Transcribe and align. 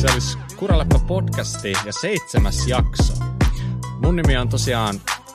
se 0.00 0.06
olisi 0.12 0.38
Kuraleppa 0.56 0.98
podcasti 0.98 1.72
ja 1.86 1.92
seitsemäs 1.92 2.66
jakso. 2.68 3.24
Mun 4.02 4.16
nimi 4.16 4.36
on 4.36 4.48
tosiaan 4.48 4.94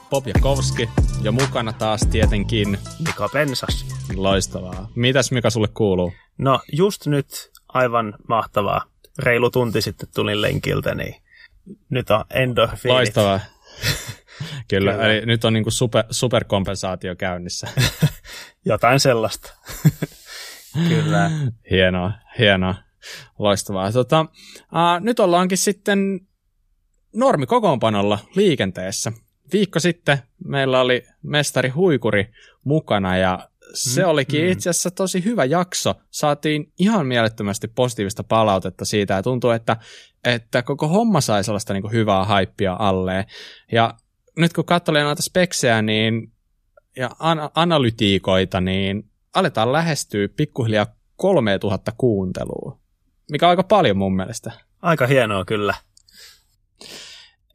Bob 0.10 0.28
Jakovski 0.28 0.90
ja 1.22 1.32
mukana 1.32 1.74
taas 1.74 2.02
tietenkin 2.12 2.78
Mika 3.08 3.30
Pensas. 3.34 3.86
loistavaa. 4.16 4.90
Mitäs 4.96 5.32
Mika 5.32 5.50
sulle 5.50 5.68
kuuluu? 5.68 6.14
No 6.38 6.60
just 6.72 7.08
nyt 7.08 7.52
aivan 7.68 8.14
mahtavaa. 8.28 8.82
Reilu 9.20 9.50
tunti 9.50 9.82
sitten 9.82 10.10
tulin 10.16 10.42
lenkiltä, 10.42 10.96
niin 10.96 11.16
nyt 11.90 12.10
on 12.10 12.26
endorfiinit. 12.34 12.96
Loistavaa. 12.98 13.40
Kyllä, 14.70 14.92
Kyllä. 14.92 15.06
eli 15.06 15.26
nyt 15.26 15.46
on 15.46 15.54
niinku 15.54 15.72
super, 15.72 16.04
superkompensaatio 16.10 17.16
käynnissä. 17.16 17.68
Jotain 18.66 19.00
sellaista. 19.00 19.54
Kyllä. 20.90 21.32
hienoa, 21.72 22.12
hienoa. 22.40 22.76
Loistavaa. 23.40 23.92
Tota, 23.92 24.22
uh, 24.52 25.00
nyt 25.00 25.20
ollaankin 25.20 25.58
sitten 25.58 26.28
normikokoonpanolla 27.16 28.20
liikenteessä. 28.36 29.12
Viikko 29.54 29.80
sitten 29.80 30.18
meillä 30.46 30.82
oli 30.82 31.04
mestari 31.24 31.70
Huikuri 31.70 32.32
mukana 32.64 33.18
ja 33.18 33.50
se 33.74 34.04
Mm, 34.04 34.10
olikin 34.10 34.42
mm. 34.46 34.52
itse 34.52 34.70
asiassa 34.70 34.92
tosi 34.92 35.24
hyvä 35.24 35.46
jakso. 35.46 35.96
Saatiin 36.12 36.72
ihan 36.80 37.06
mielettömästi 37.08 37.68
positiivista 37.68 38.24
palautetta 38.24 38.86
siitä 38.86 39.14
ja 39.14 39.24
tuntuu, 39.24 39.50
että, 39.50 39.78
että 40.24 40.62
koko 40.62 40.88
homma 40.88 41.22
sai 41.22 41.44
sellaista 41.44 41.74
niin 41.74 41.92
hyvää 41.92 42.26
haippia 42.26 42.76
alle. 42.80 43.26
Ja 43.72 43.94
nyt 44.38 44.54
kun 44.54 44.66
katselee 44.66 45.04
noita 45.04 45.22
speksejä 45.22 45.82
niin, 45.82 46.32
ja 46.98 47.10
an- 47.20 47.50
analytiikoita, 47.56 48.62
niin 48.62 49.10
aletaan 49.36 49.72
lähestyä 49.72 50.28
pikkuhiljaa 50.28 50.88
3000 51.16 51.92
kuuntelua, 51.98 52.80
mikä 53.32 53.46
on 53.46 53.50
aika 53.50 53.64
paljon 53.64 53.98
mun 53.98 54.16
mielestä. 54.16 54.52
Aika 54.82 55.08
hienoa 55.08 55.46
kyllä. 55.46 55.74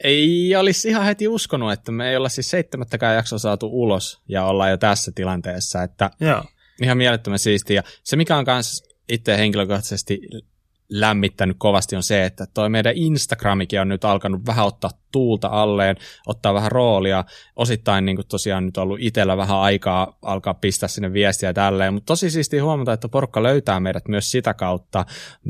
Ei 0.04 0.56
olisi 0.56 0.88
ihan 0.88 1.04
heti 1.04 1.28
uskonut, 1.28 1.72
että 1.72 1.92
me 1.92 2.10
ei 2.10 2.16
olla 2.16 2.28
siis 2.28 2.50
seitsemättäkään 2.50 3.16
jaksoa 3.16 3.38
saatu 3.38 3.66
ulos 3.72 4.20
ja 4.28 4.44
ollaan 4.44 4.70
jo 4.70 4.76
tässä 4.76 5.12
tilanteessa, 5.14 5.82
että 5.82 6.10
Joo. 6.20 6.44
ihan 6.82 6.98
mielettömän 6.98 7.38
siistiä. 7.38 7.76
Ja 7.76 7.82
se, 8.04 8.16
mikä 8.16 8.36
on 8.36 8.44
myös 8.46 8.82
itse 9.08 9.38
henkilökohtaisesti 9.38 10.20
lämmittänyt 10.90 11.56
kovasti 11.58 11.96
on 11.96 12.02
se, 12.02 12.24
että 12.24 12.46
toi 12.54 12.68
meidän 12.68 12.96
Instagramikin 12.96 13.80
on 13.80 13.88
nyt 13.88 14.04
alkanut 14.04 14.46
vähän 14.46 14.66
ottaa 14.66 14.90
tuulta 15.12 15.48
alleen, 15.48 15.96
ottaa 16.26 16.54
vähän 16.54 16.72
roolia. 16.72 17.24
Osittain 17.56 18.04
niin 18.04 18.16
kuin 18.16 18.28
tosiaan 18.28 18.66
nyt 18.66 18.76
ollut 18.76 18.98
itsellä 19.00 19.36
vähän 19.36 19.58
aikaa 19.58 20.18
alkaa 20.22 20.54
pistää 20.54 20.88
sinne 20.88 21.12
viestiä 21.12 21.52
tälleen, 21.52 21.94
mutta 21.94 22.06
tosi 22.06 22.30
siistiä 22.30 22.64
huomata, 22.64 22.92
että 22.92 23.08
porukka 23.08 23.42
löytää 23.42 23.80
meidät 23.80 24.08
myös 24.08 24.30
sitä 24.30 24.54
kautta. 24.54 25.06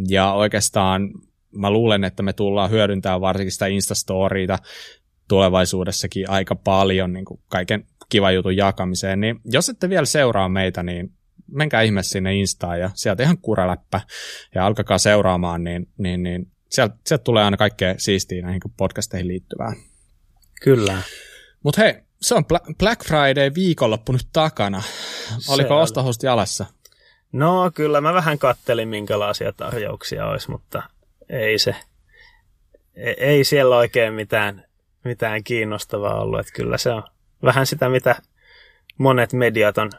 Ja 0.08 0.32
oikeastaan 0.32 1.10
mä 1.50 1.70
luulen, 1.70 2.04
että 2.04 2.22
me 2.22 2.32
tullaan 2.32 2.70
hyödyntämään 2.70 3.20
varsinkin 3.20 3.52
sitä 3.52 3.66
Instastoriita 3.66 4.58
tulevaisuudessakin 5.28 6.30
aika 6.30 6.56
paljon 6.56 7.12
niin 7.12 7.24
kuin 7.24 7.40
kaiken 7.48 7.86
kivan 8.08 8.34
jutun 8.34 8.56
jakamiseen. 8.56 9.20
Niin 9.20 9.40
jos 9.44 9.68
ette 9.68 9.88
vielä 9.88 10.06
seuraa 10.06 10.48
meitä, 10.48 10.82
niin 10.82 11.17
menkää 11.52 11.82
ihmeessä 11.82 12.10
sinne 12.10 12.34
Instaan 12.34 12.80
ja 12.80 12.90
sieltä 12.94 13.22
ihan 13.22 13.38
kuraläppä 13.38 14.00
ja 14.54 14.66
alkakaa 14.66 14.98
seuraamaan, 14.98 15.64
niin, 15.64 15.88
niin, 15.98 16.22
niin 16.22 16.52
sieltä, 16.70 16.96
sieltä 17.06 17.24
tulee 17.24 17.44
aina 17.44 17.56
kaikkea 17.56 17.94
siistiä 17.98 18.42
näihin 18.42 18.60
podcasteihin 18.76 19.28
liittyvää. 19.28 19.72
Kyllä. 20.62 21.02
Mutta 21.62 21.80
hei, 21.80 21.94
se 22.20 22.34
on 22.34 22.44
Bla- 22.44 22.74
Black 22.78 23.04
Friday 23.04 23.54
viikonloppu 23.54 24.12
nyt 24.12 24.28
takana. 24.32 24.82
Se 25.38 25.52
Oliko 25.52 25.76
on. 25.76 25.82
ostohosti 25.82 26.26
jalassa? 26.26 26.66
No 27.32 27.70
kyllä 27.74 28.00
mä 28.00 28.14
vähän 28.14 28.38
kattelin, 28.38 28.88
minkälaisia 28.88 29.52
tarjouksia 29.52 30.26
olisi, 30.26 30.50
mutta 30.50 30.82
ei 31.28 31.58
se, 31.58 31.76
e- 32.94 33.14
ei 33.18 33.44
siellä 33.44 33.76
oikein 33.76 34.14
mitään, 34.14 34.64
mitään 35.04 35.44
kiinnostavaa 35.44 36.20
ollut. 36.20 36.40
Että 36.40 36.52
kyllä 36.52 36.78
se 36.78 36.90
on 36.90 37.02
vähän 37.42 37.66
sitä, 37.66 37.88
mitä 37.88 38.22
monet 38.98 39.32
mediat 39.32 39.78
on, 39.78 39.90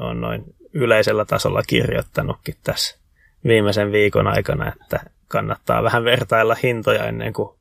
on 0.00 0.20
noin 0.20 0.44
yleisellä 0.72 1.24
tasolla 1.24 1.62
kirjoittanutkin 1.62 2.56
tässä 2.64 2.98
viimeisen 3.44 3.92
viikon 3.92 4.26
aikana, 4.26 4.72
että 4.72 5.00
kannattaa 5.28 5.82
vähän 5.82 6.04
vertailla 6.04 6.56
hintoja 6.62 7.04
ennen 7.04 7.32
kuin 7.32 7.58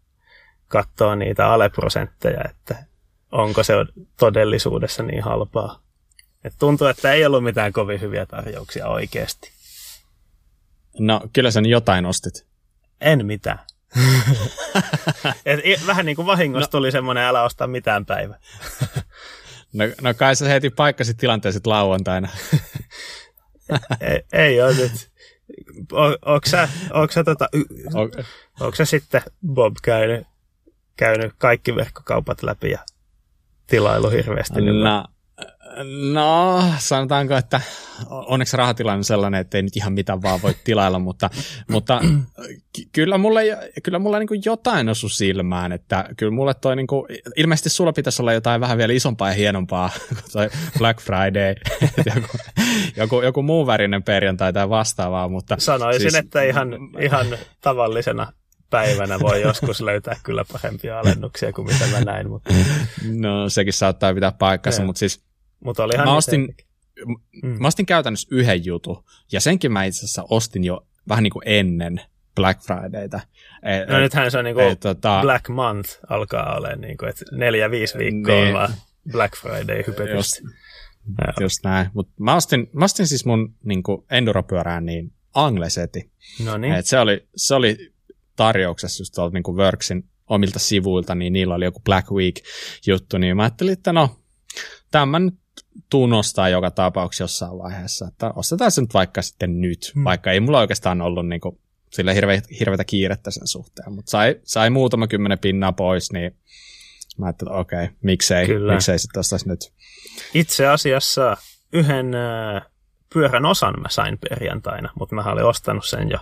katsoo 0.67 1.16
niitä 1.16 1.47
aleprosentteja, 1.47 2.44
että 2.49 2.75
onko 3.31 3.63
se 3.63 3.73
todellisuudessa 4.19 5.03
niin 5.03 5.23
halpaa. 5.23 5.81
Et 6.44 6.53
tuntuu, 6.59 6.88
että 6.88 7.13
ei 7.13 7.25
ollut 7.25 7.44
mitään 7.44 7.73
kovin 7.73 8.01
hyviä 8.01 8.25
tarjouksia 8.25 8.88
oikeasti. 8.88 9.51
No, 10.99 11.22
kyllä 11.33 11.51
sen 11.51 11.66
jotain 11.66 12.05
ostit. 12.05 12.45
En 13.01 13.25
mitään. 13.25 13.59
Et 15.45 15.88
vähän 15.88 16.05
niin 16.05 16.16
kuin 16.16 16.25
vahingossa 16.25 16.67
no. 16.67 16.72
tuli 16.72 16.91
semmoinen, 16.91 17.23
älä 17.23 17.43
osta 17.43 17.67
mitään 17.67 18.05
päivä. 18.05 18.35
No, 19.73 19.85
no 20.01 20.13
kai 20.13 20.35
sä 20.35 20.47
heti 20.47 20.69
paikkasit 20.69 21.17
tilanteen 21.17 21.53
sit 21.53 21.67
lauantaina. 21.67 22.29
ei, 24.01 24.21
ei 24.33 24.61
ole 24.61 24.73
nyt. 24.73 25.11
O, 25.93 26.03
onko 26.05 26.47
sä, 26.47 26.69
onko 26.93 27.11
sä, 27.11 27.23
tota, 27.23 27.49
y- 27.53 27.65
O- 27.93 28.23
onko 28.65 28.75
sä 28.75 28.85
sitten, 28.85 29.21
Bob, 29.47 29.75
käynyt, 29.83 30.27
käynyt 30.97 31.33
kaikki 31.37 31.75
verkkokaupat 31.75 32.43
läpi 32.43 32.71
ja 32.71 32.79
tilailu 33.67 34.09
hirveästi? 34.09 34.61
nyt 34.61 34.83
vai? 34.83 35.03
No, 35.77 36.61
no, 36.61 36.63
sanotaanko, 36.79 37.35
että 37.35 37.61
onneksi 38.09 38.57
rahatilanne 38.57 38.97
on 38.97 39.03
sellainen, 39.03 39.41
että 39.41 39.57
ei 39.57 39.61
nyt 39.63 39.77
ihan 39.77 39.93
mitään 39.93 40.21
vaan 40.21 40.41
voi 40.41 40.55
tilailla, 40.63 40.99
mutta, 40.99 41.29
mutta 41.69 42.01
ky- 42.75 42.85
kyllä 42.91 43.17
mulle, 43.17 43.41
kyllä 43.83 43.99
mulle 43.99 44.19
niin 44.19 44.41
jotain 44.45 44.89
osu 44.89 45.09
silmään, 45.09 45.71
että 45.71 46.05
kyllä 46.17 46.31
mulle 46.31 46.53
toi, 46.53 46.75
niin 46.75 46.87
kuin, 46.87 47.05
ilmeisesti 47.35 47.69
sulla 47.69 47.93
pitäisi 47.93 48.21
olla 48.21 48.33
jotain 48.33 48.61
vähän 48.61 48.77
vielä 48.77 48.93
isompaa 48.93 49.29
ja 49.29 49.35
hienompaa 49.35 49.89
kuin 50.07 50.19
toi 50.31 50.49
Black 50.77 51.01
Friday, 51.01 51.55
joku, 52.15 52.37
joku, 52.95 53.21
joku 53.21 53.41
muun 53.41 53.67
värinen 53.67 54.03
perjantai 54.03 54.53
tai 54.53 54.69
vastaavaa, 54.69 55.27
mutta 55.29 55.55
Sanoisin, 55.59 56.01
siis- 56.01 56.15
että 56.15 56.43
ihan, 56.43 56.67
ihan 56.99 57.27
tavallisena 57.61 58.33
päivänä 58.69 59.19
voi 59.19 59.41
joskus 59.41 59.81
löytää 59.81 60.15
kyllä 60.23 60.45
parempia 60.51 60.99
alennuksia 60.99 61.53
kuin 61.53 61.67
mitä 61.67 61.87
mä 61.87 62.01
näin, 62.01 62.29
mutta, 62.29 62.53
no 63.19 63.49
sekin 63.49 63.73
saattaa 63.73 64.13
pitää 64.13 64.31
paikkansa, 64.31 64.83
mutta 64.83 64.99
siis 64.99 65.23
mutta 65.63 65.83
olihan 65.83 66.07
Mä 66.07 66.16
ostin-. 66.16 66.55
Mm. 67.44 67.61
Mä 67.61 67.67
ostin 67.67 67.85
käytännössä 67.85 68.27
yhden 68.31 68.66
jutun, 68.66 69.03
ja 69.31 69.41
senkin 69.41 69.72
mä 69.72 69.83
itse 69.83 69.99
asiassa 69.99 70.23
ostin 70.29 70.63
jo 70.63 70.88
vähän 71.09 71.23
niin 71.23 71.31
kuin 71.31 71.44
ennen 71.45 72.01
Black 72.35 72.61
Fridayta. 72.61 73.19
E, 73.63 73.85
No 73.94 73.99
nythän 73.99 74.31
se 74.31 74.38
on 74.38 74.45
niin 74.45 74.59
e, 74.59 74.63
kuin 74.63 74.77
tota, 74.77 75.19
Black 75.22 75.49
Month 75.49 75.89
alkaa 76.09 76.55
olla, 76.57 76.75
niin 76.75 76.97
kuin, 76.97 77.09
että 77.09 77.25
neljä, 77.31 77.72
viisi 77.72 77.97
viikkoa 77.97 78.35
Niin. 78.35 78.53
vaan 78.53 78.73
Black 79.11 79.35
Friday 79.38 79.77
just, 79.77 79.88
hypetystä. 79.88 80.39
Joo. 80.41 81.33
just 81.41 81.57
näin. 81.63 81.89
Mut 81.93 82.09
mä, 82.19 82.35
ostin, 82.35 82.69
mä 82.73 82.85
ostin 82.85 83.07
siis 83.07 83.25
mun 83.25 83.55
niin 83.63 83.83
kuin 83.83 84.05
enduropyörään 84.11 84.85
niin 84.85 85.13
Angleseti. 85.33 86.11
No 86.45 86.57
Niin. 86.57 86.61
niin, 86.61 86.79
Et 86.79 86.85
se, 86.85 86.99
oli, 86.99 87.28
se 87.35 87.55
oli 87.55 87.93
tarjouksessa 88.35 89.01
just 89.01 89.13
tuolta 89.16 89.33
niin 89.33 89.43
kuin 89.43 89.57
Worksin 89.57 90.03
omilta 90.28 90.59
sivuilta, 90.59 91.16
niin 91.16 91.33
niillä 91.33 91.55
oli 91.55 91.66
joku 91.66 91.79
Black 91.79 92.11
Week-juttu, 92.11 93.17
niin 93.17 93.35
mä 93.38 93.43
ajattelin, 93.43 93.73
että 93.73 93.93
no, 93.93 94.16
tämän 94.91 95.25
nyt 95.25 95.35
tuun 95.89 96.09
nostaa 96.09 96.50
joka 96.50 96.72
tapauksessa 96.72 97.23
jossain 97.23 97.57
vaiheessa, 97.57 98.07
että 98.07 98.31
ostetaan 98.35 98.72
se 98.72 98.81
nyt 98.81 98.94
vaikka 98.94 99.22
sitten 99.22 99.62
nyt, 99.62 99.91
Hmm. 99.95 100.03
vaikka 100.03 100.31
ei 100.31 100.39
mulla 100.39 100.59
oikeastaan 100.59 101.01
ollut 101.01 101.28
niin 101.28 101.41
kuin, 101.41 101.59
sille 101.89 102.16
hirve, 102.16 102.41
hirveätä 102.59 102.84
kiirettä 102.84 103.31
sen 103.31 103.47
suhteen, 103.47 103.94
mutta 103.94 104.09
sai, 104.09 104.35
sai 104.44 104.69
muutama 104.69 105.07
kymmenen 105.07 105.40
pinnaa 105.40 105.72
pois, 105.72 106.11
niin 106.11 106.35
mä 107.17 107.25
ajattelin, 107.25 107.51
että 107.51 107.59
okei, 107.59 107.90
miksei, 108.03 108.45
Kyllä. 108.45 108.73
miksei 108.73 109.00
sitten 109.00 109.20
ostaisi 109.20 109.47
nyt. 109.49 109.73
itse 110.34 110.67
asiassa 110.67 111.37
yhden 111.73 112.16
äh, 112.16 112.61
pyörän 113.14 113.46
osan 113.46 113.81
mä 113.81 113.90
sain 113.90 114.17
perjantaina, 114.17 114.90
mutta 114.99 115.16
mä 115.16 115.23
olin 115.23 115.46
ostanut 115.46 115.85
sen 115.85 116.09
jo 116.09 116.17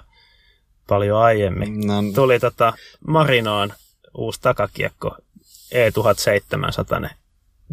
paljon 0.87 1.21
aiemmin. 1.21 1.87
No, 1.87 1.93
Tuli 2.15 2.39
tota 2.39 2.73
Marinoon 3.07 3.73
uusi 4.17 4.41
takakiekko 4.41 5.17
E 5.71 5.89
E1700 5.89 7.09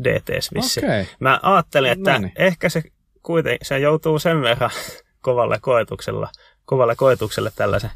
DTS 0.05 0.55
vissi. 0.55 0.81
okay. 0.81 1.05
Mä 1.21 1.41
ajattelin, 1.43 1.93
että 1.93 2.13
Noniin. 2.13 2.33
ehkä 2.37 2.69
se 2.69 2.83
kuitenkin 3.23 3.67
se 3.67 3.79
joutuu 3.79 4.19
sen 4.19 4.43
verran 4.43 4.71
kovalle 5.21 5.59
koetuksella, 5.61 6.29
kovalle 6.65 6.97
koetukselle 6.97 7.53
tällaisen 7.57 7.91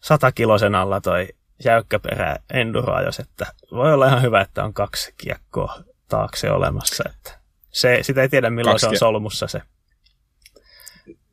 satakilosen 0.00 0.74
alla 0.74 1.00
toi 1.00 1.28
jäykkäperä 1.64 2.36
enduroajos, 2.52 3.18
että 3.18 3.46
voi 3.72 3.92
olla 3.94 4.06
ihan 4.06 4.22
hyvä, 4.22 4.40
että 4.40 4.64
on 4.64 4.74
kaksi 4.74 5.14
kiekkoa 5.16 5.84
taakse 6.08 6.50
olemassa, 6.50 7.04
että 7.10 7.40
se, 7.72 7.98
sitä 8.02 8.22
ei 8.22 8.28
tiedä 8.28 8.50
milloin 8.50 8.74
Kaksi 8.74 8.84
se 8.84 8.88
on 8.88 8.96
solmussa 8.96 9.46
se. 9.46 9.62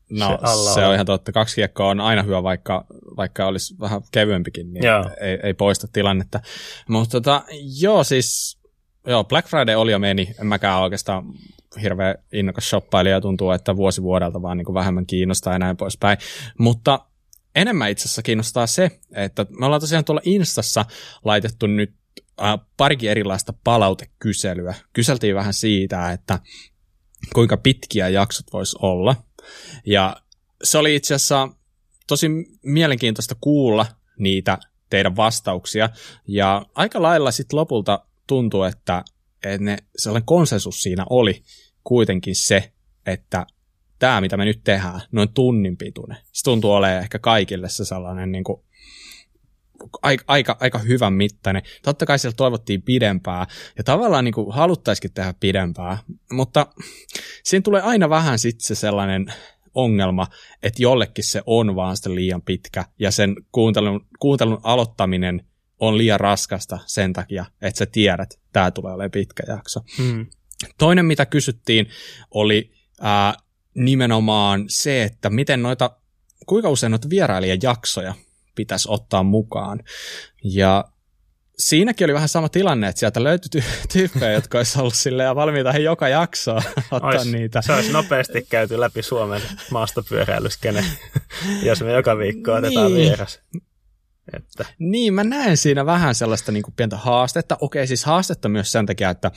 No 0.10 0.28
se 0.28 0.38
alla 0.42 0.74
se 0.74 0.80
on. 0.80 0.88
on 0.88 0.94
ihan 0.94 1.06
totta. 1.06 1.32
Kaksi 1.32 1.56
kiekkoa 1.56 1.88
on 1.88 2.02
aina 2.02 2.24
hyvä, 2.24 2.44
vaikka, 2.44 2.86
vaikka 3.18 3.46
olisi 3.46 3.76
vähän 3.80 4.02
kevyempikin, 4.12 4.74
niin 4.74 4.86
Joo. 4.86 5.10
ei, 5.22 5.40
ei 5.44 5.54
poista 5.54 5.88
tilannetta. 5.94 6.40
Mutta 6.90 7.12
tota, 7.12 7.44
joo, 7.82 8.04
siis 8.04 8.60
joo, 9.08 9.24
Black 9.24 9.48
Friday 9.48 9.76
oli 9.76 9.92
jo 9.92 10.00
meni. 10.00 10.36
En 10.42 10.48
mäkään 10.48 10.82
oikeastaan 10.82 11.24
hirveän 11.82 12.16
innokas 12.34 12.70
shoppailija 12.70 13.16
ja 13.16 13.22
tuntuu, 13.22 13.52
että 13.52 13.76
vuosi 13.76 14.04
vuodelta 14.04 14.42
vaan 14.42 14.58
niin 14.58 14.74
vähemmän 14.74 15.06
kiinnostaa 15.06 15.54
ja 15.54 15.60
näin 15.60 15.78
poispäin. 15.78 16.18
Mutta 16.58 17.00
enemmän 17.56 17.92
itse 17.92 18.04
asiassa 18.04 18.22
kiinnostaa 18.22 18.68
se, 18.68 19.00
että 19.16 19.46
me 19.50 19.66
ollaan 19.66 19.82
tosiaan 19.82 20.06
tuolla 20.06 20.22
Instassa 20.26 20.86
laitettu 21.26 21.68
nyt 21.68 21.94
äh, 22.42 22.60
parikin 22.78 23.12
erilaista 23.12 23.54
palautekyselyä. 23.64 24.76
Kyseltiin 24.94 25.36
vähän 25.36 25.54
siitä, 25.54 26.12
että 26.12 26.40
kuinka 27.34 27.58
pitkiä 27.58 28.10
jaksot 28.10 28.54
vois 28.54 28.76
olla. 28.76 29.16
Ja 29.86 30.16
se 30.64 30.78
oli 30.78 30.96
itse 30.96 31.16
asiassa 31.16 31.50
tosi 32.08 32.30
mielenkiintoista 32.64 33.36
kuulla 33.42 33.86
niitä 34.20 34.58
teidän 34.90 35.16
vastauksia. 35.16 35.90
Ja 36.28 36.66
aika 36.76 37.02
lailla 37.02 37.32
sitten 37.32 37.58
lopulta 37.58 38.00
tuntuu, 38.28 38.64
että, 38.64 39.04
että 39.44 39.64
ne, 39.64 39.78
sellainen 39.98 40.26
konsensus 40.26 40.82
siinä 40.82 41.06
oli 41.10 41.44
kuitenkin 41.84 42.36
se, 42.36 42.72
että 43.06 43.46
tämä, 44.00 44.22
mitä 44.22 44.38
me 44.38 44.46
nyt 44.46 44.62
tehdään, 44.64 45.02
noin 45.12 45.34
tunnin 45.34 45.78
pituinen. 45.78 46.18
Se 46.32 46.44
tuntuu 46.44 46.72
olemaan 46.72 47.02
ehkä 47.02 47.20
kaikille 47.20 47.70
se 47.70 47.86
sellainen 47.86 48.32
niin 48.32 48.44
kuin, 48.44 48.62
aika, 50.02 50.24
aika, 50.28 50.58
aika 50.60 50.80
hyvän 50.80 51.14
mittainen. 51.14 51.62
Totta 51.84 52.06
kai 52.06 52.20
siellä 52.20 52.36
toivottiin 52.36 52.82
pidempää, 52.82 53.48
ja 53.78 53.84
tavallaan 53.84 54.26
niin 54.26 54.34
kuin 54.34 54.54
haluttaisikin 54.54 55.14
tehdä 55.14 55.34
pidempää, 55.40 55.98
mutta 56.32 56.68
siinä 57.44 57.64
tulee 57.64 57.82
aina 57.82 58.10
vähän 58.10 58.40
sitten 58.40 58.68
se 58.68 58.76
sellainen 58.76 59.34
ongelma, 59.74 60.28
että 60.64 60.82
jollekin 60.82 61.24
se 61.24 61.42
on 61.46 61.76
vaan 61.76 61.98
sitä 61.98 62.16
liian 62.16 62.42
pitkä, 62.42 62.86
ja 63.00 63.12
sen 63.12 63.36
kuuntelun, 63.52 64.08
kuuntelun 64.20 64.60
aloittaminen 64.64 65.47
on 65.80 65.98
liian 65.98 66.20
raskasta 66.20 66.80
sen 66.86 67.14
takia, 67.14 67.46
että 67.62 67.78
sä 67.78 67.86
tiedät, 67.86 68.34
että 68.34 68.46
tämä 68.54 68.72
tulee 68.72 68.94
olemaan 68.94 69.12
pitkä 69.12 69.44
jakso. 69.48 69.80
Mm. 70.00 70.26
Toinen, 70.78 71.06
mitä 71.06 71.26
kysyttiin, 71.26 71.88
oli 72.32 72.72
ää, 73.02 73.34
nimenomaan 73.74 74.66
se, 74.68 75.04
että 75.04 75.30
miten 75.30 75.64
noita, 75.64 75.92
kuinka 76.46 76.70
usein 76.70 76.92
noita 76.92 77.10
vierailijajaksoja 77.10 78.14
pitäisi 78.56 78.88
ottaa 78.92 79.24
mukaan. 79.24 79.84
Ja 80.44 80.86
siinäkin 81.58 82.06
oli 82.06 82.14
vähän 82.14 82.30
sama 82.30 82.50
tilanne, 82.50 82.88
että 82.88 83.00
sieltä 83.00 83.24
löytyi 83.24 83.62
ty- 83.62 83.66
tyyppejä, 83.94 84.32
jotka 84.32 84.58
olisi 84.58 84.80
ollut 84.80 84.94
silleen 84.94 85.36
valmiita 85.36 85.72
he 85.72 85.80
joka 85.80 86.08
jaksoa 86.10 86.62
ottaa 86.92 87.10
Ois, 87.10 87.32
niitä. 87.32 87.62
Se 87.62 87.74
olisi 87.74 87.92
nopeasti 87.92 88.46
käyty 88.50 88.80
läpi 88.80 89.04
Suomen 89.04 89.42
maastopyöräilyskene, 89.72 90.84
jos 91.64 91.82
me 91.82 91.92
joka 91.92 92.18
viikko 92.18 92.54
otetaan 92.54 92.94
niin. 92.94 93.10
vieras. 93.10 93.40
Että. 94.34 94.66
Niin, 94.80 95.14
mä 95.14 95.24
näen 95.24 95.58
siinä 95.58 95.86
vähän 95.86 96.16
sellaista 96.16 96.52
niin 96.52 96.64
kuin 96.64 96.74
pientä 96.76 96.98
haastetta. 96.98 97.58
Okei, 97.62 97.88
siis 97.88 98.06
haastetta 98.06 98.50
myös 98.50 98.72
sen 98.72 98.86
takia, 98.86 99.10
että 99.10 99.32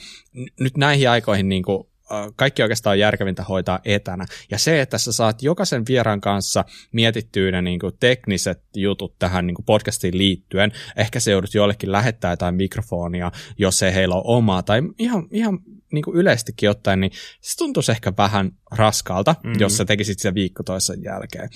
nyt 0.59 0.77
näihin 0.77 1.09
aikoihin 1.09 1.49
niin 1.49 1.63
kuin 1.63 1.91
kaikki 2.35 2.61
oikeastaan 2.61 2.93
on 2.93 2.99
järkevintä 2.99 3.43
hoitaa 3.43 3.79
etänä. 3.85 4.25
Ja 4.51 4.57
se, 4.57 4.81
että 4.81 4.97
sä 4.97 5.11
saat 5.11 5.43
jokaisen 5.43 5.83
vieraan 5.87 6.21
kanssa 6.21 6.65
mietittyä 6.91 7.51
ne 7.51 7.61
niin 7.61 7.79
kuin 7.79 7.93
tekniset 7.99 8.63
jutut 8.75 9.19
tähän 9.19 9.47
niin 9.47 9.55
kuin 9.55 9.65
podcastiin 9.65 10.17
liittyen, 10.17 10.71
ehkä 10.97 11.19
se 11.19 11.31
joudut 11.31 11.53
jollekin 11.53 11.91
lähettää 11.91 12.31
jotain 12.31 12.55
mikrofonia, 12.55 13.31
jos 13.57 13.83
ei 13.83 13.93
heillä 13.93 14.15
ole 14.15 14.23
omaa, 14.25 14.63
tai 14.63 14.81
ihan, 14.99 15.27
ihan 15.31 15.59
niin 15.91 16.03
kuin 16.03 16.17
yleisestikin 16.17 16.69
ottaen, 16.69 16.99
niin 16.99 17.11
se 17.41 17.57
tuntuisi 17.57 17.91
ehkä 17.91 18.13
vähän 18.17 18.51
raskalta, 18.71 19.35
mm-hmm. 19.43 19.59
jos 19.59 19.77
sä 19.77 19.85
tekisit 19.85 20.19
sen 20.19 20.35
viikko 20.35 20.63
toisen 20.63 21.03
jälkeen. 21.03 21.49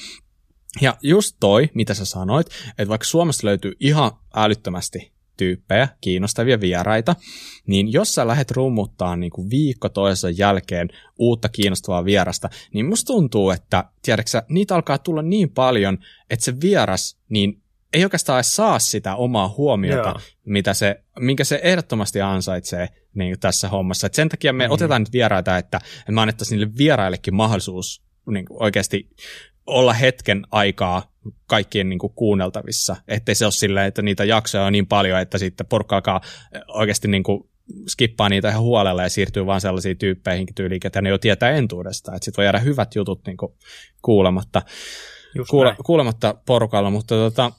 Ja 0.81 0.98
just 1.01 1.36
toi, 1.39 1.69
mitä 1.74 1.94
sä 1.94 2.06
sanoit, 2.06 2.48
että 2.69 2.88
vaikka 2.88 3.06
Suomessa 3.06 3.48
löytyy 3.48 3.74
ihan 3.80 4.12
älyttömästi 4.36 5.12
tyyppejä, 5.38 5.88
kiinnostavia 6.01 6.60
vieraita, 6.62 7.16
niin 7.68 7.94
jos 7.94 8.16
sä 8.16 8.27
lähdet 8.27 8.51
rummuttaa 8.51 9.16
niin 9.16 9.31
kuin 9.31 9.50
viikko 9.50 9.89
toisen 9.89 10.38
jälkeen 10.38 10.89
uutta 11.19 11.50
kiinnostavaa 11.50 12.06
vierasta, 12.06 12.50
niin 12.74 12.86
musta 12.86 13.07
tuntuu, 13.07 13.50
että 13.50 13.83
tiedätkö 14.01 14.42
niitä 14.50 14.75
alkaa 14.75 14.98
tulla 14.98 15.22
niin 15.22 15.50
paljon, 15.50 15.98
että 16.30 16.45
se 16.45 16.62
vieras 16.62 17.18
niin 17.30 17.62
ei 17.94 18.04
oikeastaan 18.04 18.38
edes 18.38 18.56
saa 18.56 18.80
sitä 18.80 19.16
omaa 19.16 19.54
huomiota, 19.57 20.16
mitä 20.45 20.74
se, 20.74 21.04
minkä 21.19 21.44
se 21.44 21.60
ehdottomasti 21.63 22.22
ansaitsee 22.22 22.89
niin 23.13 23.39
tässä 23.39 23.69
hommassa. 23.69 24.07
Et 24.07 24.13
sen 24.13 24.30
takia 24.30 24.54
me 24.54 24.68
mm. 24.68 24.72
otetaan 24.72 25.01
nyt 25.01 25.13
vieraita, 25.13 25.57
että 25.57 25.81
me 26.10 26.22
annettaisiin 26.22 26.60
niille 26.60 26.74
vieraillekin 26.77 27.36
mahdollisuus 27.36 28.04
niin 28.31 28.45
oikeasti 28.50 29.10
olla 29.67 29.94
hetken 29.94 30.45
aikaa 30.51 31.15
kaikkien 31.47 31.89
niin 31.89 32.00
kuin 32.00 32.13
kuunneltavissa, 32.13 32.95
ettei 33.07 33.35
se 33.35 33.45
ole 33.45 33.51
silleen, 33.51 33.88
että 33.88 34.01
niitä 34.01 34.23
jaksoja 34.23 34.63
on 34.63 34.71
niin 34.71 34.88
paljon, 34.88 35.19
että 35.19 35.38
sitten 35.38 35.67
porukka 35.67 35.95
alkaa 35.95 36.21
oikeasti 36.67 37.07
niin 37.07 37.23
kuin 37.23 37.50
skippaa 37.88 38.29
niitä 38.29 38.50
ihan 38.50 38.62
huolella 38.62 39.03
ja 39.03 39.09
siirtyy 39.09 39.45
vaan 39.45 39.62
sellaisiin 39.62 39.97
tyyppeihin 39.97 40.47
tyyliin, 40.56 40.81
että 40.85 41.01
ne 41.01 41.09
jo 41.09 41.17
tietää 41.17 41.51
entuudesta, 41.51 42.15
että 42.15 42.25
sitten 42.25 42.38
voi 42.41 42.45
jäädä 42.45 42.59
hyvät 42.59 42.95
jutut 42.95 43.21
niin 43.27 43.38
kuin 43.38 43.53
kuulematta, 44.01 44.62
kuule, 45.50 45.75
kuulematta 45.85 46.35
porukalla, 46.45 46.89
mutta 46.89 47.15
tota, 47.15 47.51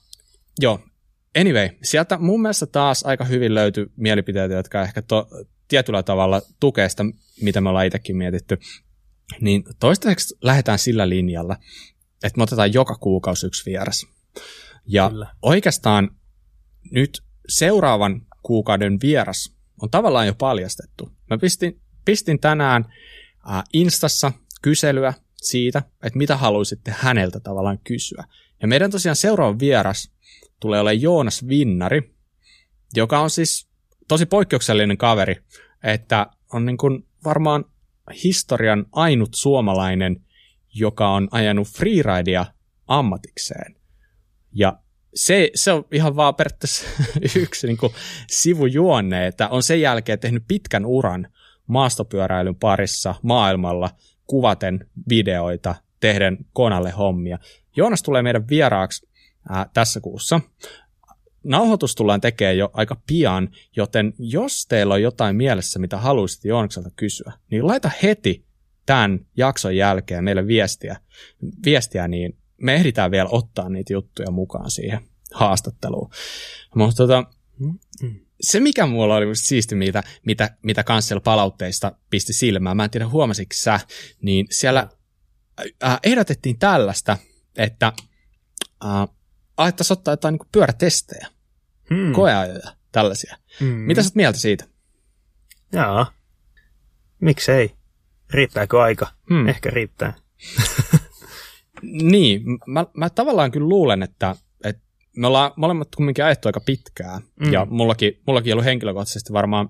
joo, 0.61 0.81
anyway, 1.41 1.69
sieltä 1.83 2.19
mun 2.19 2.43
mielestä 2.43 2.67
taas 2.67 3.03
aika 3.03 3.25
hyvin 3.25 3.55
löytyy 3.55 3.93
mielipiteitä, 3.97 4.55
jotka 4.55 4.83
ehkä 4.83 5.03
to, 5.03 5.29
tietyllä 5.69 6.03
tavalla 6.03 6.43
tukee 6.61 6.89
sitä, 6.89 7.05
mitä 7.43 7.61
me 7.61 7.69
ollaan 7.69 7.87
itsekin 7.87 8.17
mietitty, 8.17 8.59
niin 9.41 9.65
toistaiseksi 9.81 10.37
lähdetään 10.43 10.79
sillä 10.79 11.09
linjalla, 11.09 11.57
että 12.23 12.37
me 12.39 12.43
otetaan 12.43 12.73
joka 12.73 12.95
kuukausi 12.95 13.47
yksi 13.47 13.71
vieras. 13.71 14.07
Ja 14.87 15.11
Kyllä. 15.11 15.27
oikeastaan 15.43 16.11
nyt 16.91 17.23
seuraavan 17.49 18.27
kuukauden 18.43 18.99
vieras 19.03 19.57
on 19.83 19.91
tavallaan 19.91 20.27
jo 20.27 20.35
paljastettu. 20.35 21.13
Mä 21.31 21.39
pistin, 21.39 21.81
pistin 22.05 22.41
tänään 22.41 22.85
äh, 23.51 23.65
Instassa 23.73 24.33
kyselyä 24.63 25.15
siitä, 25.37 25.83
että 26.03 26.19
mitä 26.19 26.37
haluaisitte 26.37 26.95
häneltä 26.99 27.41
tavallaan 27.41 27.79
kysyä. 27.85 28.25
Ja 28.63 28.69
meidän 28.69 28.91
tosiaan 28.91 29.17
seuraava 29.17 29.59
vieras 29.59 30.11
tulee 30.61 30.81
olemaan 30.81 31.03
Joonas 31.03 31.49
Vinnari, 31.49 32.15
joka 32.95 33.21
on 33.21 33.31
siis 33.31 33.69
tosi 34.09 34.27
poikkeuksellinen 34.27 34.99
kaveri, 34.99 35.37
että 35.83 36.27
on 36.53 36.67
niin 36.67 36.77
kuin 36.77 37.07
varmaan 37.25 37.65
historian 38.25 38.87
ainut 38.93 39.35
suomalainen 39.35 40.26
joka 40.79 41.09
on 41.09 41.29
ajanut 41.31 41.69
freeridea 41.69 42.47
ammatikseen. 42.87 43.77
Ja 44.53 44.79
se, 45.15 45.51
se 45.55 45.73
on 45.73 45.85
ihan 45.93 46.17
vaan 46.17 46.35
periaatteessa 46.35 46.87
yksi 47.43 47.67
niin 47.67 47.77
kuin 47.77 47.93
sivujuonne, 48.27 49.27
että 49.27 49.49
on 49.49 49.63
sen 49.63 49.81
jälkeen 49.81 50.19
tehnyt 50.19 50.45
pitkän 50.49 50.87
uran 50.87 51.29
maastopyöräilyn 51.67 52.57
parissa 52.57 53.15
maailmalla 53.23 53.91
kuvaten 54.27 54.91
videoita, 55.09 55.75
tehden 56.01 56.39
konalle 56.53 56.91
hommia. 56.91 57.39
Joonas 57.77 58.03
tulee 58.03 58.23
meidän 58.23 58.49
vieraaksi 58.49 59.09
ää, 59.49 59.67
tässä 59.75 60.01
kuussa. 60.01 60.41
Nauhoitus 61.45 61.95
tullaan 61.95 62.21
tekemään 62.21 62.59
jo 62.59 62.71
aika 62.73 62.97
pian, 63.07 63.49
joten 63.77 64.15
jos 64.19 64.67
teillä 64.67 64.95
on 64.95 65.03
jotain 65.03 65.37
mielessä, 65.37 65.79
mitä 65.79 65.97
haluaisit 65.97 66.45
Joonakselta 66.45 66.91
kysyä, 66.97 67.33
niin 67.51 67.67
laita 67.67 67.91
heti 68.03 68.46
tämän 68.87 69.27
jakson 69.37 69.77
jälkeen 69.77 70.25
meille 70.25 70.47
viestiä, 70.47 70.97
viestiä 71.65 72.09
niin 72.09 72.39
me 72.63 72.75
ehditään 72.75 73.11
vielä 73.11 73.29
ottaa 73.33 73.69
niitä 73.69 73.93
juttuja 73.93 74.31
mukaan 74.31 74.71
siihen 74.71 75.01
haastatteluun. 75.35 76.11
Mutta 76.75 76.97
tota, 76.97 77.25
se, 78.41 78.61
mikä 78.61 78.87
mulla 78.87 79.17
oli 79.17 79.37
siisti, 79.37 79.75
mitä, 79.75 80.03
mitä, 80.27 80.57
mitä 80.63 80.85
kanssa 80.85 81.21
palautteista 81.21 81.93
pisti 82.11 82.33
silmään, 82.33 82.77
mä 82.77 82.85
en 82.85 82.91
tiedä 82.91 83.09
huomasitko 83.09 83.55
sä, 83.55 83.81
niin 84.23 84.47
siellä 84.51 84.89
äh, 85.85 85.99
ehdotettiin 86.03 86.59
tällaista, 86.59 87.19
että 87.57 87.93
äh, 88.85 89.09
alettaisiin 89.57 89.99
ottaa 89.99 90.13
jotain 90.13 90.33
niin 90.33 90.49
pyörätestejä, 90.53 91.27
hmm. 91.91 92.13
koeajoja, 92.13 92.73
tällaisia. 92.93 93.37
Hmm. 93.61 93.69
Mitä 93.69 94.03
sä 94.03 94.07
oot 94.07 94.15
mieltä 94.15 94.39
siitä? 94.39 94.65
Jaa, 95.73 96.13
miksei? 97.21 97.76
Riittääkö 98.31 98.83
aika? 98.83 99.09
Hmm. 99.31 99.49
Ehkä 99.49 99.71
riittää. 99.71 100.15
niin, 101.83 102.43
mä, 102.67 102.87
mä 102.97 103.11
tavallaan 103.11 103.51
kyllä 103.51 103.69
luulen, 103.69 104.03
että, 104.03 104.37
että 104.65 104.83
me 105.17 105.27
ollaan 105.27 105.53
molemmat 105.57 105.89
kumminkin 105.97 106.25
ajettu 106.25 106.49
aika 106.49 106.61
pitkään, 106.61 107.23
mm. 107.41 107.53
ja 107.53 107.67
mullakin, 107.71 108.21
mullakin 108.27 108.53
on 108.53 108.55
ollut 108.55 108.65
henkilökohtaisesti 108.65 109.33
varmaan 109.33 109.69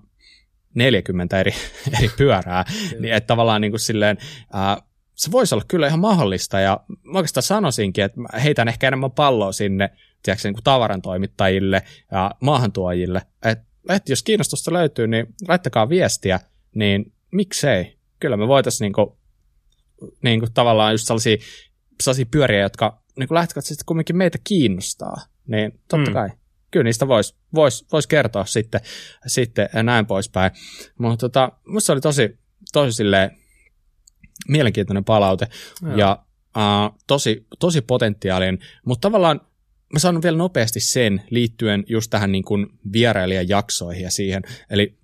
40 0.75 1.41
eri, 1.41 1.53
eri 1.99 2.11
pyörää, 2.17 2.65
niin 3.01 3.15
että 3.15 3.27
tavallaan 3.27 3.61
niin 3.61 3.73
kuin 3.73 3.81
silleen, 3.81 4.19
ää, 4.53 4.83
se 5.15 5.31
voisi 5.31 5.55
olla 5.55 5.65
kyllä 5.69 5.87
ihan 5.87 6.01
mahdollista, 6.01 6.61
ja 6.61 6.81
mä 7.03 7.19
oikeastaan 7.19 7.43
sanoisinkin, 7.43 8.05
että 8.05 8.21
mä 8.21 8.29
heitän 8.45 8.69
ehkä 8.69 8.89
enemmän 8.89 9.11
palloa 9.11 9.53
sinne 9.53 9.91
tiedätkö, 10.23 10.49
niin 10.49 10.55
kuin 10.55 10.65
tavarantoimittajille 10.65 11.83
ja 12.13 12.31
maahantuojille, 12.41 13.23
että, 13.45 13.65
että 13.89 14.13
jos 14.13 14.23
kiinnostusta 14.23 14.73
löytyy, 14.73 15.07
niin 15.07 15.27
laittakaa 15.49 15.89
viestiä, 15.89 16.41
niin 16.75 17.13
miksei, 17.33 17.96
kyllä 18.21 18.37
me 18.37 18.49
voitaisiin 18.49 18.85
niinku, 18.85 19.19
niinku 20.23 20.47
tavallaan 20.55 20.95
just 20.95 21.07
sellaisia, 21.07 21.37
sellaisia 22.03 22.27
pyöriä, 22.31 22.61
jotka 22.61 23.03
niinku 23.19 23.35
lähtökohtaisesti 23.35 23.85
kumminkin 23.87 24.17
meitä 24.17 24.39
kiinnostaa, 24.45 25.17
niin 25.47 25.81
totta 25.89 26.11
mm. 26.11 26.15
kai 26.15 26.31
kyllä 26.71 26.85
niistä 26.85 27.09
voisi 27.09 27.35
vois, 27.55 27.87
vois 27.93 28.07
kertoa 28.07 28.45
sitten, 28.45 28.81
sitten 29.27 29.69
näin 29.83 30.07
poispäin. 30.07 30.51
Mutta 30.99 31.17
tota, 31.17 31.53
musta 31.67 31.93
oli 31.93 32.01
tosi, 32.01 32.39
tosi 32.73 32.93
silleen 32.93 33.31
mielenkiintoinen 34.49 35.05
palaute. 35.05 35.49
Ja, 35.83 35.97
ja 35.97 36.25
uh, 36.57 36.99
tosi, 37.07 37.47
tosi 37.59 37.81
potentiaalinen, 37.81 38.59
mutta 38.85 39.09
tavallaan 39.09 39.41
mä 39.93 39.99
sanon 39.99 40.23
vielä 40.23 40.37
nopeasti 40.37 40.81
sen 40.81 41.23
liittyen 41.31 41.85
just 41.89 42.11
tähän 42.11 42.33
niin 42.33 42.45
kuin 42.45 42.67
vierailijan 42.93 43.49
jaksoihin 43.49 44.03
ja 44.03 44.11
siihen. 44.11 44.43
Eli 44.71 44.99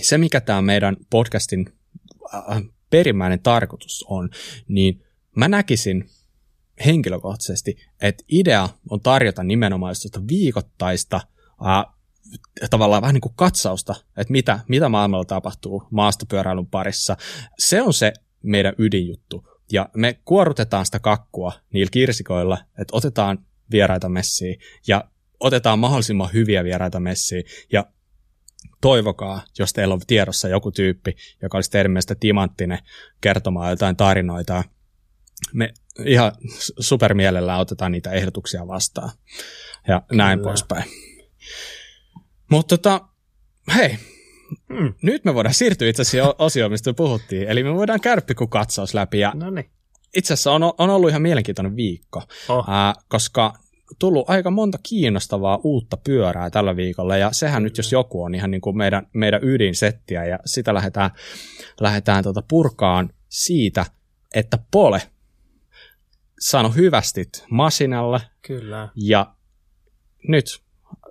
se, 0.00 0.18
mikä 0.18 0.40
tämä 0.40 0.62
meidän 0.62 0.96
podcastin 1.10 1.72
perimmäinen 2.90 3.40
tarkoitus 3.40 4.04
on, 4.08 4.30
niin 4.68 5.04
mä 5.36 5.48
näkisin 5.48 6.10
henkilökohtaisesti, 6.86 7.76
että 8.00 8.24
idea 8.28 8.68
on 8.90 9.00
tarjota 9.00 9.42
nimenomaan 9.42 9.94
viikoittaista 10.28 11.20
äh, 11.66 11.94
tavallaan 12.70 13.02
vähän 13.02 13.14
niin 13.14 13.20
kuin 13.20 13.34
katsausta, 13.36 13.94
että 14.16 14.32
mitä, 14.32 14.60
mitä 14.68 14.88
maailmalla 14.88 15.24
tapahtuu 15.24 15.82
maastopyöräilyn 15.90 16.66
parissa. 16.66 17.16
Se 17.58 17.82
on 17.82 17.94
se 17.94 18.12
meidän 18.42 18.74
ydinjuttu. 18.78 19.48
Ja 19.72 19.88
me 19.96 20.18
kuorutetaan 20.24 20.86
sitä 20.86 20.98
kakkua 20.98 21.52
niillä 21.72 21.90
kirsikoilla, 21.90 22.58
että 22.78 22.96
otetaan 22.96 23.38
vieraita 23.70 24.08
messiin 24.08 24.60
ja 24.86 25.04
otetaan 25.40 25.78
mahdollisimman 25.78 26.32
hyviä 26.32 26.64
vieraita 26.64 27.00
messiin 27.00 27.44
ja 27.72 27.86
toivokaa, 28.80 29.42
jos 29.58 29.72
teillä 29.72 29.94
on 29.94 30.00
tiedossa 30.06 30.48
joku 30.48 30.70
tyyppi, 30.70 31.16
joka 31.42 31.58
olisi 31.58 31.70
teidän 31.70 31.92
mielestä 31.92 32.14
timanttinen 32.14 32.78
kertomaan 33.20 33.70
jotain 33.70 33.96
tarinoita. 33.96 34.64
Me 35.52 35.72
ihan 36.04 36.32
supermielellään 36.80 37.60
otetaan 37.60 37.92
niitä 37.92 38.12
ehdotuksia 38.12 38.66
vastaan 38.66 39.10
ja 39.88 40.02
Kyllä. 40.08 40.22
näin 40.24 40.40
poispäin. 40.40 40.84
Mutta 42.50 42.78
tota, 42.78 43.00
hei, 43.74 43.98
hmm. 44.68 44.94
nyt 45.02 45.24
me 45.24 45.34
voidaan 45.34 45.54
siirtyä 45.54 45.88
itse 45.88 46.02
asiassa 46.02 46.34
osioon, 46.38 46.70
mistä 46.70 46.90
me 46.90 46.94
puhuttiin. 46.94 47.48
Eli 47.48 47.62
me 47.62 47.74
voidaan 47.74 48.00
käydä 48.00 48.22
pikku 48.22 48.46
katsaus 48.46 48.94
läpi. 48.94 49.18
Ja 49.18 49.32
Noniin. 49.34 49.70
Itse 50.16 50.34
asiassa 50.34 50.52
on, 50.52 50.62
on 50.62 50.90
ollut 50.90 51.10
ihan 51.10 51.22
mielenkiintoinen 51.22 51.76
viikko, 51.76 52.22
oh. 52.48 52.64
ää, 52.68 52.94
koska 53.08 53.54
tullut 53.98 54.30
aika 54.30 54.50
monta 54.50 54.78
kiinnostavaa 54.82 55.60
uutta 55.62 55.96
pyörää 55.96 56.50
tällä 56.50 56.76
viikolla, 56.76 57.16
ja 57.16 57.32
sehän 57.32 57.62
nyt 57.62 57.76
jos 57.76 57.92
joku 57.92 58.22
on 58.22 58.34
ihan 58.34 58.50
niin 58.50 58.60
kuin 58.60 58.76
meidän, 58.76 59.06
meidän 59.12 59.44
ydinsettiä, 59.44 60.24
ja 60.24 60.38
sitä 60.46 60.74
lähdetään, 60.74 61.10
lähdetään 61.80 62.22
tuota 62.22 62.42
purkaan 62.48 63.10
siitä, 63.28 63.86
että 64.34 64.58
Pole 64.70 65.02
saanut 66.40 66.76
hyvästit 66.76 67.44
Masinalle, 67.50 68.20
Kyllä. 68.42 68.88
ja 68.94 69.34
nyt 70.28 70.62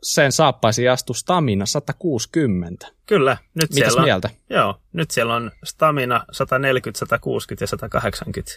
sen 0.03 0.31
saappaisi 0.31 0.87
astu 0.87 1.13
Stamina 1.13 1.65
160. 1.65 2.87
Kyllä. 3.05 3.37
Nyt 3.53 3.69
Mitäs 3.69 3.75
siellä 3.75 3.99
on, 3.99 4.05
mieltä? 4.05 4.29
Joo, 4.49 4.81
nyt 4.93 5.11
siellä 5.11 5.35
on 5.35 5.51
Stamina 5.63 6.25
140, 6.31 6.99
160 6.99 7.63
ja 7.63 7.67
180. 7.67 8.51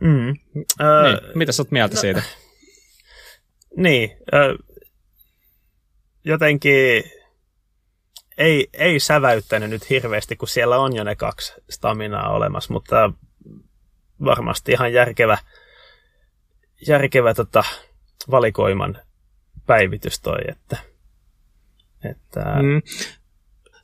Mm. 0.00 0.36
Öö, 0.80 1.02
niin. 1.02 1.38
Mitä 1.38 1.52
sä 1.52 1.62
oot 1.62 1.70
mieltä 1.70 1.94
no, 1.94 2.00
siitä? 2.00 2.22
Niin. 3.76 4.16
Öö, 4.34 4.54
jotenkin 6.24 7.04
ei, 8.38 8.68
ei 8.72 9.00
säväyttänyt 9.00 9.70
nyt 9.70 9.90
hirveästi, 9.90 10.36
kun 10.36 10.48
siellä 10.48 10.78
on 10.78 10.96
jo 10.96 11.04
ne 11.04 11.16
kaksi 11.16 11.52
staminaa 11.70 12.32
olemassa, 12.32 12.72
mutta 12.72 13.12
varmasti 14.24 14.72
ihan 14.72 14.92
järkevä, 14.92 15.38
järkevä 16.88 17.34
tota, 17.34 17.64
valikoiman 18.30 18.98
päivitys 19.66 20.20
toi, 20.20 20.38
että, 20.48 20.76
että 22.10 22.40
mm. 22.40 22.82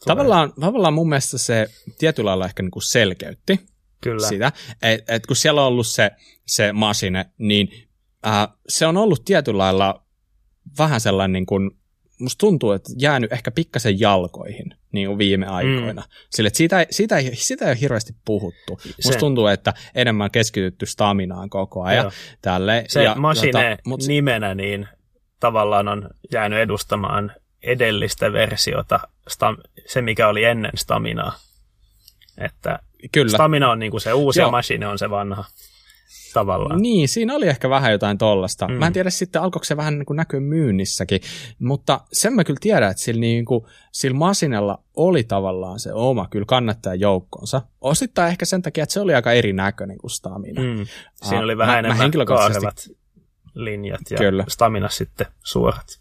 tavallaan, 0.05 0.53
tavallaan 0.61 0.95
mun 0.95 1.09
mielestä 1.09 1.39
se 1.39 1.67
tietyllä 1.99 2.29
lailla 2.29 2.47
ehkä 2.47 2.63
niin 2.63 2.71
kuin 2.71 2.83
selkeytti 2.83 3.61
Kyllä. 4.01 4.29
sitä, 4.29 4.53
että 4.83 5.15
et 5.15 5.27
kun 5.27 5.37
siellä 5.37 5.61
on 5.61 5.67
ollut 5.67 5.87
se, 5.87 6.11
se 6.47 6.73
masine, 6.73 7.27
niin 7.39 7.88
äh, 8.27 8.49
se 8.69 8.87
on 8.87 8.97
ollut 8.97 9.25
tietyllä 9.25 9.59
lailla 9.59 10.03
vähän 10.79 11.01
sellainen 11.01 11.33
niin 11.33 11.47
kuin, 11.47 11.71
musta 12.21 12.39
tuntuu, 12.39 12.73
että 12.73 12.91
jäänyt 12.99 13.33
ehkä 13.33 13.51
pikkasen 13.51 14.01
jalkoihin 14.01 14.75
niin 14.93 15.07
kuin 15.07 15.19
viime 15.19 15.47
aikoina. 15.47 16.03
Mm. 16.03 16.09
Sille, 16.31 16.47
että 16.47 16.57
siitä, 16.57 16.87
siitä, 16.91 17.17
ei, 17.17 17.37
siitä 17.37 17.65
ei 17.65 17.71
ole 17.71 17.81
hirveästi 17.81 18.15
puhuttu. 18.25 18.79
Se, 18.83 19.09
musta 19.09 19.21
tuntuu, 19.21 19.47
että 19.47 19.75
enemmän 19.95 20.31
keskitytty 20.31 20.87
staminaan 20.87 21.51
koko 21.51 21.83
ajan. 21.83 22.05
Joo. 22.05 22.13
Tälle, 22.43 22.85
se 22.89 23.03
ja, 23.03 23.15
masine 23.15 23.53
tota, 23.53 23.89
mut, 23.89 24.01
nimenä, 24.07 24.55
niin 24.55 24.89
tavallaan 25.41 25.89
on 25.89 26.11
jäänyt 26.33 26.59
edustamaan 26.59 27.33
edellistä 27.63 28.33
versiota, 28.33 29.01
se 29.87 30.03
mikä 30.03 30.29
oli 30.29 30.45
ennen 30.45 30.73
Staminaa. 30.75 31.39
Että 32.39 32.79
Kyllä. 33.13 33.31
Stamina 33.31 33.71
on 33.71 33.79
niin 33.79 33.91
kuin 33.91 34.01
se 34.01 34.13
uusi 34.13 34.41
Joo. 34.41 34.47
ja 34.47 34.51
Machine 34.51 34.87
on 34.87 34.99
se 34.99 35.11
vanha 35.11 35.45
tavallaan. 36.35 36.83
Niin, 36.83 37.09
siinä 37.09 37.35
oli 37.35 37.49
ehkä 37.49 37.71
vähän 37.71 37.93
jotain 37.93 38.19
tollasta. 38.19 38.69
Mm. 38.69 38.75
Mä 38.75 38.87
en 38.87 38.93
tiedä 38.93 39.11
sitten, 39.11 39.43
alkoiko 39.43 39.65
se 39.65 39.77
vähän 39.77 39.99
niin 39.99 40.07
kuin 40.07 40.17
näkyä 40.17 40.41
myynnissäkin, 40.41 41.21
mutta 41.59 42.01
sen 42.13 42.33
mä 42.33 42.45
kyllä 42.45 42.59
tiedän, 42.61 42.91
että 42.91 43.03
sillä, 43.03 43.21
niin 43.21 43.45
kuin, 43.45 43.65
sillä 43.93 44.19
Masinella 44.19 44.83
oli 44.97 45.25
tavallaan 45.25 45.79
se 45.79 45.93
oma 45.93 46.27
kyllä 46.31 46.47
kannattajajoukkonsa. 46.47 47.63
Osittain 47.81 48.29
ehkä 48.31 48.45
sen 48.45 48.63
takia, 48.63 48.83
että 48.83 48.93
se 48.93 49.01
oli 49.01 49.15
aika 49.15 49.33
erinäköinen 49.33 49.99
kuin 49.99 50.11
Stamina. 50.11 50.63
Mm. 50.63 50.87
Siinä 51.15 51.41
oli 51.41 51.59
vähän 51.59 51.75
mä, 51.75 51.79
enemmän 51.79 51.97
mä 51.97 52.03
henkilökohtaisesti 52.03 52.99
linjat 53.55 54.01
ja 54.11 54.19
kyllä. 54.19 54.45
stamina 54.49 54.89
sitten 54.89 55.27
suorat. 55.45 56.01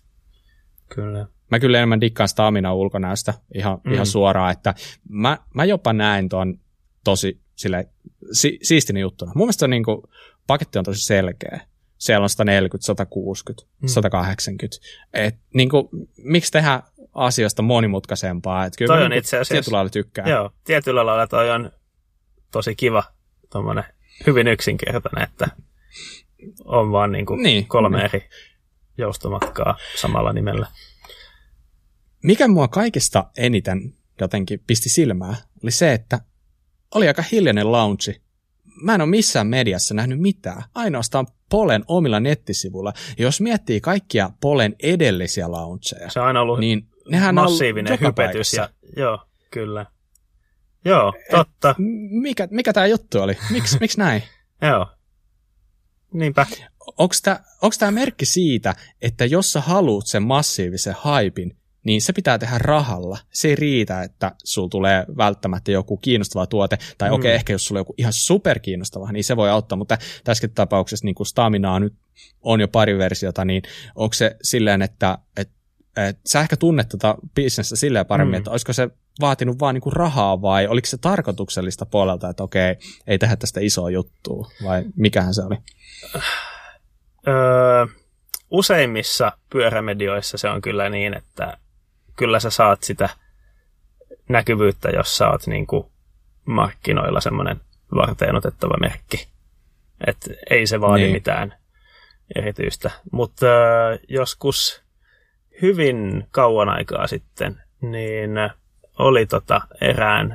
Kyllä. 0.95 1.27
Mä 1.51 1.59
kyllä 1.59 1.77
enemmän 1.77 2.01
dikkaan 2.01 2.29
stamina 2.29 2.73
ulkonäöstä 2.73 3.33
ihan, 3.55 3.81
mm. 3.83 3.93
ihan 3.93 4.05
suoraan, 4.05 4.51
että 4.51 4.73
mä, 5.09 5.37
mä 5.53 5.65
jopa 5.65 5.93
näen 5.93 6.29
tuon 6.29 6.59
tosi 7.03 7.41
sille, 7.57 7.89
si, 8.31 8.59
siistinen 8.63 9.01
juttuna. 9.01 9.31
Mun 9.35 9.45
mielestä 9.45 9.67
niin 9.67 9.83
kuin, 9.83 10.01
paketti 10.47 10.79
on 10.79 10.85
tosi 10.85 11.05
selkeä. 11.05 11.61
Siellä 11.97 12.23
on 12.23 12.29
140, 12.29 12.85
160, 12.85 13.67
mm. 13.81 13.87
180. 13.87 14.77
Et, 15.13 15.35
niin 15.53 15.69
kuin, 15.69 15.87
miksi 16.17 16.51
tehdä 16.51 16.81
asioista 17.13 17.61
monimutkaisempaa? 17.61 18.65
Et 18.65 18.73
kyllä 18.77 18.95
toi 18.95 19.03
on 19.03 19.09
niin 19.09 19.19
itse 19.19 19.37
asiassa, 19.37 19.53
tietyllä 19.53 19.75
lailla 19.75 19.89
tykkää. 19.89 20.29
Joo, 20.29 20.51
tietyllä 20.63 21.05
lailla 21.05 21.27
toi 21.27 21.51
on 21.51 21.71
tosi 22.51 22.75
kiva, 22.75 23.03
hyvin 24.27 24.47
yksinkertainen, 24.47 25.23
että 25.23 25.47
on 26.65 26.91
vaan 26.91 27.11
niin 27.11 27.25
kuin 27.25 27.43
niin, 27.43 27.67
kolme 27.67 27.97
niin. 27.97 28.05
eri 28.05 28.29
joustomatkaa 28.97 29.77
samalla 29.95 30.33
nimellä. 30.33 30.67
Mikä 32.23 32.47
mua 32.47 32.67
kaikista 32.67 33.25
eniten 33.37 33.93
jotenkin 34.21 34.63
pisti 34.67 34.89
silmää, 34.89 35.35
oli 35.63 35.71
se, 35.71 35.93
että 35.93 36.19
oli 36.96 37.08
aika 37.08 37.24
hiljainen 37.32 37.72
launchi. 37.72 38.22
Mä 38.82 38.96
en 38.96 39.01
ole 39.01 39.10
missään 39.10 39.48
mediassa 39.48 39.94
nähnyt 39.94 40.20
mitään, 40.20 40.63
ainoastaan 40.75 41.27
Polen 41.50 41.84
omilla 41.88 42.20
nettisivuilla. 42.20 42.94
Ja 43.17 43.24
jos 43.24 43.41
miettii 43.41 43.82
kaikkia 43.82 44.29
Polen 44.41 44.75
edellisiä 44.84 45.51
launcheja, 45.51 46.10
se 46.10 46.20
on 46.20 46.25
aina 46.27 46.41
ollut 46.41 46.60
niin 46.60 46.88
nehän 47.10 47.36
massiivinen 47.36 47.94
on 47.94 48.00
hypetys. 48.00 48.53
Ja, 48.53 48.70
joo, 48.98 49.20
kyllä. 49.51 49.86
Joo, 50.86 51.13
totta. 51.32 51.70
Et, 51.70 51.75
mikä, 52.10 52.48
mikä 52.51 52.74
tämä 52.74 52.86
juttu 52.86 53.22
oli? 53.22 53.38
Miks, 53.51 53.79
miksi 53.79 53.98
näin? 54.00 54.24
joo, 54.70 54.88
Niinpä. 56.13 56.46
Onko 56.98 57.75
tämä 57.79 57.91
merkki 57.91 58.25
siitä, 58.25 58.75
että 59.01 59.25
jos 59.25 59.53
sä 59.53 59.62
haluat 59.62 60.08
sen 60.08 60.24
massiivisen 60.24 60.96
haipin, 60.98 61.56
niin 61.88 62.01
se 62.01 62.13
pitää 62.13 62.38
tehdä 62.38 62.58
rahalla. 62.58 63.17
Se 63.32 63.48
ei 63.48 63.56
riitä, 63.56 64.01
että 64.01 64.32
sulla 64.44 64.70
tulee 64.70 65.06
välttämättä 65.17 65.72
joku 65.72 65.98
kiinnostava 65.98 66.48
tuote, 66.48 66.77
tai 66.98 67.10
mm. 67.10 67.15
okei, 67.15 67.29
okay, 67.29 67.36
ehkä 67.36 67.53
jos 67.53 67.67
sulla 67.67 67.79
on 67.79 67.82
joku 67.82 67.94
ihan 67.98 68.13
superkiinnostava, 68.13 69.12
niin 69.12 69.24
se 69.24 69.36
voi 69.36 69.50
auttaa, 69.50 69.77
mutta 69.77 69.98
tässä 70.24 70.48
tapauksessa 70.48 71.06
niin 71.06 71.15
kuin 71.15 71.27
Staminaa 71.27 71.79
nyt 71.79 71.94
on 72.41 72.62
jo 72.62 72.67
pari 72.67 72.98
versiota, 72.98 73.46
niin 73.46 73.62
onko 73.96 74.13
se 74.13 74.36
silleen, 74.41 74.82
että, 74.82 75.17
että, 75.38 75.53
että 75.98 76.22
sä 76.25 76.41
ehkä 76.41 76.58
tunnet 76.58 76.89
tätä 76.89 77.08
tota 77.08 77.27
bisnestä 77.36 77.75
silleen 77.75 78.06
paremmin, 78.06 78.36
mm. 78.36 78.38
että 78.38 78.51
olisiko 78.51 78.74
se 78.74 78.89
vaatinut 79.22 79.60
vaan 79.60 79.74
niinku 79.74 79.89
rahaa 79.89 80.41
vai 80.41 80.67
oliko 80.67 80.86
se 80.86 80.98
tarkoituksellista 80.98 81.86
puolelta, 81.86 82.29
että 82.29 82.44
okei, 82.44 82.75
ei 83.08 83.17
tehdä 83.17 83.36
tästä 83.36 83.60
isoa 83.60 83.89
juttua 83.89 84.51
vai 84.63 84.84
mikähän 84.96 85.34
se 85.34 85.41
oli? 85.41 85.58
Öö, 87.27 87.86
useimmissa 88.51 89.32
pyörämedioissa 89.50 90.38
se 90.38 90.50
on 90.50 90.62
kyllä 90.62 90.89
niin, 90.89 91.13
että 91.13 91.58
kyllä 92.17 92.39
sä 92.39 92.50
saat 92.50 92.83
sitä 92.83 93.09
näkyvyyttä, 94.29 94.89
jos 94.89 95.17
sä 95.17 95.29
oot 95.29 95.47
niin 95.47 95.67
kuin 95.67 95.88
markkinoilla 96.45 97.21
semmoinen 97.21 97.62
varteen 97.95 98.36
otettava 98.36 98.77
merkki. 98.79 99.27
Et 100.07 100.17
ei 100.50 100.67
se 100.67 100.81
vaadi 100.81 101.01
niin. 101.01 101.13
mitään 101.13 101.53
erityistä. 102.36 102.91
Mutta 103.12 103.45
äh, 103.45 104.00
joskus 104.07 104.83
hyvin 105.62 106.27
kauan 106.31 106.69
aikaa 106.69 107.07
sitten, 107.07 107.62
niin 107.81 108.31
oli 109.00 109.25
tota 109.25 109.62
erään, 109.81 110.31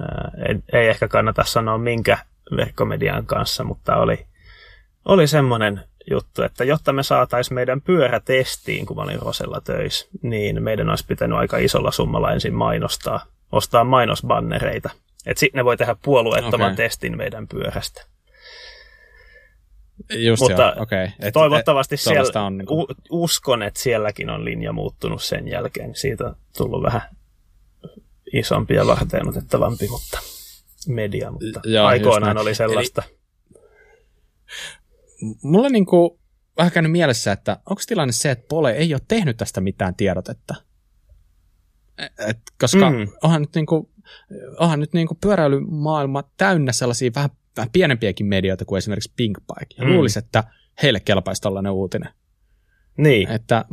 äh, 0.00 0.46
ei, 0.48 0.80
ei 0.80 0.88
ehkä 0.88 1.08
kannata 1.08 1.44
sanoa 1.44 1.78
minkä 1.78 2.18
verkkomedian 2.56 3.26
kanssa, 3.26 3.64
mutta 3.64 3.96
oli 3.96 4.26
oli 5.04 5.26
semmoinen 5.26 5.80
juttu, 6.10 6.42
että 6.42 6.64
jotta 6.64 6.92
me 6.92 7.02
saataisiin 7.02 7.54
meidän 7.54 7.82
pyörä 7.82 8.20
testiin, 8.20 8.86
kun 8.86 8.96
mä 8.96 9.02
olin 9.02 9.22
Rosella 9.22 9.60
töissä, 9.60 10.08
niin 10.22 10.62
meidän 10.62 10.90
olisi 10.90 11.06
pitänyt 11.06 11.38
aika 11.38 11.58
isolla 11.58 11.90
summalla 11.90 12.32
ensin 12.32 12.54
mainostaa, 12.54 13.26
ostaa 13.52 13.84
mainosbannereita. 13.84 14.90
Että 15.26 15.40
sitten 15.40 15.58
ne 15.58 15.64
voi 15.64 15.76
tehdä 15.76 15.96
puolueettoman 16.02 16.72
okay. 16.72 16.76
testin 16.76 17.16
meidän 17.16 17.48
pyörästä. 17.48 18.06
Just 20.14 20.40
Mutta 20.40 20.62
joo. 20.62 20.82
Okay. 20.82 21.08
toivottavasti 21.32 21.94
et, 21.94 22.00
siellä, 22.00 22.42
on 22.42 22.58
niin 22.58 22.66
kuin... 22.66 22.86
uskon, 23.10 23.62
että 23.62 23.80
sielläkin 23.80 24.30
on 24.30 24.44
linja 24.44 24.72
muuttunut 24.72 25.22
sen 25.22 25.48
jälkeen. 25.48 25.94
Siitä 25.94 26.24
on 26.24 26.36
tullut 26.56 26.82
vähän 26.82 27.02
isompi 28.32 28.74
ja 28.74 28.86
varten 28.86 29.28
otettavampi, 29.28 29.88
mutta 29.88 30.18
media, 30.88 31.30
mutta 31.30 31.60
joo, 31.64 31.86
aikoinaan 31.86 32.38
oli 32.38 32.54
sellaista. 32.54 33.02
Eli, 33.06 33.18
mulla 35.42 35.68
niin 35.68 35.86
kuin 35.86 36.10
vähän 36.56 36.72
käynyt 36.72 36.92
mielessä, 36.92 37.32
että 37.32 37.56
onko 37.70 37.82
tilanne 37.86 38.12
se, 38.12 38.30
että 38.30 38.46
Pole 38.48 38.72
ei 38.72 38.94
ole 38.94 39.00
tehnyt 39.08 39.36
tästä 39.36 39.60
mitään 39.60 39.94
tiedotetta? 39.94 40.54
Et, 42.28 42.38
koska 42.60 42.90
mm. 42.90 43.08
onhan 43.22 43.42
nyt, 43.42 43.54
niin 43.54 43.66
kuin, 43.66 43.88
onhan 44.58 44.80
nyt 44.80 44.92
niin 44.92 45.06
kuin 45.06 45.18
pyöräilymaailma 45.20 46.24
täynnä 46.36 46.72
sellaisia 46.72 47.10
vähän, 47.14 47.30
vähän 47.56 47.70
pienempiäkin 47.70 48.26
medioita 48.26 48.64
kuin 48.64 48.78
esimerkiksi 48.78 49.12
Pink 49.16 49.38
Bike. 49.38 49.74
Ja 49.78 49.84
mm. 49.84 49.92
luulisi, 49.92 50.18
että 50.18 50.44
heille 50.82 51.00
kelpaisi 51.00 51.42
tällainen 51.42 51.72
uutinen. 51.72 52.08
Niin. 52.96 53.30
Että 53.30 53.64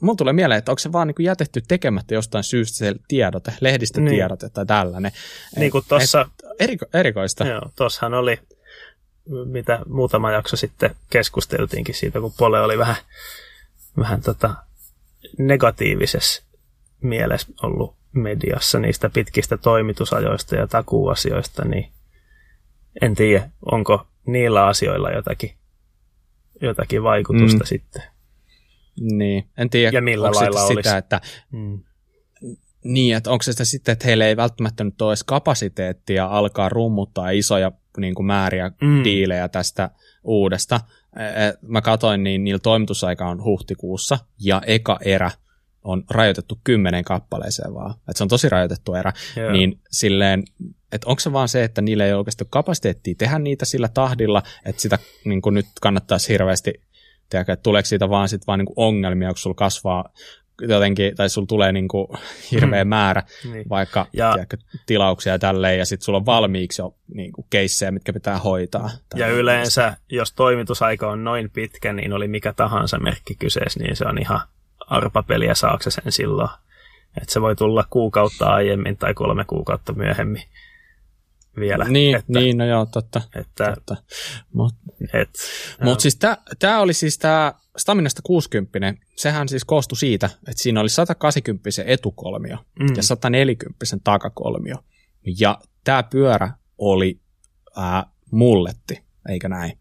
mulla 0.00 0.16
tulee 0.16 0.32
mieleen, 0.32 0.58
että 0.58 0.72
onko 0.72 0.78
se 0.78 0.92
vaan 0.92 1.06
niin 1.06 1.14
kuin 1.14 1.26
jätetty 1.26 1.62
tekemättä 1.68 2.14
jostain 2.14 2.44
syystä 2.44 2.78
se 2.78 2.94
tiedote, 3.08 3.52
lehdistötiedote 3.60 4.46
niin. 4.46 4.52
tai 4.52 4.66
tällainen. 4.66 5.12
Niin 5.56 5.72
kuin 5.72 5.84
tuossa... 5.88 6.30
Eriko, 6.60 6.86
erikoista. 6.94 7.46
Joo, 7.46 7.62
tuossahan 7.76 8.14
oli, 8.14 8.38
mitä 9.44 9.78
muutama 9.88 10.32
jakso 10.32 10.56
sitten 10.56 10.94
keskusteltiinkin 11.10 11.94
siitä, 11.94 12.20
kun 12.20 12.32
Pole 12.38 12.60
oli 12.60 12.78
vähän, 12.78 12.96
vähän 13.96 14.22
tota 14.22 14.54
negatiivisessa 15.38 16.42
mielessä 17.00 17.48
ollut 17.62 17.96
mediassa 18.12 18.78
niistä 18.78 19.10
pitkistä 19.10 19.56
toimitusajoista 19.56 20.56
ja 20.56 20.66
takuasioista, 20.66 21.64
niin 21.64 21.92
en 23.02 23.14
tiedä, 23.14 23.50
onko 23.72 24.06
niillä 24.26 24.66
asioilla 24.66 25.10
jotakin, 25.10 25.50
jotakin 26.62 27.02
vaikutusta 27.02 27.64
mm. 27.64 27.66
sitten. 27.66 28.02
Niin, 29.00 29.48
en 29.58 29.70
tiedä, 29.70 29.98
ja 29.98 30.02
millä 30.02 30.26
onko 30.26 30.38
lailla 30.38 30.66
sitä, 30.66 30.74
olisi. 30.74 30.96
että 30.96 31.20
mm. 31.52 31.78
Niin, 32.84 33.16
että 33.16 33.30
onko 33.30 33.42
se 33.42 33.52
sitä 33.52 33.64
sitten, 33.64 33.92
että 33.92 34.06
heillä 34.06 34.26
ei 34.26 34.36
välttämättä 34.36 34.84
nyt 34.84 35.02
ole 35.02 35.10
edes 35.10 35.24
kapasiteettia 35.24 36.26
alkaa 36.26 36.68
rummuttaa 36.68 37.30
isoja 37.30 37.72
niin 38.00 38.14
kuin 38.14 38.26
määriä 38.26 38.70
mm. 38.80 39.04
diilejä 39.04 39.48
tästä 39.48 39.90
uudesta. 40.24 40.80
E, 41.16 41.22
e, 41.22 41.54
mä 41.62 41.80
katsoin, 41.80 42.22
niin 42.22 42.44
niillä 42.44 42.58
toimitusaika 42.58 43.28
on 43.28 43.44
huhtikuussa, 43.44 44.18
ja 44.40 44.62
eka 44.66 44.98
erä 45.04 45.30
on 45.84 46.04
rajoitettu 46.10 46.60
kymmenen 46.64 47.04
kappaleeseen 47.04 47.74
vaan. 47.74 47.90
Että 47.90 48.12
se 48.14 48.24
on 48.24 48.28
tosi 48.28 48.48
rajoitettu 48.48 48.94
erä. 48.94 49.12
Yeah. 49.36 49.52
Niin 49.52 49.80
silleen, 49.90 50.44
että 50.92 51.08
onko 51.08 51.20
se 51.20 51.32
vaan 51.32 51.48
se, 51.48 51.64
että 51.64 51.82
niillä 51.82 52.04
ei 52.06 52.12
ole 52.12 52.18
oikeasti 52.18 52.44
kapasiteettia 52.50 53.14
tehdä 53.18 53.38
niitä 53.38 53.64
sillä 53.64 53.88
tahdilla, 53.88 54.42
että 54.64 54.82
sitä 54.82 54.98
niin 55.24 55.42
kuin 55.42 55.54
nyt 55.54 55.66
kannattaisi 55.80 56.28
hirveästi 56.28 56.86
Tiedätkö, 57.30 57.52
että 57.52 57.62
tuleeko 57.62 57.86
siitä 57.86 58.08
vaan, 58.08 58.28
sit 58.28 58.46
vaan 58.46 58.58
niin 58.58 58.66
kuin 58.66 58.74
ongelmia, 58.76 59.28
kun 59.28 59.38
sulla 59.38 59.54
kasvaa 59.54 60.08
jotenkin, 60.60 61.16
tai 61.16 61.28
sulla 61.28 61.46
tulee 61.46 61.72
niin 61.72 61.88
kuin 61.88 62.08
hirveä 62.50 62.84
mm. 62.84 62.88
määrä 62.88 63.22
niin. 63.52 63.68
vaikka 63.68 64.06
ja, 64.12 64.32
tiedätkö, 64.32 64.56
tilauksia 64.86 65.32
ja 65.32 65.38
tälleen, 65.38 65.78
ja 65.78 65.86
sitten 65.86 66.04
sulla 66.04 66.18
on 66.18 66.26
valmiiksi 66.26 66.82
jo 66.82 66.94
niin 67.14 67.32
kuin 67.32 67.46
keissejä, 67.50 67.90
mitkä 67.90 68.12
pitää 68.12 68.38
hoitaa. 68.38 68.90
Ja 69.14 69.28
yleensä, 69.28 69.96
jos 70.10 70.32
toimitusaika 70.32 71.10
on 71.10 71.24
noin 71.24 71.50
pitkä, 71.50 71.92
niin 71.92 72.12
oli 72.12 72.28
mikä 72.28 72.52
tahansa 72.52 72.98
merkki 72.98 73.34
kyseessä, 73.34 73.80
niin 73.80 73.96
se 73.96 74.04
on 74.04 74.18
ihan 74.18 74.40
arpapeliä 74.86 75.54
saakse 75.54 75.90
sen 75.90 76.12
silloin. 76.12 76.50
Että 77.20 77.32
se 77.32 77.40
voi 77.40 77.56
tulla 77.56 77.84
kuukautta 77.90 78.46
aiemmin 78.46 78.96
tai 78.96 79.14
kolme 79.14 79.44
kuukautta 79.44 79.92
myöhemmin 79.92 80.42
vielä. 81.60 81.84
Niin, 81.84 82.16
että, 82.16 82.32
niin 82.32 82.58
no 82.58 82.66
joo, 82.66 82.86
totta. 82.86 83.20
Että, 83.34 83.74
totta. 83.74 83.96
Mutta 84.52 84.80
et, 85.12 85.28
mut 85.82 86.00
siis 86.00 86.18
tämä 86.58 86.80
oli 86.80 86.92
siis 86.92 87.18
tämä 87.18 87.52
Staminasta 87.76 88.22
60, 88.24 88.94
sehän 89.16 89.48
siis 89.48 89.64
koostui 89.64 89.98
siitä, 89.98 90.26
että 90.26 90.62
siinä 90.62 90.80
oli 90.80 90.88
180 90.88 91.70
etukolmio 91.86 92.56
mm. 92.80 92.96
ja 92.96 93.02
140 93.02 93.84
takakolmio. 94.04 94.76
Ja 95.40 95.58
tämä 95.84 96.02
pyörä 96.02 96.50
oli 96.78 97.20
ää, 97.76 98.04
mulletti, 98.30 99.02
eikö 99.28 99.48
näin? 99.48 99.78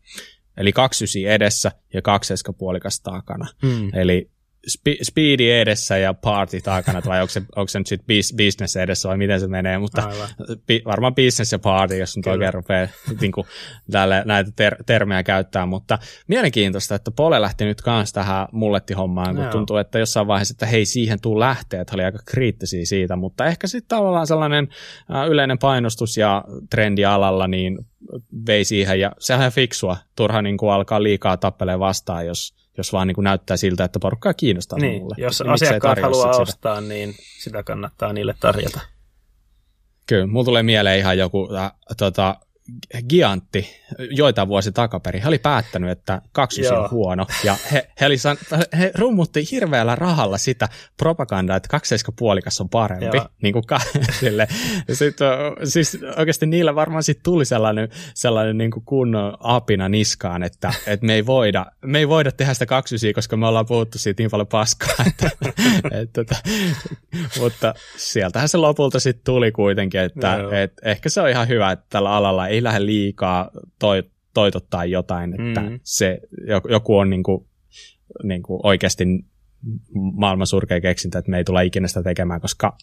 Eli 0.58 0.74
kaksi 0.74 1.26
edessä 1.26 1.72
ja 1.94 2.02
kaksi 2.02 2.34
puolikas 2.58 3.00
takana. 3.00 3.48
Mm. 3.64 3.90
Eli 3.94 4.32
spe- 4.70 5.04
speedi 5.04 5.52
edessä 5.52 5.98
ja 5.98 6.14
party 6.14 6.62
takana, 6.62 7.02
vai 7.06 7.22
onko 7.22 7.32
se, 7.32 7.42
onko 7.56 7.68
se 7.68 7.80
nyt 7.80 7.88
sitten 7.88 8.16
business 8.38 8.76
edessä 8.76 9.10
vai 9.10 9.18
miten 9.18 9.40
se 9.40 9.48
menee, 9.48 9.78
mutta 9.78 10.10
pi, 10.68 10.82
varmaan 10.86 11.16
business 11.16 11.52
ja 11.52 11.60
party, 11.60 11.98
jos 11.98 12.18
nyt 12.18 12.28
oikein 12.28 12.54
rupeaa 12.54 12.88
niin 13.22 13.32
kuin, 13.32 13.48
tälle, 13.92 14.24
näitä 14.26 14.52
ter- 14.56 14.84
termejä 14.86 15.24
käyttää, 15.24 15.66
mutta 15.66 16.00
mielenkiintoista, 16.28 16.96
että 16.96 17.12
Pole 17.12 17.42
lähti 17.42 17.66
nyt 17.66 17.82
kanssa 17.82 18.16
tähän 18.16 18.48
mullettihommaan, 18.52 19.36
kun 19.36 19.44
Joo. 19.44 19.52
tuntuu, 19.52 19.78
että 19.78 20.00
jossain 20.00 20.28
vaiheessa, 20.28 20.54
että 20.54 20.66
hei, 20.66 20.86
siihen 20.86 21.22
tuu 21.22 21.40
lähteä, 21.40 21.82
että 21.82 21.96
oli 21.96 22.04
aika 22.04 22.20
kriittisiä 22.26 22.86
siitä, 22.86 23.16
mutta 23.16 23.46
ehkä 23.46 23.68
sitten 23.68 23.98
tavallaan 23.98 24.28
sellainen 24.28 24.68
äh, 25.16 25.28
yleinen 25.28 25.60
painostus 25.60 26.18
ja 26.18 26.44
trendi 26.70 27.06
alalla, 27.06 27.48
niin 27.48 27.78
vei 28.48 28.66
siihen, 28.66 29.00
ja 29.00 29.12
sehän 29.20 29.46
on 29.46 29.52
fiksua, 29.52 29.98
turha 30.16 30.42
niin 30.42 30.58
kuin 30.58 30.72
alkaa 30.72 31.04
liikaa 31.04 31.38
tappeleen 31.38 31.80
vastaan, 31.80 32.26
jos 32.26 32.56
jos 32.78 32.94
vaan 32.94 33.08
niin 33.08 33.16
kuin 33.16 33.24
näyttää 33.24 33.58
siltä, 33.58 33.84
että 33.84 34.00
porukkaa 34.00 34.34
kiinnostaa 34.34 34.80
niin, 34.80 35.02
mulle. 35.02 35.16
Jos 35.18 35.40
niin 35.40 35.50
asiakkaat 35.50 36.02
haluaa 36.02 36.34
sitä? 36.34 36.42
ostaa, 36.42 36.82
niin 36.82 37.16
sitä 37.40 37.64
kannattaa 37.64 38.14
niille 38.14 38.36
tarjota. 38.40 38.80
Kyllä, 40.08 40.28
mulla 40.28 40.46
tulee 40.46 40.64
mieleen 40.64 41.00
ihan 41.00 41.18
joku 41.18 41.50
äh, 41.56 41.72
tota, 41.98 42.40
Giantti 43.10 43.70
joitain 44.10 44.48
vuosi 44.48 44.72
takaperin, 44.72 45.22
he 45.22 45.28
oli 45.28 45.40
päättänyt, 45.40 45.90
että 45.90 46.22
kaksi 46.32 46.68
on 46.68 46.92
huono, 46.92 47.26
ja 47.44 47.58
he, 47.72 47.88
he, 48.02 48.06
oli, 48.06 48.16
he 48.78 48.92
rummutti 48.96 49.48
hirveällä 49.52 49.96
rahalla 49.96 50.38
sitä 50.38 50.70
propagandaa, 50.98 51.58
että 51.58 51.70
kakseiska 51.70 52.12
puolikas 52.12 52.62
on 52.62 52.70
parempi. 52.70 53.18
Niin 53.42 53.54
kuin 53.54 53.66
ka- 53.66 53.82
sille. 54.20 54.48
Sit, 54.94 55.18
siis 55.64 55.98
oikeasti 56.18 56.46
niillä 56.46 56.76
varmaan 56.76 57.04
sit 57.04 57.20
tuli 57.24 57.46
sellainen, 57.46 57.90
sellainen 58.14 58.58
niin 58.58 58.72
kuin 58.72 58.86
kunnon 58.86 59.38
apina 59.40 59.90
niskaan, 59.90 60.44
että, 60.44 60.74
että 60.88 61.06
me, 61.06 61.14
ei 61.14 61.26
voida, 61.26 61.66
me 61.86 62.00
ei 62.00 62.10
voida 62.10 62.32
tehdä 62.32 62.54
sitä 62.54 62.66
kaksisia, 62.66 63.14
koska 63.14 63.38
me 63.38 63.48
ollaan 63.48 63.66
puhuttu 63.66 63.98
siitä 63.98 64.24
niin 64.24 64.32
paljon 64.32 64.48
paskaa. 64.48 65.06
Että, 65.08 65.30
että, 66.02 66.22
että, 66.22 66.36
mutta 67.40 67.74
sieltähän 67.98 68.50
se 68.50 68.58
lopulta 68.58 69.00
sitten 69.00 69.24
tuli 69.26 69.52
kuitenkin, 69.52 70.02
että 70.02 70.40
että 70.52 70.90
ehkä 70.90 71.10
se 71.10 71.22
on 71.22 71.30
ihan 71.30 71.48
hyvä, 71.48 71.72
että 71.72 71.86
tällä 71.90 72.12
alalla 72.12 72.48
ei 72.56 72.64
lähde 72.64 72.86
liikaa 72.86 73.52
toi, 73.80 74.04
toitottaa 74.34 74.86
jotain, 74.86 75.34
että 75.34 75.62
mm. 75.62 75.80
se 75.84 76.20
joku 76.70 76.98
on 76.98 77.10
niin 77.10 77.24
kuin, 77.24 77.48
niin 78.24 78.44
kuin 78.44 78.60
oikeasti 78.64 79.06
maailman 79.94 80.48
surkea 80.48 80.82
keksintö, 80.82 81.20
että 81.20 81.32
me 81.32 81.38
ei 81.38 81.44
tule 81.44 81.66
ikinä 81.66 81.88
sitä 81.88 82.04
tekemään, 82.04 82.42
koska 82.42 82.78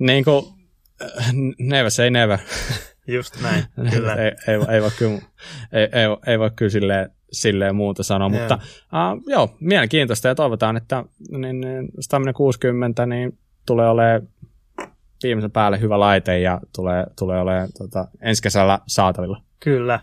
niin 0.00 0.24
kuin, 0.24 0.44
never 1.58 1.90
say 1.90 2.10
never. 2.10 2.38
Just 3.16 3.42
näin, 3.42 3.64
kyllä. 3.94 4.14
ei, 4.14 4.32
ei, 4.48 4.74
ei, 4.74 4.82
voi 4.82 4.90
kyllä, 4.98 5.18
ei, 5.72 5.82
ei, 5.82 6.06
ei 6.26 6.38
voi 6.38 6.50
kyllä 6.56 6.70
silleen, 6.70 7.10
silleen 7.32 7.76
muuta 7.76 8.02
sanoa, 8.02 8.30
yeah. 8.30 8.40
mutta 8.40 8.54
uh, 8.54 9.22
joo, 9.26 9.56
mielenkiintoista 9.60 10.28
ja 10.28 10.34
toivotaan, 10.34 10.76
että 10.76 11.04
niin, 11.30 11.60
niin, 11.60 11.88
Stamina 12.00 12.32
60 12.32 13.06
niin 13.06 13.38
tulee 13.66 13.88
olemaan 13.88 14.28
viimeisen 15.22 15.50
päälle 15.50 15.80
hyvä 15.80 16.00
laite 16.00 16.38
ja 16.38 16.60
tulee, 16.76 17.06
tulee 17.18 17.40
olemaan 17.40 17.68
tota, 17.78 18.08
ensi 18.20 18.42
kesällä 18.42 18.78
saatavilla. 18.86 19.42
Kyllä, 19.60 20.00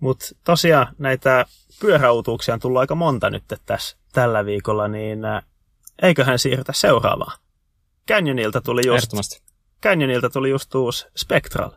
mutta 0.00 0.26
tosiaan 0.44 0.86
näitä 0.98 1.46
pyöräutuuksia 1.80 2.54
on 2.54 2.60
tullut 2.60 2.80
aika 2.80 2.94
monta 2.94 3.30
nyt 3.30 3.44
tässä 3.66 3.96
tällä 4.12 4.44
viikolla, 4.44 4.88
niin 4.88 5.24
äh, 5.24 5.44
eiköhän 6.02 6.38
siirrytä 6.38 6.72
seuraavaan. 6.72 7.38
Canyonilta 8.08 8.60
tuli 8.60 8.82
just, 8.86 9.12
Canyonilta 9.82 10.30
tuli 10.30 10.50
just 10.50 10.74
uusi 10.74 11.06
Spectral. 11.16 11.70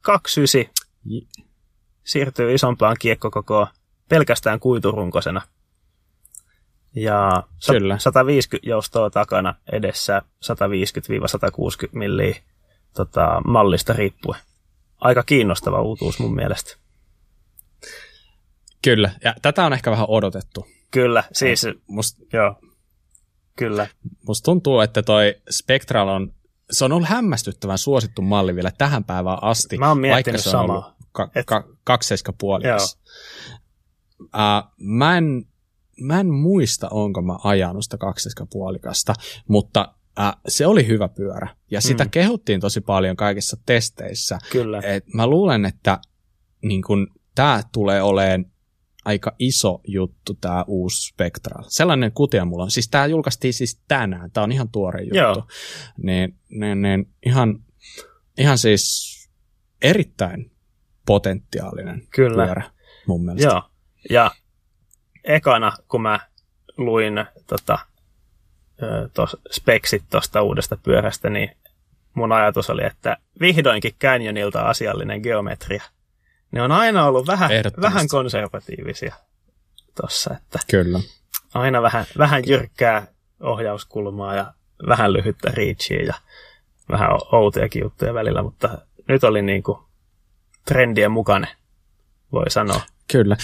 29 0.00 0.74
siirtyy 2.04 2.54
isompaan 2.54 2.96
kiekkokokoon 3.00 3.66
pelkästään 4.08 4.60
kuiturunkosena. 4.60 5.42
Ja 6.94 7.42
Kyllä. 7.70 7.98
150 7.98 8.68
joustoa 8.68 9.10
takana 9.10 9.54
edessä 9.72 10.22
150-160 10.44 11.88
milliä 11.92 12.36
tota, 12.94 13.40
mallista 13.46 13.92
riippuen. 13.92 14.40
Aika 15.00 15.22
kiinnostava 15.22 15.82
uutuus 15.82 16.18
mun 16.18 16.34
mielestä. 16.34 16.76
Kyllä, 18.84 19.10
ja 19.24 19.34
tätä 19.42 19.64
on 19.64 19.72
ehkä 19.72 19.90
vähän 19.90 20.06
odotettu. 20.08 20.66
Kyllä, 20.90 21.24
siis 21.32 21.66
Must, 21.86 22.18
joo, 22.32 22.54
kyllä. 23.56 23.86
Musta 24.26 24.44
tuntuu, 24.44 24.80
että 24.80 25.02
toi 25.02 25.34
Spectral 25.50 26.08
on, 26.08 26.32
se 26.70 26.84
on 26.84 26.92
ollut 26.92 27.08
hämmästyttävän 27.08 27.78
suosittu 27.78 28.22
malli 28.22 28.54
vielä 28.54 28.70
tähän 28.78 29.04
päivään 29.04 29.38
asti. 29.42 29.78
Mä 29.78 29.88
oon 29.88 29.98
miettinyt 29.98 30.26
vaikka 30.26 30.42
se 30.50 30.56
on 30.56 30.62
samaa. 30.62 30.96
Ka- 31.12 31.30
Et... 31.34 31.46
ka- 31.46 31.68
kakseiskapuolikas. 31.84 32.98
Uh, 34.20 34.72
mä 34.76 35.18
en 35.18 35.46
mä 36.00 36.20
en 36.20 36.34
muista, 36.34 36.88
onko 36.90 37.22
mä 37.22 37.36
ajanut 37.44 37.84
sitä 37.84 37.98
kaksispuolikasta, 37.98 39.14
mutta 39.48 39.94
äh, 40.20 40.32
se 40.48 40.66
oli 40.66 40.86
hyvä 40.86 41.08
pyörä. 41.08 41.48
Ja 41.70 41.80
sitä 41.80 42.04
mm. 42.04 42.10
kehuttiin 42.10 42.60
tosi 42.60 42.80
paljon 42.80 43.16
kaikissa 43.16 43.56
testeissä. 43.66 44.38
Kyllä. 44.52 44.80
Et 44.84 45.06
mä 45.14 45.26
luulen, 45.26 45.64
että 45.64 45.98
niin 46.62 46.82
tämä 47.34 47.62
tulee 47.72 48.02
olemaan 48.02 48.52
aika 49.04 49.34
iso 49.38 49.80
juttu 49.86 50.34
tämä 50.34 50.64
uusi 50.66 51.08
Spectral. 51.08 51.64
Sellainen 51.68 52.12
kutia 52.12 52.44
mulla 52.44 52.62
on. 52.62 52.70
Siis 52.70 52.88
tämä 52.88 53.06
julkaistiin 53.06 53.54
siis 53.54 53.80
tänään. 53.88 54.30
Tämä 54.30 54.44
on 54.44 54.52
ihan 54.52 54.68
tuore 54.68 55.02
juttu. 55.02 55.16
Joo. 55.16 55.46
Niin, 56.02 56.38
niin, 56.50 56.82
niin 56.82 57.08
ihan, 57.26 57.64
ihan 58.38 58.58
siis 58.58 59.12
erittäin 59.82 60.50
potentiaalinen 61.06 62.06
Kyllä. 62.14 62.44
pyörä 62.44 62.70
mun 63.06 63.24
mielestä. 63.24 63.48
Joo. 63.48 63.62
Ja 64.10 64.30
ekana, 65.24 65.72
kun 65.88 66.02
mä 66.02 66.20
luin 66.76 67.26
tota, 67.46 67.78
tos, 69.14 69.36
speksit 69.50 70.04
tuosta 70.10 70.42
uudesta 70.42 70.76
pyörästä, 70.76 71.30
niin 71.30 71.56
mun 72.14 72.32
ajatus 72.32 72.70
oli, 72.70 72.84
että 72.84 73.16
vihdoinkin 73.40 73.94
Canyonilta 74.00 74.62
asiallinen 74.62 75.20
geometria. 75.20 75.82
Ne 76.50 76.62
on 76.62 76.72
aina 76.72 77.06
ollut 77.06 77.26
vähän, 77.26 77.50
vähän 77.80 78.08
konservatiivisia 78.08 79.14
tossa, 79.94 80.34
että 80.36 80.58
Kyllä. 80.70 81.00
aina 81.54 81.82
vähän, 81.82 82.04
vähän 82.18 82.42
jyrkkää 82.46 83.06
ohjauskulmaa 83.40 84.34
ja 84.34 84.54
vähän 84.88 85.12
lyhyttä 85.12 85.50
reachia 85.54 86.02
ja 86.04 86.14
vähän 86.90 87.10
outojakin 87.32 87.82
juttuja 87.82 88.14
välillä, 88.14 88.42
mutta 88.42 88.78
nyt 89.08 89.24
oli 89.24 89.42
niinku 89.42 89.84
trendien 90.64 91.10
mukainen, 91.10 91.50
voi 92.32 92.50
sanoa. 92.50 92.80
Kyllä. 93.12 93.36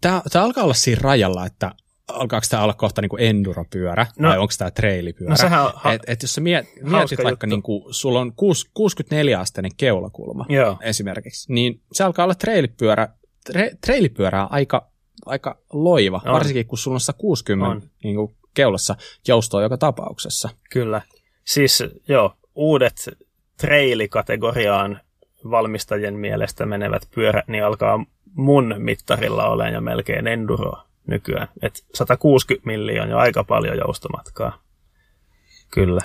Tämä, 0.00 0.22
tämä 0.32 0.44
alkaa 0.44 0.64
olla 0.64 0.74
siinä 0.74 1.00
rajalla, 1.02 1.46
että 1.46 1.74
alkaako 2.08 2.46
tämä 2.50 2.62
olla 2.62 2.74
kohta 2.74 3.02
niin 3.02 3.10
enduropyörä 3.18 4.06
No- 4.18 4.28
vai 4.28 4.38
onko 4.38 4.52
tämä 4.58 4.70
trailipyörä. 4.70 5.30
No 5.30 5.36
sehän 5.36 5.64
on 5.64 5.72
ha- 5.74 5.92
et, 5.92 6.02
et 6.06 6.22
jos 6.22 6.34
sä 6.34 6.40
miet, 6.40 6.66
mietit 6.82 7.18
vaikka, 7.18 7.28
juttu. 7.28 7.46
niin 7.46 7.62
kuin, 7.62 7.94
sulla 7.94 8.20
on 8.20 8.32
kuus- 8.36 8.70
64-asteinen 8.78 9.70
keulakulma 9.76 10.46
Joo. 10.48 10.76
esimerkiksi, 10.82 11.52
niin 11.52 11.80
se 11.92 12.04
alkaa 12.04 12.24
olla 12.24 12.34
trailipyörä, 12.34 13.08
tre, 13.44 13.70
trailipyörää 13.86 14.46
aika, 14.50 14.90
aika 15.26 15.58
loiva, 15.72 16.22
On. 16.26 16.32
varsinkin 16.32 16.66
kun 16.66 16.78
sulla 16.78 16.94
on 16.94 17.00
160 17.00 17.70
On. 17.70 17.82
niin 18.04 18.16
kuin 18.16 18.36
keulassa 18.54 18.96
joustoa 19.28 19.62
joka 19.62 19.76
tapauksessa. 19.78 20.48
Kyllä. 20.70 21.02
Siis 21.44 21.82
joo, 22.08 22.34
uudet 22.54 23.08
trailikategoriaan 23.60 25.00
valmistajien 25.50 26.14
mielestä 26.14 26.66
menevät 26.66 27.02
pyörät, 27.14 27.48
niin 27.48 27.64
alkaa 27.64 28.04
mun 28.34 28.74
mittarilla 28.78 29.48
olemaan 29.48 29.74
jo 29.74 29.80
melkein 29.80 30.26
enduro 30.26 30.72
nykyään. 31.06 31.48
Et 31.62 31.84
160 31.94 32.66
milliä 32.66 33.02
on 33.02 33.10
jo 33.10 33.18
aika 33.18 33.44
paljon 33.44 33.78
joustomatkaa. 33.78 34.62
Kyllä. 35.70 36.00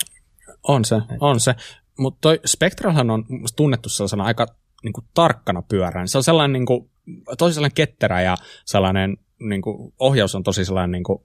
On 0.63 0.85
se, 0.85 1.01
on 1.19 1.39
se. 1.39 1.55
Mutta 1.97 2.17
toi 2.21 2.39
Spectralhan 2.45 3.09
on 3.09 3.25
tunnettu 3.55 3.89
sellaisena 3.89 4.23
aika 4.23 4.47
niin 4.83 4.93
kuin, 4.93 5.05
tarkkana 5.13 5.61
pyörään. 5.61 6.07
Se 6.07 6.17
on 6.17 6.23
sellainen 6.23 6.53
niin 6.53 6.65
kuin, 6.65 6.89
tosi 7.37 7.53
sellainen 7.53 7.75
ketterä 7.75 8.21
ja 8.21 8.37
sellainen 8.65 9.17
niin 9.39 9.61
kuin, 9.61 9.93
ohjaus 9.99 10.35
on 10.35 10.43
tosi 10.43 10.65
sellainen 10.65 10.91
niin 10.91 11.03
kuin, 11.03 11.19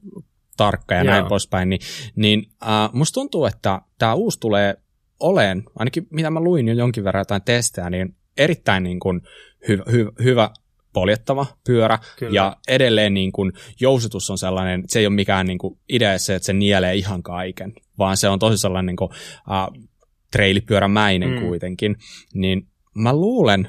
tarkka 0.57 0.95
ja 0.95 1.05
Joo. 1.05 1.15
näin 1.15 1.27
poispäin. 1.27 1.69
Niin, 1.69 1.81
niin 2.17 2.47
äh, 2.63 2.91
musta 2.93 3.15
tuntuu, 3.15 3.47
että 3.47 3.81
tämä 3.99 4.15
uusi 4.15 4.41
tulee 4.41 4.77
oleen, 5.21 5.65
ainakin 5.79 6.07
mitä 6.11 6.31
mä 6.31 6.41
luin 6.41 6.69
jo 6.69 6.75
jonkin 6.75 7.05
verran 7.05 7.21
jotain 7.21 7.43
testejä, 7.43 7.91
niin 7.91 8.17
erittäin 8.37 8.83
niin 8.83 9.01
kuin, 9.01 9.21
hyvä, 9.69 9.85
hyvä, 9.91 10.11
hyvä 10.23 10.51
poljettava 10.93 11.47
pyörä 11.67 11.99
Kyllä. 12.19 12.35
ja 12.35 12.57
edelleen 12.69 13.15
niin 13.15 13.33
kuin, 13.33 13.53
jousitus 13.81 14.31
on 14.31 14.39
sellainen, 14.39 14.83
se 14.87 14.99
ei 14.99 15.07
ole 15.07 15.15
mikään 15.15 15.47
niin 15.47 15.59
kuin, 15.59 15.79
idea 15.89 16.19
se, 16.19 16.35
että 16.35 16.47
se 16.47 16.53
nielee 16.53 16.95
ihan 16.95 17.23
kaiken, 17.23 17.73
vaan 17.99 18.17
se 18.17 18.29
on 18.29 18.39
tosi 18.39 18.59
sellainen 18.59 18.87
niin 18.87 18.97
kuin, 18.97 19.11
uh, 19.11 19.87
treilipyörämäinen 20.33 21.31
Mm. 21.31 21.41
kuitenkin, 21.41 21.97
niin 22.35 22.67
mä 22.95 23.13
luulen, 23.13 23.69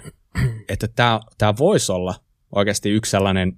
että 0.70 0.88
tämä, 0.88 1.20
tämä 1.38 1.54
voisi 1.60 1.92
olla 1.92 2.16
oikeasti 2.56 2.90
yksi 2.90 3.12
sellainen 3.12 3.54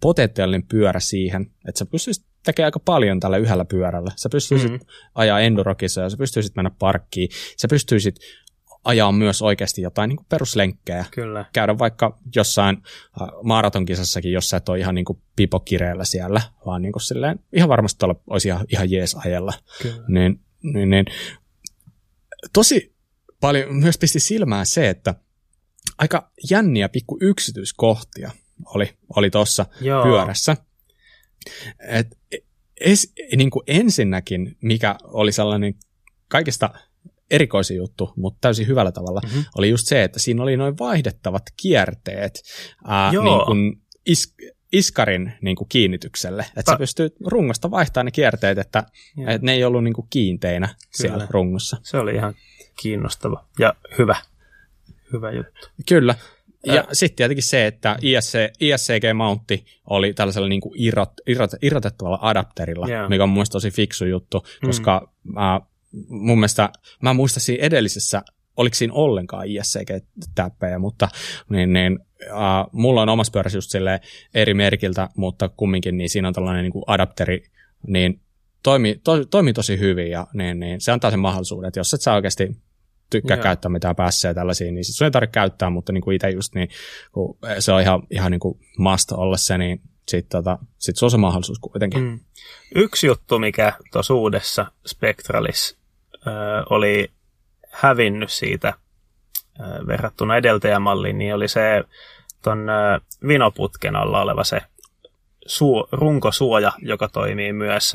potentiaalinen 0.00 0.66
pyörä 0.66 1.00
siihen, 1.00 1.42
että 1.68 1.78
sä 1.78 1.86
pystyisit 1.86 2.26
tekemään 2.44 2.66
aika 2.66 2.80
paljon 2.80 3.20
tällä 3.20 3.36
yhdellä 3.36 3.64
pyörällä. 3.64 4.12
Sä 4.16 4.28
pystyisit 4.28 4.70
Mm. 4.70 4.76
mm. 4.76 4.86
ajaa 5.14 5.40
endurokisoja, 5.40 6.10
sä 6.10 6.16
pystyisit 6.16 6.56
mennä 6.56 6.70
parkkiin, 6.78 7.28
sä 7.56 7.68
pystyisit 7.68 8.16
ajaa 8.84 9.12
myös 9.12 9.42
oikeasti 9.42 9.82
jotain 9.82 10.08
niin 10.08 10.26
peruslenkkejä, 10.28 11.04
Kyllä. 11.10 11.44
käydä 11.52 11.78
vaikka 11.78 12.18
jossain 12.36 12.76
äh, 13.22 13.28
maratonkisassakin, 13.42 14.32
jos 14.32 14.50
sä 14.50 14.56
et 14.56 14.68
ole 14.68 14.78
ihan 14.78 14.94
niin 14.94 15.04
pipokireellä 15.36 16.04
siellä, 16.04 16.40
vaan 16.66 16.82
niin 16.82 16.92
kuin 16.92 17.02
silleen, 17.02 17.40
ihan 17.52 17.68
varmasti 17.68 17.98
tuolla 17.98 18.20
olisi 18.26 18.48
ihan, 18.48 18.66
ihan 18.68 18.90
jees 18.90 19.14
ajella. 19.14 19.52
Kyllä. 19.82 20.04
Niin, 20.08 20.40
niin, 20.62 20.90
niin. 20.90 21.06
Tosi 22.52 22.94
paljon 23.40 23.74
myös 23.74 23.98
pisti 23.98 24.20
silmään 24.20 24.66
se, 24.66 24.88
että 24.88 25.14
aika 25.98 26.30
jänniä 26.50 26.88
pikku 26.88 27.18
yksityiskohtia 27.20 28.30
oli, 28.66 28.90
oli 29.16 29.30
tuossa 29.30 29.66
pyörässä. 30.02 30.56
Et, 31.88 32.18
es, 32.80 33.12
niin 33.36 33.50
kuin 33.50 33.62
ensinnäkin, 33.66 34.56
mikä 34.62 34.96
oli 35.02 35.32
sellainen 35.32 35.74
kaikista 36.28 36.70
erikoisin 37.32 37.76
juttu, 37.76 38.12
mutta 38.16 38.38
täysin 38.40 38.66
hyvällä 38.66 38.92
tavalla, 38.92 39.20
Mhm. 39.24 39.32
mm-hmm. 39.32 39.44
oli 39.58 39.68
just 39.70 39.86
se, 39.86 40.02
että 40.02 40.18
siinä 40.18 40.42
oli 40.42 40.56
noin 40.56 40.78
vaihdettavat 40.78 41.42
kierteet 41.62 42.42
ää, 42.86 43.10
Joo. 43.12 43.24
niin 43.24 43.46
kuin 43.46 43.82
is, 44.06 44.34
iskarin 44.72 45.32
niin 45.42 45.56
kuin 45.56 45.68
kiinnitykselle. 45.68 46.42
Että 46.42 46.62
Ta- 46.62 46.72
sä 46.72 46.78
pystyt 46.78 47.14
rungosta 47.26 47.70
vaihtamaan 47.70 48.04
ne 48.04 48.10
kierteet, 48.10 48.58
että, 48.58 48.84
Joo. 49.16 49.30
että 49.30 49.46
ne 49.46 49.52
ei 49.52 49.64
ollut 49.64 49.84
niin 49.84 49.94
kuin 49.94 50.06
kiinteinä 50.10 50.68
siellä 50.90 51.16
Kyllä. 51.18 51.28
rungossa. 51.30 51.76
Se 51.82 51.98
oli 51.98 52.14
ihan 52.14 52.34
kiinnostava 52.82 53.44
ja 53.58 53.74
hyvä. 53.98 54.16
Hyvä 55.12 55.30
juttu. 55.32 55.68
Kyllä. 55.88 56.14
Ja 56.66 56.74
Ää. 56.74 56.84
sitten 56.92 57.16
tietenkin 57.16 57.42
se, 57.42 57.66
että 57.66 57.96
ISC, 58.02 58.38
ISCG-mountti 58.60 59.64
oli 59.90 60.12
tällaisella 60.14 60.48
niin 60.48 60.60
kuin 60.60 60.74
irrot, 60.82 61.12
irrot, 61.26 61.50
irrotettavalla 61.62 62.18
adapterilla, 62.22 62.88
Joo. 62.88 63.08
mikä 63.08 63.22
on 63.22 63.28
mun 63.28 63.44
tosi 63.52 63.70
fiksu 63.70 64.04
juttu, 64.04 64.44
koska 64.66 65.12
mä, 65.22 65.60
mun 66.08 66.38
mielestä, 66.38 66.70
mä 67.02 67.10
en 67.10 67.16
muista 67.16 67.40
siinä 67.40 67.64
edellisessä, 67.64 68.22
oliko 68.56 68.74
siinä 68.74 68.94
ollenkaan 68.94 69.46
ISCG-täppejä, 69.46 70.78
mutta 70.78 71.08
niin, 71.50 71.72
niin, 71.72 71.98
äh, 72.22 72.66
mulla 72.72 73.02
on 73.02 73.08
omassa 73.08 73.30
pyörässä 73.30 73.58
just 73.58 73.70
silleen 73.70 74.00
eri 74.34 74.54
merkiltä, 74.54 75.08
mutta 75.16 75.48
kumminkin 75.48 75.98
niin 75.98 76.10
siinä 76.10 76.28
on 76.28 76.34
tällainen 76.34 76.62
niin 76.62 76.72
kuin 76.72 76.84
adapteri, 76.86 77.42
niin 77.86 78.20
toimii, 78.62 79.00
to, 79.04 79.24
toimii 79.24 79.52
tosi 79.52 79.78
hyvin 79.78 80.10
ja 80.10 80.26
niin, 80.34 80.60
niin, 80.60 80.80
se 80.80 80.92
antaa 80.92 81.10
sen 81.10 81.20
mahdollisuuden, 81.20 81.68
että 81.68 81.80
jos 81.80 81.94
et 81.94 82.00
sä 82.00 82.14
oikeasti 82.14 82.56
tykkää 83.10 83.36
Joo. 83.36 83.42
käyttää 83.42 83.68
mitään 83.68 83.96
päässä 83.96 84.28
ja 84.28 84.34
tällaisia, 84.34 84.72
niin 84.72 84.84
sit 84.84 84.94
sun 84.94 85.04
ei 85.04 85.10
tarvitse 85.10 85.32
käyttää, 85.32 85.70
mutta 85.70 85.92
niin 85.92 86.02
kuin 86.02 86.14
itse 86.14 86.30
just 86.30 86.54
niin, 86.54 86.68
kun 87.12 87.38
se 87.58 87.72
on 87.72 87.80
ihan, 87.80 88.02
ihan 88.10 88.30
niin 88.30 88.40
kuin 88.40 88.58
must 88.78 89.12
olla 89.12 89.36
se, 89.36 89.58
niin 89.58 89.80
sit, 90.08 90.28
tota, 90.28 90.58
sit 90.78 90.96
se 90.96 91.04
on 91.04 91.10
se 91.10 91.16
mahdollisuus 91.16 91.58
kuitenkin. 91.58 92.02
Mm. 92.02 92.20
Yksi 92.74 93.06
juttu, 93.06 93.38
mikä 93.38 93.72
tuossa 93.92 94.14
uudessa 94.14 94.66
Spectralis 94.86 95.81
oli 96.70 97.10
hävinnyt 97.70 98.30
siitä 98.30 98.74
verrattuna 99.86 100.36
edeltäjämalliin, 100.36 101.18
niin 101.18 101.34
oli 101.34 101.48
se 101.48 101.84
ton 102.42 102.68
ö, 102.68 103.00
vinoputken 103.28 103.96
alla 103.96 104.22
oleva 104.22 104.44
se 104.44 104.60
suo, 105.46 105.88
runkosuoja, 105.92 106.72
joka 106.78 107.08
toimii 107.08 107.52
myös 107.52 107.92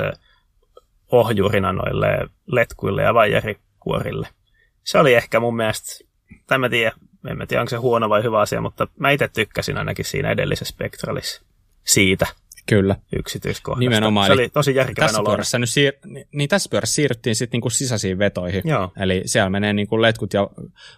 ohjurina 1.12 1.74
noille 1.74 2.30
letkuille 2.48 3.04
ja 3.04 3.14
vaijerikuorille. 3.14 4.28
Se 4.84 5.00
oli 5.00 5.14
ehkä 5.14 5.40
mun 5.40 5.56
mielestä, 5.56 6.06
tai 6.48 6.58
mä 6.58 6.70
tiedä, 6.70 6.92
en 7.28 7.38
mä 7.38 7.46
tiedä 7.46 7.62
onko 7.62 7.70
se 7.70 7.78
huono 7.78 8.10
vai 8.10 8.24
hyvä 8.24 8.40
asia, 8.40 8.62
mutta 8.62 8.88
mä 9.00 9.12
itse 9.12 9.28
tykkäsin 9.28 9.78
ainakin 9.78 10.06
siinä 10.06 10.32
edellisessä 10.32 10.74
Spectralis 10.74 11.42
siitä 11.84 12.28
Kyllä. 12.68 12.96
yksityiskohdasta. 13.16 13.80
Nimenomaan, 13.80 14.28
Se 14.28 14.34
eli 14.34 14.42
oli 14.42 14.50
tosi 14.50 14.76
järkevän 14.76 15.08
Tässä 15.10 15.24
pyörässä, 15.26 15.60
nyt 15.60 15.70
siir- 15.70 16.10
niin- 16.12 16.28
niin 16.34 16.50
tässä 16.50 16.70
pyörässä 16.70 16.96
siirryttiin 16.96 17.36
sitten 17.36 17.58
niinku 17.58 17.70
sisäisiin 17.70 18.20
vetoihin. 18.20 18.62
Joo. 18.66 18.92
Eli 19.00 19.22
siellä 19.26 19.50
menee 19.50 19.74
niinku 19.74 20.02
letkut 20.02 20.34
ja 20.34 20.50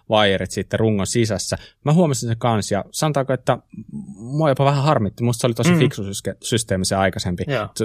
vaijerit 0.08 0.50
sitten 0.50 0.80
rungon 0.80 1.06
sisässä. 1.06 1.58
Mä 1.84 1.92
huomasin 1.92 2.28
sen 2.28 2.38
kanssa 2.38 2.74
ja 2.74 2.84
sanotaanko, 2.90 3.32
että 3.32 3.58
mua 4.16 4.48
jopa 4.48 4.64
vähän 4.64 4.84
harmitti. 4.84 5.22
Musta 5.24 5.40
se 5.40 5.46
oli 5.46 5.54
tosi 5.54 5.72
Mm. 5.72 5.78
fiksu 5.78 6.02
syske- 6.02 6.36
systeemi 6.42 6.84
se 6.84 6.94
aikaisempi. 6.96 7.44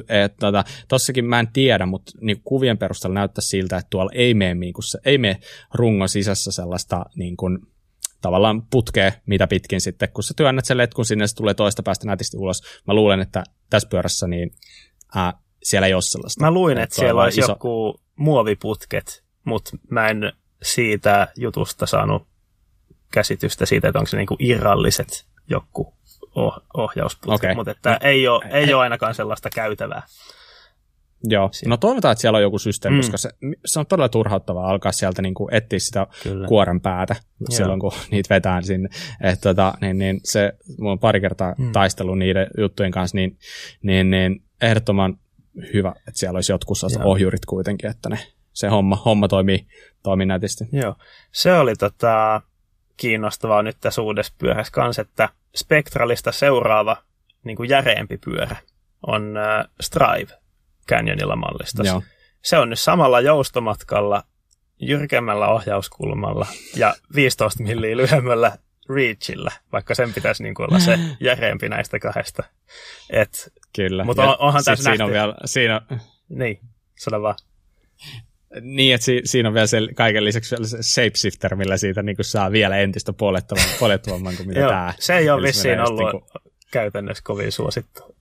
Et, 0.09 0.37
tota, 0.39 0.63
tossakin 0.87 1.25
mä 1.25 1.39
en 1.39 1.47
tiedä, 1.53 1.85
mutta 1.85 2.11
niinku 2.21 2.41
kuvien 2.45 2.77
perusteella 2.77 3.13
näyttää 3.19 3.41
siltä, 3.41 3.77
että 3.77 3.89
tuolla 3.89 4.11
ei 4.15 4.33
mene, 4.33 4.53
niinku 4.55 4.81
ei 5.05 5.17
mene 5.17 5.39
rungon 5.73 6.09
sisässä 6.09 6.51
sellaista 6.51 7.05
niinku, 7.15 7.45
tavallaan 8.25 8.61
putkea, 8.61 9.11
mitä 9.25 9.47
pitkin 9.47 9.81
sitten, 9.81 10.09
kun 10.13 10.23
sä 10.23 10.33
työnnät 10.37 10.65
sen 10.65 10.77
letkun 10.77 11.05
sinne, 11.05 11.27
se 11.27 11.35
tulee 11.35 11.53
toista 11.53 11.83
päästä 11.83 12.07
nätisti 12.07 12.37
ulos. 12.37 12.61
Mä 12.87 12.93
luulen, 12.93 13.19
että 13.19 13.43
tässä 13.69 13.89
pyörässä 13.89 14.27
niin, 14.27 14.51
ää, 15.15 15.33
siellä 15.63 15.87
ei 15.87 15.93
ole 15.93 16.01
sellaista. 16.01 16.41
Mä 16.41 16.51
luin, 16.51 16.77
että 16.77 16.93
on 16.93 16.99
siellä 16.99 17.23
olisi 17.23 17.39
iso... 17.39 17.51
joku 17.51 18.01
muoviputket, 18.15 19.23
mutta 19.43 19.71
mä 19.89 20.07
en 20.09 20.33
siitä 20.61 21.27
jutusta 21.37 21.85
saanut 21.85 22.27
käsitystä 23.11 23.65
siitä, 23.65 23.87
että 23.87 23.99
onko 23.99 24.09
se 24.09 24.17
niinku 24.17 24.35
irralliset 24.39 25.25
joku 25.49 25.93
oh- 26.21 26.61
ohjausputket, 26.73 27.35
Okei. 27.35 27.55
mutta 27.55 27.71
että 27.71 27.89
No, 27.91 27.97
ei, 28.01 28.27
ole, 28.27 28.45
ei 28.51 28.73
ole 28.73 28.83
ainakaan 28.83 29.15
sellaista 29.15 29.49
käytävää. 29.49 30.03
Joo, 31.29 31.49
siellä. 31.51 31.73
no 31.73 31.77
toivotaan, 31.77 32.11
että 32.11 32.21
siellä 32.21 32.37
on 32.37 32.41
joku 32.41 32.59
systeemi, 32.59 32.95
mm. 32.95 33.01
koska 33.01 33.17
se, 33.17 33.29
se 33.65 33.79
on 33.79 33.85
todella 33.85 34.09
turhauttavaa 34.09 34.69
alkaa 34.69 34.91
sieltä 34.91 35.21
niin 35.21 35.33
kuin 35.33 35.53
etsiä 35.53 35.79
sitä 35.79 36.07
Kyllä. 36.23 36.47
kuoren 36.47 36.81
päätä 36.81 37.15
Joo. 37.15 37.47
silloin, 37.49 37.79
kun 37.79 37.91
niitä 38.11 38.35
vetään 38.35 38.63
sinne. 38.63 38.89
Et, 39.21 39.41
tota, 39.41 39.73
niin, 39.81 39.97
niin 39.97 40.19
se, 40.23 40.53
mulla 40.79 40.91
on 40.91 40.99
pari 40.99 41.21
kertaa 41.21 41.55
mm. 41.57 41.71
taistelu 41.71 42.15
niiden 42.15 42.47
juttujen 42.57 42.91
kanssa, 42.91 43.17
niin, 43.17 43.37
niin, 43.83 44.09
niin 44.09 44.43
ehdottoman 44.61 45.17
hyvä, 45.73 45.93
että 45.97 46.19
siellä 46.19 46.37
olisi 46.37 46.51
jotkut 46.51 46.77
ohjurit 47.03 47.45
kuitenkin, 47.45 47.89
että 47.89 48.09
ne, 48.09 48.19
se 48.53 48.67
homma, 48.67 48.95
homma 48.95 49.27
toimii, 49.27 49.67
toimii 50.03 50.25
nätisti. 50.25 50.63
Joo, 50.71 50.95
se 51.31 51.53
oli 51.53 51.75
tota, 51.75 52.41
kiinnostavaa 52.97 53.63
nyt 53.63 53.77
tässä 53.79 54.01
uudessa 54.01 54.33
pyörässä 54.37 54.71
kanssa, 54.73 55.01
että 55.01 55.29
Spectralista 55.55 56.31
seuraava 56.31 56.97
niin 57.43 57.57
kuin 57.57 57.69
järeempi 57.69 58.17
pyörä 58.17 58.55
on 59.07 59.37
äh, 59.37 59.65
Strive 59.81 60.44
Canyonilla 60.89 61.35
mallista. 61.35 61.83
Se 62.41 62.57
on 62.57 62.69
nyt 62.69 62.79
samalla 62.79 63.21
joustomatkalla, 63.21 64.23
jyrkemmällä 64.81 65.47
ohjauskulmalla 65.47 66.47
ja 66.75 66.95
15 67.15 67.63
milliä 67.63 67.97
lyhyemmällä 67.97 68.57
reachillä, 68.89 69.51
vaikka 69.71 69.95
sen 69.95 70.13
pitäisi 70.13 70.43
niin 70.43 70.55
kuin 70.55 70.69
olla 70.69 70.79
se 70.79 70.99
järeempi 71.19 71.69
näistä 71.69 71.99
kahdesta. 71.99 72.43
Et, 73.09 73.53
Kyllä. 73.75 74.03
Mutta 74.03 74.23
on, 74.23 74.35
onhan 74.39 74.63
tässä 74.63 74.83
siinä 74.83 74.91
nähty. 74.91 75.03
On 75.03 75.11
vielä, 75.11 75.35
siinä... 75.45 75.81
Niin, 76.29 76.59
sano 76.99 77.21
vaan. 77.21 77.35
Niin, 78.61 78.95
että 78.95 79.05
si- 79.05 79.21
siinä 79.25 79.49
on 79.49 79.53
vielä 79.53 79.67
se, 79.67 79.79
kaiken 79.95 80.25
lisäksi 80.25 80.55
vielä 80.55 80.67
se 80.67 80.83
shapeshifter, 80.83 81.55
millä 81.55 81.77
siitä 81.77 82.03
niin 82.03 82.15
kuin 82.15 82.25
saa 82.25 82.51
vielä 82.51 82.77
entistä 82.77 83.13
poljettavamman 83.79 84.35
kuin 84.37 84.47
mitä 84.47 84.59
tämä. 84.59 84.93
Se 84.99 85.17
ei 85.17 85.29
ole 85.29 85.41
vissiin 85.41 85.79
ollut 85.79 85.99
niin 85.99 86.11
kuin... 86.11 86.41
käytännössä 86.71 87.23
kovin 87.23 87.51
suosittu. 87.51 88.14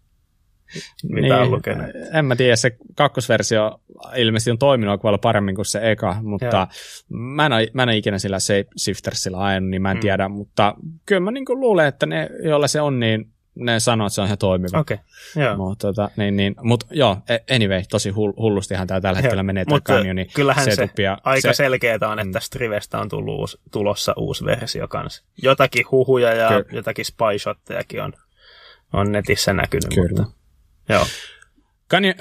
Mitä 1.02 1.20
niin, 1.20 1.32
on 1.32 1.50
lukenut. 1.50 1.87
En 2.12 2.24
mä 2.24 2.37
tiedä, 2.37 2.56
se 2.56 2.76
kakkosversio 2.94 3.80
ilmeisesti 4.16 4.50
on 4.50 4.58
toiminut 4.58 4.92
aika 4.92 5.02
paljon 5.02 5.20
paremmin 5.20 5.54
kuin 5.54 5.66
se 5.66 5.90
eka, 5.90 6.16
mutta 6.22 6.66
mä 7.08 7.46
en, 7.46 7.52
ole, 7.52 7.68
mä 7.72 7.82
en 7.82 7.88
ole 7.88 7.96
ikinä 7.96 8.18
sillä 8.18 8.38
shapeshiftersillä 8.38 9.44
ajanut, 9.44 9.70
niin 9.70 9.82
mä 9.82 9.90
en 9.90 9.96
mm. 9.96 10.00
tiedä, 10.00 10.28
mutta 10.28 10.74
kyllä 11.06 11.20
mä 11.20 11.30
niin 11.30 11.44
luulen, 11.48 11.87
että 11.87 12.06
ne, 12.06 12.30
joilla 12.42 12.68
se 12.68 12.80
on, 12.80 13.00
niin 13.00 13.34
ne 13.54 13.80
sanoo, 13.80 14.06
että 14.06 14.14
se 14.14 14.20
on 14.20 14.26
ihan 14.26 14.38
toimiva. 14.38 14.78
Okei, 14.78 14.94
okay. 14.94 15.44
joo. 15.44 15.56
Mutta 15.56 15.87
tota, 15.87 16.10
niin, 16.16 16.37
niin, 16.37 16.54
mut, 16.62 16.84
joo, 16.90 17.16
e- 17.28 17.54
anyway, 17.54 17.82
tosi 17.90 18.10
hullustihan 18.10 18.87
tämä 18.87 19.00
tällä 19.00 19.16
hetkellä 19.20 19.40
joo. 19.40 19.44
menee 19.44 19.64
tämä 19.64 19.80
kanioni. 19.80 20.26
Kyllähän 20.34 20.64
se 20.64 20.88
aika 21.24 21.52
se, 21.52 21.56
selkeää 21.56 21.98
on, 22.02 22.18
että 22.18 22.38
mm. 22.38 22.42
Strivestä 22.42 22.98
on 22.98 23.08
tullut 23.08 23.38
uusi, 23.38 23.58
tulossa 23.72 24.14
uusi 24.16 24.44
versio 24.44 24.88
kanssa. 24.88 25.24
Jotakin 25.42 25.84
huhuja 25.90 26.34
ja 26.34 26.48
Ky- 26.48 26.76
jotakin 26.76 27.04
spyshottejakin 27.04 28.02
on, 28.02 28.12
on 28.92 29.12
netissä 29.12 29.52
näkynyt. 29.52 29.94
Kyllä. 29.94 30.22
Mutta, 30.22 30.37
joo. 30.88 31.07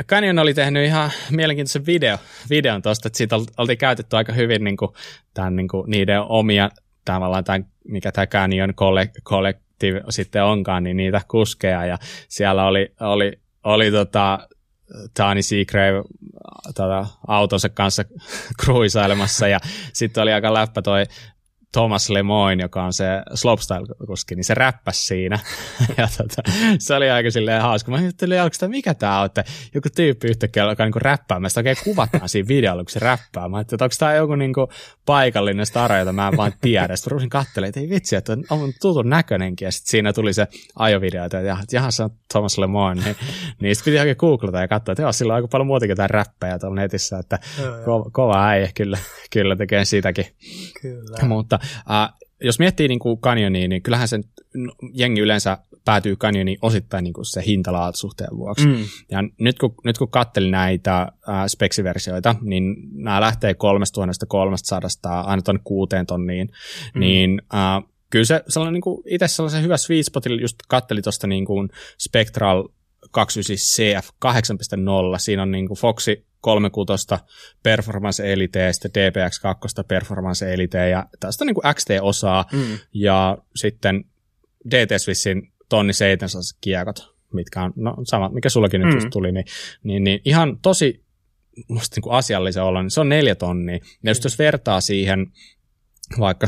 Canyon, 0.07 0.39
oli 0.39 0.53
tehnyt 0.53 0.85
ihan 0.85 1.11
mielenkiintoisen 1.31 1.85
video, 1.85 2.17
videon 2.49 2.81
tuosta, 2.81 3.07
että 3.07 3.17
siitä 3.17 3.35
oltiin 3.57 3.77
käytetty 3.77 4.15
aika 4.15 4.33
hyvin 4.33 4.63
niin 4.63 4.77
kuin, 4.77 4.91
tämän, 5.33 5.55
niin 5.55 5.67
kuin, 5.67 5.89
niiden 5.89 6.21
omia, 6.21 6.69
tavallaan 7.05 7.43
tämän, 7.43 7.65
mikä 7.87 8.11
tämä 8.11 8.27
Canyon 8.27 8.73
Collect, 8.73 9.15
Active 9.73 10.01
sitten 10.09 10.43
onkaan, 10.43 10.83
niin 10.83 10.97
niitä 10.97 11.21
kuskeja, 11.27 11.85
ja 11.85 11.97
siellä 12.27 12.65
oli, 12.65 12.93
oli, 12.99 13.33
oli 13.63 13.91
tota, 13.91 14.47
Tani 15.13 15.41
Seagrave 15.41 16.03
tota, 16.75 17.05
autonsa 17.27 17.69
kanssa 17.69 18.03
kruisailemassa, 18.63 19.47
ja 19.47 19.59
sitten 19.93 20.23
oli 20.23 20.33
aika 20.33 20.53
läppä 20.53 20.81
toi 20.81 21.05
Thomas 21.73 22.09
Lemoyne, 22.09 22.63
joka 22.63 22.83
on 22.83 22.93
se 22.93 23.05
slopestyle-kuski, 23.33 24.35
niin 24.35 24.43
se 24.43 24.53
räppäsi 24.53 25.05
siinä. 25.05 25.39
ja 25.97 26.07
tota, 26.17 26.51
se 26.79 26.95
oli 26.95 27.09
aika 27.09 27.31
silleen 27.31 27.61
hauska. 27.61 27.91
Mä 27.91 27.97
ajattelin 27.97 28.41
aluksi, 28.41 28.67
mikä 28.67 28.93
tämä 28.93 29.19
on, 29.19 29.25
että 29.25 29.43
joku 29.73 29.89
tyyppi 29.95 30.27
yhtäkkiä 30.27 30.63
alkaa 30.63 30.85
niinku 30.85 30.99
räppää. 30.99 31.39
Mä 31.39 31.47
oikein 31.57 31.77
kuvataan 31.83 32.29
siinä 32.29 32.47
videolla, 32.47 32.83
kun 32.83 32.91
se 32.91 32.99
räppää. 32.99 33.49
Mä 33.49 33.57
ajattelin, 33.57 33.77
että 33.77 33.85
onko 33.85 33.95
tämä 33.99 34.13
joku 34.13 34.35
niinku 34.35 34.69
paikallinen 35.05 35.65
stara, 35.65 35.97
jota 35.97 36.13
mä 36.13 36.27
en 36.27 36.37
vaan 36.37 36.53
tiedä. 36.61 36.95
Sitten 36.95 37.11
ruusin 37.11 37.29
katselemaan, 37.29 37.69
että 37.69 37.79
ei 37.79 37.89
vitsi, 37.89 38.15
että 38.15 38.37
on 38.49 38.73
tutun 38.81 39.09
näköinenkin. 39.09 39.65
Ja 39.65 39.71
sitten 39.71 39.91
siinä 39.91 40.13
tuli 40.13 40.33
se 40.33 40.47
ajovideo, 40.75 41.25
että 41.25 41.37
jaha, 41.71 41.91
se 41.91 42.03
on 42.03 42.09
Thomas 42.31 42.57
Lemoyne. 42.57 43.01
Niin, 43.03 43.15
niin 43.61 43.75
sitten 43.75 43.91
piti 43.91 43.99
oikein 43.99 44.17
googlata 44.19 44.61
ja 44.61 44.67
katsoa, 44.67 44.91
että 44.91 45.01
joo, 45.01 45.13
sillä 45.13 45.33
on 45.33 45.35
aika 45.35 45.47
paljon 45.47 45.67
muutakin 45.67 45.91
jotain 45.91 46.09
räppejä 46.09 46.59
tuolla 46.59 46.75
netissä, 46.75 47.19
että 47.19 47.39
ko- 47.59 48.09
kova 48.11 48.47
äijä 48.47 48.69
kyllä, 48.75 48.97
kyllä 49.31 49.55
tekee 49.55 49.85
siitäkin. 49.85 50.25
Kyllä. 50.81 51.27
Mutta 51.27 51.59
Uh, 51.63 52.23
jos 52.43 52.59
miettii 52.59 52.87
niin 52.87 52.99
kuin 52.99 53.21
Canyonia, 53.21 53.67
niin 53.67 53.81
kyllähän 53.81 54.07
sen 54.07 54.23
jengi 54.93 55.21
yleensä 55.21 55.57
päätyy 55.85 56.15
Canyoniin 56.15 56.57
osittain 56.61 57.03
niin 57.03 57.13
kuin 57.13 57.25
se 57.25 57.43
hintalaatusuhteen 57.45 58.37
vuoksi. 58.37 58.67
Mm. 58.67 58.83
Ja 59.11 59.23
nyt 59.39 59.59
kun, 59.59 59.75
nyt 59.83 59.97
kun 59.97 60.09
katselin 60.09 60.51
näitä 60.51 61.01
äh, 61.01 61.45
speksiversioita, 61.47 62.35
niin 62.41 62.75
nämä 62.91 63.21
lähtee 63.21 63.53
3300 63.53 65.21
aina 65.21 65.41
tuonne 65.41 65.61
kuuteen 65.63 66.05
tonniin, 66.05 66.49
mm. 66.93 66.99
niin 66.99 67.41
äh, 67.53 67.83
kyllä 68.09 68.25
se 68.25 68.43
sellainen 68.47 68.73
niin 68.73 68.81
kuin 68.81 69.03
itse 69.05 69.27
sellaisen 69.27 69.63
hyvä 69.63 69.77
sweet 69.77 70.05
spotilla 70.05 70.41
just 70.41 70.57
katteli 70.67 71.01
tuosta 71.01 71.27
niin 71.27 71.45
kuin 71.45 71.69
Spectral 71.99 72.63
29 72.63 72.82
CF 73.55 74.09
8.0, 74.25 74.29
siinä 75.17 75.41
on 75.41 75.51
niin 75.51 75.67
kuin 75.67 75.77
Foxi 75.77 76.25
36 76.41 77.07
Performance 77.63 78.33
Elite 78.33 78.59
ja 78.59 78.73
sitten 78.73 78.91
DPX 78.91 79.39
2 79.39 79.67
Performance 79.87 80.53
Elite 80.53 80.89
ja 80.89 81.05
tästä 81.19 81.45
niin 81.45 81.55
kuin 81.55 81.73
XT-osaa 81.73 82.45
mm. 82.53 82.79
ja 82.93 83.37
sitten 83.55 84.05
DT 84.71 84.91
Swissin 85.01 85.51
tonni 85.69 85.93
700 85.93 86.41
kiekot, 86.61 87.15
mitkä 87.33 87.63
on 87.63 87.73
no, 87.75 87.95
sama, 88.03 88.29
mikä 88.29 88.49
sullakin 88.49 88.81
mm. 88.81 88.85
nyt 88.85 88.95
just 88.95 89.07
tuli, 89.11 89.31
niin, 89.31 89.45
niin, 89.83 90.03
niin 90.03 90.21
ihan 90.25 90.59
tosi 90.61 91.03
musta 91.67 92.01
niin 92.01 92.13
asiallisen 92.13 92.63
olla, 92.63 92.81
niin 92.81 92.91
se 92.91 92.99
on 92.99 93.09
neljä 93.09 93.35
tonnia. 93.35 93.79
Ja 94.03 94.11
just 94.11 94.23
jos 94.23 94.39
vertaa 94.39 94.81
siihen 94.81 95.31
vaikka, 96.19 96.47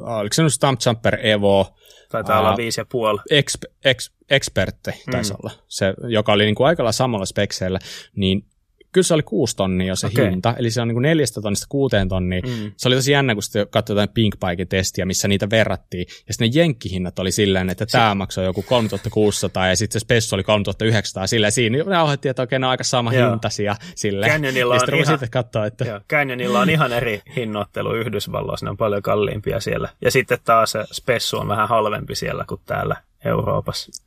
oliko 0.00 0.34
se 0.34 0.42
nyt 0.42 0.52
Stump 0.52 0.80
Jumper 0.86 1.26
Evo, 1.26 1.74
Taitaa 2.08 2.40
olla 2.40 2.56
viisi 2.56 2.80
ja 2.80 2.84
puoli. 2.84 3.20
Exp, 3.30 3.62
ex, 3.84 4.10
ekspertti 4.30 4.90
taisi 5.10 5.32
mm. 5.32 5.36
olla, 5.42 5.52
se, 5.68 5.94
joka 6.08 6.32
oli 6.32 6.44
niin 6.44 6.54
kuin 6.54 6.66
aikalla 6.66 6.92
samalla 6.92 7.26
spekseillä, 7.26 7.78
niin 8.16 8.46
kyllä 8.94 9.04
se 9.04 9.14
oli 9.14 9.22
kuusi 9.22 9.56
tonnia 9.56 9.86
jo 9.86 9.96
se 9.96 10.06
okay. 10.06 10.30
hinta, 10.30 10.54
eli 10.58 10.70
se 10.70 10.80
on 10.80 10.88
niin 10.88 10.94
kuin 10.94 11.02
neljästä 11.02 11.40
tonnista 11.40 11.66
kuuteen 11.68 12.08
tonnia. 12.08 12.40
Mm. 12.40 12.72
Se 12.76 12.88
oli 12.88 12.96
tosi 12.96 13.12
jännä, 13.12 13.34
kun 13.34 13.42
sitten 13.42 13.66
katsoi 13.70 13.94
jotain 13.94 14.08
Pink 14.14 14.34
testiä 14.68 15.06
missä 15.06 15.28
niitä 15.28 15.50
verrattiin, 15.50 16.06
ja 16.26 16.32
sitten 16.34 16.50
ne 16.50 16.60
jenkkihinnat 16.60 17.18
oli 17.18 17.32
silleen, 17.32 17.70
että 17.70 17.86
tämä 17.86 18.14
maksoi 18.14 18.44
joku 18.44 18.62
3600 18.62 19.68
ja 19.68 19.76
sitten 19.76 20.00
se 20.00 20.04
Spessu 20.04 20.36
oli 20.36 20.42
3900, 20.44 21.26
sillä 21.26 21.50
siinä 21.50 21.84
ne 21.84 21.96
auhettiin, 21.96 22.30
että 22.30 22.42
okei, 22.42 22.58
ne 22.58 22.66
on 22.66 22.70
aika 22.70 22.84
sama 22.84 23.12
Joo. 23.12 23.30
hintaisia. 23.30 23.76
Sille. 23.94 24.26
Canyonilla 24.28 24.74
on 24.74 24.94
ihan, 24.94 25.06
sitten 25.06 25.30
katsoa, 25.30 25.66
että... 25.66 25.84
Joo, 25.84 26.00
Canyonilla 26.10 26.60
on 26.60 26.70
ihan 26.70 26.92
eri 26.92 27.22
hinnoittelu 27.36 27.94
Yhdysvalloissa, 27.94 28.66
ne 28.66 28.70
on 28.70 28.76
paljon 28.76 29.02
kalliimpia 29.02 29.60
siellä. 29.60 29.88
Ja 30.00 30.10
sitten 30.10 30.38
taas 30.44 30.70
se 30.72 30.84
Spessu 30.92 31.38
on 31.38 31.48
vähän 31.48 31.68
halvempi 31.68 32.14
siellä 32.14 32.44
kuin 32.48 32.60
täällä 32.66 32.96
Euroopassa. 33.24 34.02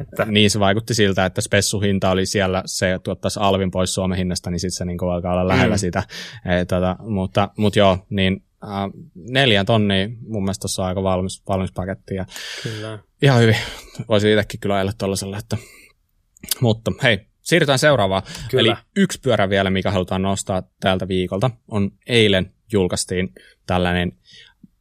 Että... 0.00 0.24
Niin 0.24 0.50
se 0.50 0.60
vaikutti 0.60 0.94
siltä, 0.94 1.26
että 1.26 1.40
spessuhinta 1.40 2.10
oli 2.10 2.26
siellä, 2.26 2.62
se 2.66 3.00
tuottaisi 3.02 3.40
alvin 3.42 3.70
pois 3.70 3.94
Suomen 3.94 4.18
hinnasta, 4.18 4.50
niin 4.50 4.60
sitten 4.60 4.76
se 4.76 4.84
niin 4.84 4.98
alkaa 5.12 5.32
olla 5.32 5.48
lähellä 5.48 5.74
mm. 5.74 5.78
sitä. 5.78 6.02
E, 6.44 6.64
tota, 6.64 6.96
mutta, 7.00 7.48
mutta 7.56 7.78
joo, 7.78 8.06
niin 8.10 8.44
äh, 8.64 8.70
neljän 9.14 9.66
tonnia 9.66 10.08
mun 10.28 10.44
mielestä 10.44 10.62
tuossa 10.62 10.82
on 10.82 10.88
aika 10.88 11.02
valmis, 11.02 11.42
valmis 11.48 11.72
paketti. 11.72 12.14
Ja 12.14 12.26
kyllä. 12.62 12.98
Ihan 13.22 13.40
hyvin. 13.40 13.56
Voisi 14.08 14.32
itsekin 14.32 14.60
kyllä 14.60 14.74
ajella 14.74 14.92
tuollaisella. 14.98 15.38
Että... 15.38 15.56
Mutta 16.60 16.92
hei, 17.02 17.26
siirrytään 17.42 17.78
seuraavaan. 17.78 18.22
Kyllä. 18.50 18.72
Eli 18.72 18.78
yksi 18.96 19.20
pyörä 19.20 19.48
vielä, 19.48 19.70
mikä 19.70 19.90
halutaan 19.90 20.22
nostaa 20.22 20.62
tältä 20.80 21.08
viikolta, 21.08 21.50
on 21.68 21.90
eilen 22.06 22.52
julkaistiin 22.72 23.34
tällainen 23.66 24.12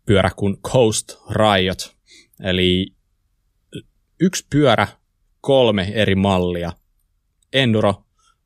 pyörä 0.05 0.31
kuin 0.35 0.57
Coast 0.61 1.09
Riot. 1.29 1.95
Eli 2.43 2.93
yksi 4.19 4.47
pyörä, 4.49 4.87
kolme 5.41 5.91
eri 5.93 6.15
mallia. 6.15 6.71
Enduro, 7.53 8.03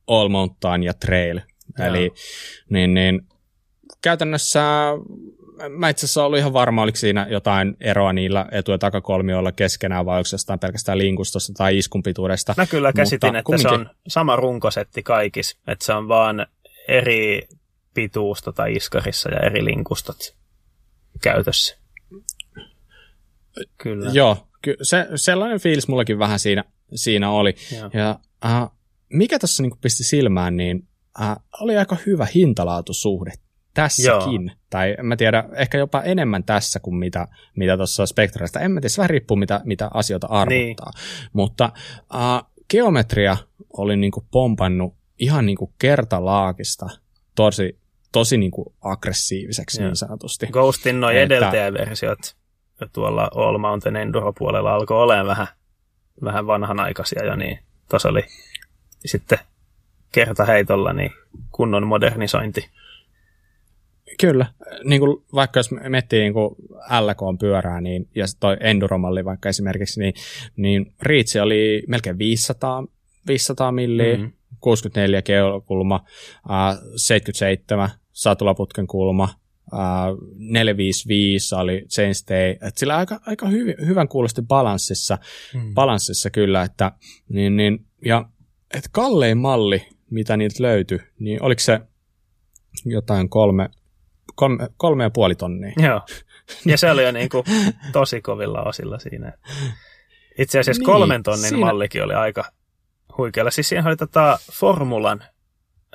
All 0.08 0.30
Mountain 0.30 0.84
ja 0.84 0.94
Trail. 0.94 1.42
Jaa. 1.78 1.88
Eli 1.88 2.12
niin, 2.70 2.94
niin, 2.94 3.22
käytännössä 4.02 4.62
mä 5.70 5.90
itse 5.90 6.06
asiassa 6.06 6.26
ollut 6.26 6.40
ihan 6.40 6.54
varma, 6.54 6.82
oliko 6.82 6.96
siinä 6.96 7.28
jotain 7.30 7.78
eroa 7.80 8.14
niillä 8.14 8.46
etu- 8.52 8.72
ja 8.72 8.78
takakolmioilla 8.78 9.52
keskenään, 9.52 10.06
vai 10.06 10.18
onko 10.18 10.30
jostain 10.32 10.60
pelkästään 10.60 10.98
linkustosta 10.98 11.54
tai 11.58 11.78
iskun 11.78 12.04
pituudesta. 12.04 12.54
Mä 12.58 12.66
kyllä 12.66 12.94
käsitin, 12.94 13.28
Mutta 13.28 13.38
että 13.38 13.46
kumminkin... 13.46 13.70
se 13.70 13.76
on 13.76 13.90
sama 14.08 14.36
runkosetti 14.36 15.04
kaikissa, 15.04 15.60
että 15.68 15.86
se 15.86 15.94
on 15.94 16.08
vaan 16.08 16.48
eri 16.88 17.48
pituus 17.94 18.42
tota 18.42 18.66
iskarissa 18.66 19.30
ja 19.30 19.40
eri 19.40 19.66
linkustot 19.66 20.36
käytössä. 21.22 21.78
Kyllä. 23.78 24.10
Joo, 24.14 24.48
ky- 24.64 24.78
se, 24.82 25.08
sellainen 25.16 25.60
fiilis 25.60 25.88
mullakin 25.88 26.20
vähän 26.20 26.40
siinä, 26.40 26.64
siinä 26.96 27.32
oli. 27.32 27.56
Joo. 27.80 27.90
Ja 27.94 28.20
äh, 28.46 28.70
mikä 29.10 29.40
tässä 29.40 29.64
niin 29.64 29.78
pisti 29.82 30.04
silmään, 30.04 30.58
niin 30.58 30.88
äh, 31.22 31.36
oli 31.62 31.78
aika 31.78 31.98
hyvä 32.06 32.28
hintalaatusuhde 32.36 33.32
tässäkin. 33.74 34.46
Joo. 34.48 34.56
Tai 34.70 34.96
en 35.00 35.06
mä 35.06 35.16
tiedä, 35.16 35.44
ehkä 35.56 35.78
jopa 35.78 36.02
enemmän 36.02 36.44
tässä 36.44 36.80
kuin 36.80 36.96
mitä, 36.96 37.28
mitä 37.56 37.78
tuossa 37.78 38.06
Spectralista. 38.06 38.60
En 38.60 38.72
mä 38.72 38.82
tiedä, 38.82 38.90
se 38.90 38.98
vähän 38.98 39.10
riippuu 39.10 39.38
mitä, 39.38 39.62
mitä 39.64 39.90
asioita 39.94 40.28
arvottaa. 40.28 40.92
Niin. 40.92 41.30
Mutta 41.34 41.72
äh, 42.16 42.44
geometria 42.70 43.38
oli 43.78 43.98
niin 43.98 44.12
kuin 44.12 44.26
pompannut 44.32 44.96
ihan 45.20 45.46
niin 45.46 45.58
kuin 45.58 45.72
kertalaakista 45.80 46.90
tosi, 47.36 47.80
tosi 48.12 48.38
niin 48.38 48.52
kuin 48.52 48.74
aggressiiviseksi 48.82 49.82
Joo. 49.82 49.88
niin 49.88 49.96
sanotusti. 49.96 50.48
Ghostin 50.48 51.00
noin 51.00 51.18
edeltäjäversiot 51.18 52.36
tuolla 52.94 53.30
All 53.36 53.58
Mountain 53.58 53.96
Enduro-puolella 53.96 54.74
alkoi 54.74 55.04
olemaan 55.04 55.28
vähän, 55.28 55.48
vähän 56.24 56.48
vanhanaikaisia 56.48 57.26
jo, 57.26 57.36
niin 57.36 57.60
tuossa 57.90 58.10
oli 58.10 58.24
sitten 59.06 59.40
kertaheitolla 60.12 60.94
niin 60.94 61.12
kunnon 61.52 61.88
modernisointi. 61.88 62.70
Kyllä, 64.20 64.46
niin 64.84 65.00
kuin 65.00 65.24
vaikka 65.36 65.60
jos 65.60 65.70
miettii 65.90 66.22
niin 66.22 66.34
kuin 66.34 66.56
LK-pyörää 67.00 67.82
niin, 67.82 68.10
ja 68.16 68.26
toi 68.40 68.58
Enduromalli 68.60 69.26
vaikka 69.26 69.50
esimerkiksi, 69.50 70.00
niin, 70.00 70.14
niin 70.56 70.94
Reach 71.02 71.42
oli 71.42 71.84
melkein 71.88 72.18
500, 72.18 72.86
500 73.28 73.72
milliä, 73.72 74.18
mm-hmm. 74.18 74.32
64 74.60 75.22
keulakulma, 75.22 76.06
äh, 76.52 76.78
77 76.96 77.90
satulaputken 78.12 78.88
kulma, 78.88 79.30
äh, 79.74 79.80
455 80.36 81.56
oli 81.56 81.86
chainstay, 81.90 82.50
että 82.52 82.72
sillä 82.76 82.98
aika, 82.98 83.20
aika 83.26 83.48
hyv, 83.48 83.68
hyvän 83.86 84.08
kuulosti 84.08 84.42
balanssissa, 84.42 85.18
mm. 85.54 85.74
balanssissa 85.74 86.30
kyllä, 86.30 86.64
että 86.64 86.92
niin, 87.30 87.56
niin, 87.56 87.86
ja 88.06 88.26
et 88.74 88.90
kallein 88.92 89.38
malli, 89.38 89.88
mitä 90.10 90.38
niiltä 90.38 90.64
löytyi, 90.64 91.00
niin 91.20 91.44
oliko 91.44 91.60
se 91.60 91.80
jotain 92.86 93.30
kolme, 93.30 93.70
kolme, 94.36 94.70
kolme 94.78 95.04
ja 95.04 95.10
puoli 95.10 95.36
tonnia. 95.36 95.74
Joo, 95.88 96.02
ja 96.66 96.78
se 96.78 96.92
oli 96.92 97.04
jo 97.04 97.12
niin 97.12 97.30
kuin 97.30 97.44
tosi 97.92 98.22
kovilla 98.22 98.64
osilla 98.64 99.00
siinä. 99.00 99.34
Itse 100.38 100.60
asiassa 100.60 100.80
niin, 100.80 100.86
kolmen 100.86 101.24
tonnin 101.24 101.50
siinä... 101.50 101.66
mallikin 101.66 102.04
oli 102.04 102.14
aika 102.14 102.44
huikealla. 103.18 103.52
Siis 103.52 103.70
siinä 103.70 103.88
oli 103.88 103.96
tota 103.96 104.40
Formulan 104.52 105.24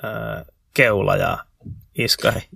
äh, 0.03 0.45
keula 0.73 1.15
ja 1.15 1.37
iskari. 1.97 2.41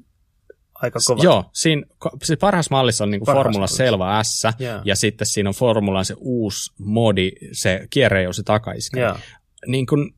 Aika 0.84 1.00
kova. 1.08 1.24
Joo, 1.24 1.44
siinä, 1.54 1.84
se 2.24 2.36
parhaassa 2.36 2.76
mallissa 2.76 3.04
on 3.04 3.12
niin 3.12 3.22
kuin 3.26 3.36
Formula 3.36 3.68
Selva 3.68 4.24
S, 4.24 4.44
yeah. 4.62 4.82
ja 4.86 4.96
sitten 4.96 5.28
siinä 5.28 5.50
on 5.50 5.54
Formulan 5.54 6.06
se 6.06 6.16
uusi 6.18 6.74
modi, 6.80 7.32
se 7.52 7.88
kierrejousi 7.90 8.44
takaisin. 8.44 9.00
Yeah. 9.00 9.22
Niin 9.68 9.86
kuin, 9.86 10.16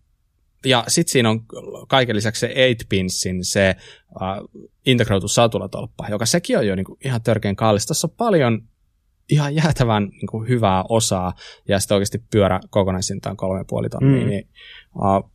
ja 0.66 0.84
sitten 0.88 1.12
siinä 1.12 1.30
on 1.30 1.46
kaiken 1.88 2.16
lisäksi 2.16 2.40
se 2.40 2.48
8-pinsin 2.48 3.44
se 3.44 3.76
uh, 4.10 4.64
integroitu 4.86 5.28
satulatolppa, 5.28 6.08
joka 6.10 6.26
sekin 6.26 6.58
on 6.58 6.68
jo 6.68 6.76
niin 6.76 6.86
kuin 6.86 7.00
ihan 7.06 7.22
törkeän 7.22 7.56
kallis. 7.56 7.86
Tässä 7.86 8.08
on 8.08 8.16
paljon 8.18 8.62
ihan 9.30 9.56
jäätävän 9.56 10.04
niin 10.04 10.28
kuin 10.32 10.50
hyvää 10.50 10.84
osaa, 10.90 11.34
ja 11.68 11.80
sitten 11.80 11.96
oikeasti 11.96 12.24
pyörä 12.32 12.60
kokonaisintaan 12.70 13.38
kolme 13.38 13.66
puoli 13.68 13.90
tonnia, 13.90 14.22
mm. 14.22 14.30
niin 14.30 14.50
uh, 14.96 15.32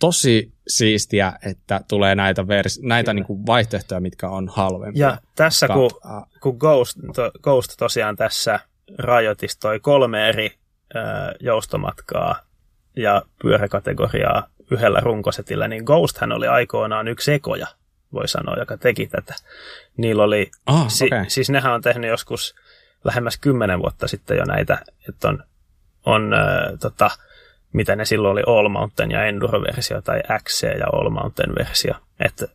tosi 0.00 0.53
siistiä, 0.68 1.32
että 1.42 1.80
tulee 1.88 2.14
näitä, 2.14 2.42
vers- 2.42 2.86
näitä 2.88 3.14
niin 3.14 3.24
kuin 3.24 3.46
vaihtoehtoja, 3.46 4.00
mitkä 4.00 4.28
on 4.28 4.48
halvempia. 4.48 5.06
Ja 5.06 5.18
tässä 5.36 5.68
kun, 5.68 5.90
kun 6.40 6.56
Ghost, 6.56 6.98
to, 7.14 7.30
Ghost 7.42 7.74
tosiaan 7.78 8.16
tässä 8.16 8.60
rajoitis 8.98 9.58
toi 9.58 9.80
kolme 9.80 10.28
eri 10.28 10.54
ö, 10.96 10.98
joustomatkaa 11.40 12.36
ja 12.96 13.22
pyöräkategoriaa 13.42 14.48
yhdellä 14.70 15.00
runkosetillä, 15.00 15.68
niin 15.68 15.84
Ghosthän 15.84 16.32
oli 16.32 16.46
aikoinaan 16.46 17.08
yksi 17.08 17.32
ekoja, 17.32 17.66
voi 18.12 18.28
sanoa, 18.28 18.56
joka 18.58 18.76
teki 18.76 19.06
tätä. 19.06 19.34
Niillä 19.96 20.22
oli, 20.22 20.50
oh, 20.66 20.84
si- 20.88 21.06
okay. 21.06 21.24
siis 21.28 21.50
nehän 21.50 21.72
on 21.72 21.82
tehnyt 21.82 22.10
joskus 22.10 22.54
lähemmäs 23.04 23.38
kymmenen 23.38 23.78
vuotta 23.78 24.08
sitten 24.08 24.36
jo 24.36 24.44
näitä, 24.44 24.78
että 25.08 25.28
on, 25.28 25.44
on 26.06 26.34
äh, 26.34 26.78
tota, 26.80 27.10
mitä 27.74 27.96
ne 27.96 28.04
silloin 28.04 28.32
oli 28.32 28.42
All 28.46 28.68
Mountain 28.68 29.10
ja 29.10 29.24
Enduro-versio 29.24 30.02
tai 30.02 30.20
XC 30.44 30.62
ja 30.62 30.86
All 30.92 31.10
Mountain-versio. 31.10 31.94
Että 32.20 32.46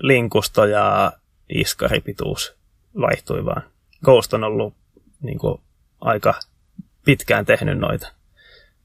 linkusto 0.00 0.64
ja 0.66 1.12
iskaripituus 1.48 2.54
vaihtui 3.00 3.44
vaan. 3.44 3.62
Ghost 4.04 4.34
on 4.34 4.44
ollut 4.44 4.74
niin 5.22 5.38
kuin, 5.38 5.60
aika 6.00 6.34
pitkään 7.04 7.46
tehnyt 7.46 7.78
noita, 7.78 8.12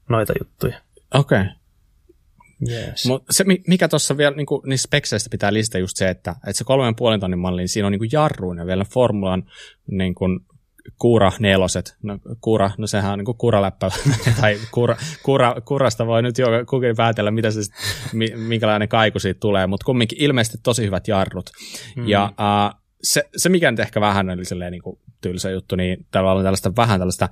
noita 0.08 0.32
juttuja. 0.40 0.80
Okei. 1.14 1.40
Okay. 1.40 1.52
Yes. 2.70 3.06
Mut 3.06 3.24
se, 3.30 3.44
mikä 3.66 3.88
tuossa 3.88 4.16
vielä 4.16 4.36
niin 4.36 4.46
niissä 4.66 4.86
spekseistä 4.86 5.30
pitää 5.30 5.52
listata 5.52 5.78
just 5.78 5.96
se, 5.96 6.08
että, 6.08 6.30
että 6.30 6.52
se 6.52 6.64
kolmen 6.64 6.96
puolen 6.96 7.20
tonnin 7.20 7.38
malli, 7.38 7.60
niin 7.60 7.68
siinä 7.68 7.86
on 7.86 7.92
niin 7.92 8.10
jarruun 8.12 8.58
ja 8.58 8.66
vielä 8.66 8.84
formulan 8.84 9.44
niin 9.86 10.14
kuin, 10.14 10.40
Kuura 10.98 11.32
neloset. 11.38 11.96
No, 12.02 12.18
kuura, 12.40 12.70
no 12.78 12.86
sehän 12.86 13.12
on 13.12 13.18
niin 13.18 13.36
kuuraläppä, 13.38 13.90
tai 14.40 14.58
kuura, 14.70 14.96
kuura, 15.22 15.54
kurasta 15.64 16.06
voi 16.06 16.22
nyt 16.22 16.38
jo 16.38 16.46
kukin 16.68 16.96
päätellä, 16.96 17.30
mitä 17.30 17.50
se, 17.50 17.60
minkälainen 18.36 18.88
kaiku 18.88 19.18
siitä 19.18 19.40
tulee, 19.40 19.66
mutta 19.66 19.84
kumminkin 19.84 20.22
ilmeisesti 20.22 20.58
tosi 20.62 20.84
hyvät 20.84 21.08
jarrut. 21.08 21.50
Mm. 21.96 22.08
Ja 22.08 22.32
uh, 22.32 22.80
se, 23.02 23.24
se, 23.36 23.48
mikä 23.48 23.70
nyt 23.70 23.80
ehkä 23.80 24.00
vähän 24.00 24.30
oli 24.30 24.44
silleen 24.44 24.72
niin 24.72 24.82
kuin 24.82 24.98
tylsä 25.20 25.50
juttu, 25.50 25.76
niin 25.76 26.06
täällä 26.10 26.32
on 26.32 26.44
tällaista 26.44 26.72
vähän 26.76 27.00
tällaista 27.00 27.28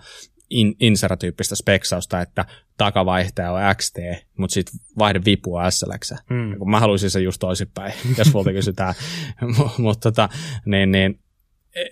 in, 0.50 0.74
insera-tyyppistä 0.80 1.56
speksausta, 1.56 2.20
että 2.20 2.44
takavaihtaja 2.76 3.52
on 3.52 3.60
XT, 3.74 3.96
mutta 4.38 4.54
sitten 4.54 4.80
vaihde 4.98 5.20
vipu 5.24 5.54
on 5.54 5.72
SLX. 5.72 6.12
Mm. 6.30 6.70
Mä 6.70 6.80
haluaisin 6.80 7.10
se 7.10 7.20
just 7.20 7.40
toisinpäin, 7.40 7.92
jos 8.18 8.34
multa 8.34 8.52
kysytään. 8.52 8.94
mutta 9.78 10.10
tota, 10.10 10.28
niin, 10.66 10.90
niin, 10.90 11.20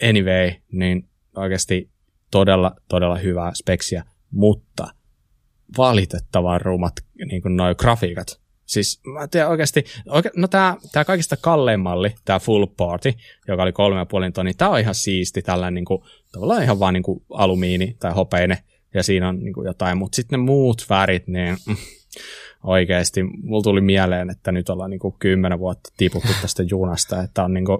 anyway, 0.08 0.52
niin 0.72 1.09
oikeasti 1.36 1.90
todella, 2.30 2.76
todella 2.88 3.16
hyvää 3.16 3.52
speksiä, 3.54 4.04
mutta 4.30 4.88
valitettavan 5.78 6.60
rumat 6.60 6.92
niin 7.30 7.42
kuin 7.42 7.56
noi 7.56 7.74
grafiikat. 7.74 8.40
Siis 8.66 9.00
mä 9.04 9.28
tiedän 9.28 9.50
oikeasti, 9.50 9.84
oike, 10.08 10.30
no 10.36 10.48
tää, 10.48 10.76
tää 10.92 11.04
kaikista 11.04 11.36
kallein 11.36 11.80
malli, 11.80 12.14
tää 12.24 12.38
Full 12.38 12.66
Party, 12.66 13.12
joka 13.48 13.62
oli 13.62 13.72
kolme 13.72 13.98
ja 13.98 14.06
puolin 14.06 14.32
tonni, 14.32 14.54
tää 14.54 14.68
on 14.68 14.80
ihan 14.80 14.94
siisti, 14.94 15.42
tällainen 15.42 15.74
niin 15.74 15.84
kuin, 15.84 16.02
tavallaan 16.32 16.62
ihan 16.62 16.80
vaan 16.80 16.94
niin 16.94 17.02
kuin 17.02 17.24
alumiini 17.30 17.96
tai 18.00 18.12
hopeine, 18.12 18.58
ja 18.94 19.02
siinä 19.02 19.28
on 19.28 19.38
niin 19.38 19.52
kuin 19.52 19.66
jotain, 19.66 19.98
mutta 19.98 20.16
sitten 20.16 20.40
ne 20.40 20.44
muut 20.44 20.86
värit, 20.90 21.26
niin 21.26 21.56
mm, 21.66 21.76
oikeasti, 22.64 23.22
mulla 23.22 23.62
tuli 23.62 23.80
mieleen, 23.80 24.30
että 24.30 24.52
nyt 24.52 24.68
ollaan 24.68 24.90
niin 24.90 25.00
kuin 25.00 25.14
kymmenen 25.18 25.58
vuotta 25.58 25.92
tiputtu 25.96 26.28
tästä 26.42 26.62
junasta, 26.62 27.22
että 27.22 27.44
on 27.44 27.54
niin 27.54 27.64
kuin 27.64 27.78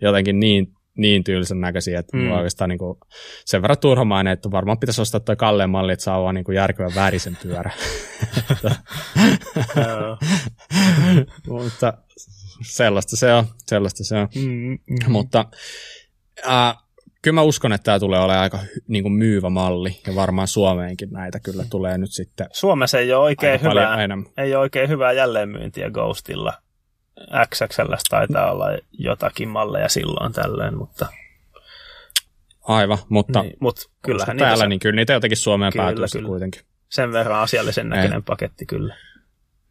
jotenkin 0.00 0.40
niin 0.40 0.72
niin 0.96 1.24
tyylisen 1.24 1.60
näköisiä, 1.60 1.98
että 1.98 2.16
mm. 2.16 2.30
oikeastaan 2.30 2.70
niin 2.70 2.78
kuin, 2.78 2.98
sen 3.44 3.62
verran 3.62 3.78
turhamainen, 3.78 4.32
että 4.32 4.50
varmaan 4.50 4.78
pitäisi 4.78 5.02
ostaa 5.02 5.20
tuo 5.20 5.36
kalleen 5.36 5.70
malli, 5.70 5.92
että 5.92 6.04
saa 6.04 6.22
vaan 6.22 6.34
niin 6.34 6.44
järkevän 6.54 6.94
värisen 6.94 7.38
pyörä. 7.42 7.70
Mutta 11.48 11.92
sellaista 12.62 13.16
se 13.16 13.32
on, 13.32 13.44
sellaista 13.66 14.04
se 14.04 14.16
on. 14.16 14.28
Mm-hmm. 14.34 15.12
Mutta 15.12 15.44
äh, 16.48 16.76
kyllä 17.22 17.34
mä 17.34 17.42
uskon, 17.42 17.72
että 17.72 17.84
tämä 17.84 17.98
tulee 17.98 18.20
olemaan 18.20 18.42
aika 18.42 18.58
niin 18.88 19.02
kuin 19.02 19.12
myyvä 19.12 19.50
malli, 19.50 20.00
ja 20.06 20.14
varmaan 20.14 20.48
Suomeenkin 20.48 21.10
näitä 21.10 21.40
kyllä 21.40 21.64
tulee 21.70 21.98
nyt 21.98 22.12
sitten. 22.12 22.46
Suomessa 22.52 22.98
ei 22.98 23.12
ole 23.12 23.24
oikein, 23.24 23.62
hyvää, 23.62 23.98
ei 24.36 24.54
ole 24.54 24.62
oikein 24.62 24.88
hyvää 24.88 25.12
jälleenmyyntiä 25.12 25.90
Ghostilla 25.90 26.52
XXL 27.54 27.92
taitaa 28.10 28.52
olla 28.52 28.66
jotakin 28.92 29.48
malleja 29.48 29.88
silloin 29.88 30.32
tällöin, 30.32 30.76
mutta... 30.76 31.06
Aivan, 32.62 32.98
mutta, 33.08 33.42
niin, 33.42 33.56
mutta 33.60 33.82
kyllähän 34.02 34.36
täällä, 34.36 34.64
se... 34.64 34.68
niin 34.68 34.80
kyllä 34.80 34.96
niitä 34.96 35.12
jotenkin 35.12 35.36
Suomeen 35.36 35.72
päätyy 35.76 36.22
kuitenkin. 36.26 36.62
Sen 36.88 37.12
verran 37.12 37.40
asiallisen 37.40 37.88
näköinen 37.88 38.16
Ei. 38.16 38.22
paketti 38.26 38.66
kyllä. 38.66 38.96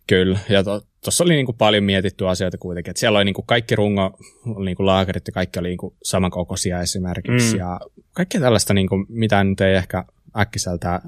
Kyllä, 0.08 0.40
ja 0.50 0.64
tuossa 0.64 1.24
to, 1.24 1.28
oli 1.28 1.34
niinku 1.34 1.54
paljon 1.54 1.84
mietitty 1.84 2.28
asioita 2.28 2.58
kuitenkin, 2.58 2.92
että 2.92 3.00
siellä 3.00 3.18
oli 3.18 3.26
niinku 3.26 3.44
kaikki 3.44 3.76
rungo, 3.76 4.18
niinku 4.66 4.86
laakerit 4.86 5.28
ja 5.28 5.34
kaikki 5.34 5.60
oli 5.60 5.68
niinku 5.68 5.96
samankokoisia 6.04 6.82
esimerkiksi, 6.82 7.54
mm. 7.54 7.60
ja 7.60 7.80
kaikkea 8.12 8.42
tällaista, 8.42 8.74
niinku, 8.74 9.06
mitä 9.10 9.44
nyt 9.44 9.62
ei 9.62 9.76
ehkä 9.76 10.06
äkkiseltään 10.38 11.02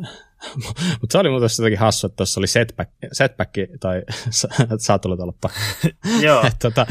mutta 1.01 1.11
se 1.11 1.17
oli 1.17 1.29
muuten 1.29 1.49
jotenkin 1.59 1.79
hassu, 1.79 2.07
että 2.07 2.15
tuossa 2.15 2.39
oli 2.39 2.47
setback, 2.47 2.91
setback 3.11 3.53
tai 3.79 4.01
saatulotolppa. 4.77 5.49
Joo. 6.25 6.43
et, 6.47 6.55
tota, 6.59 6.85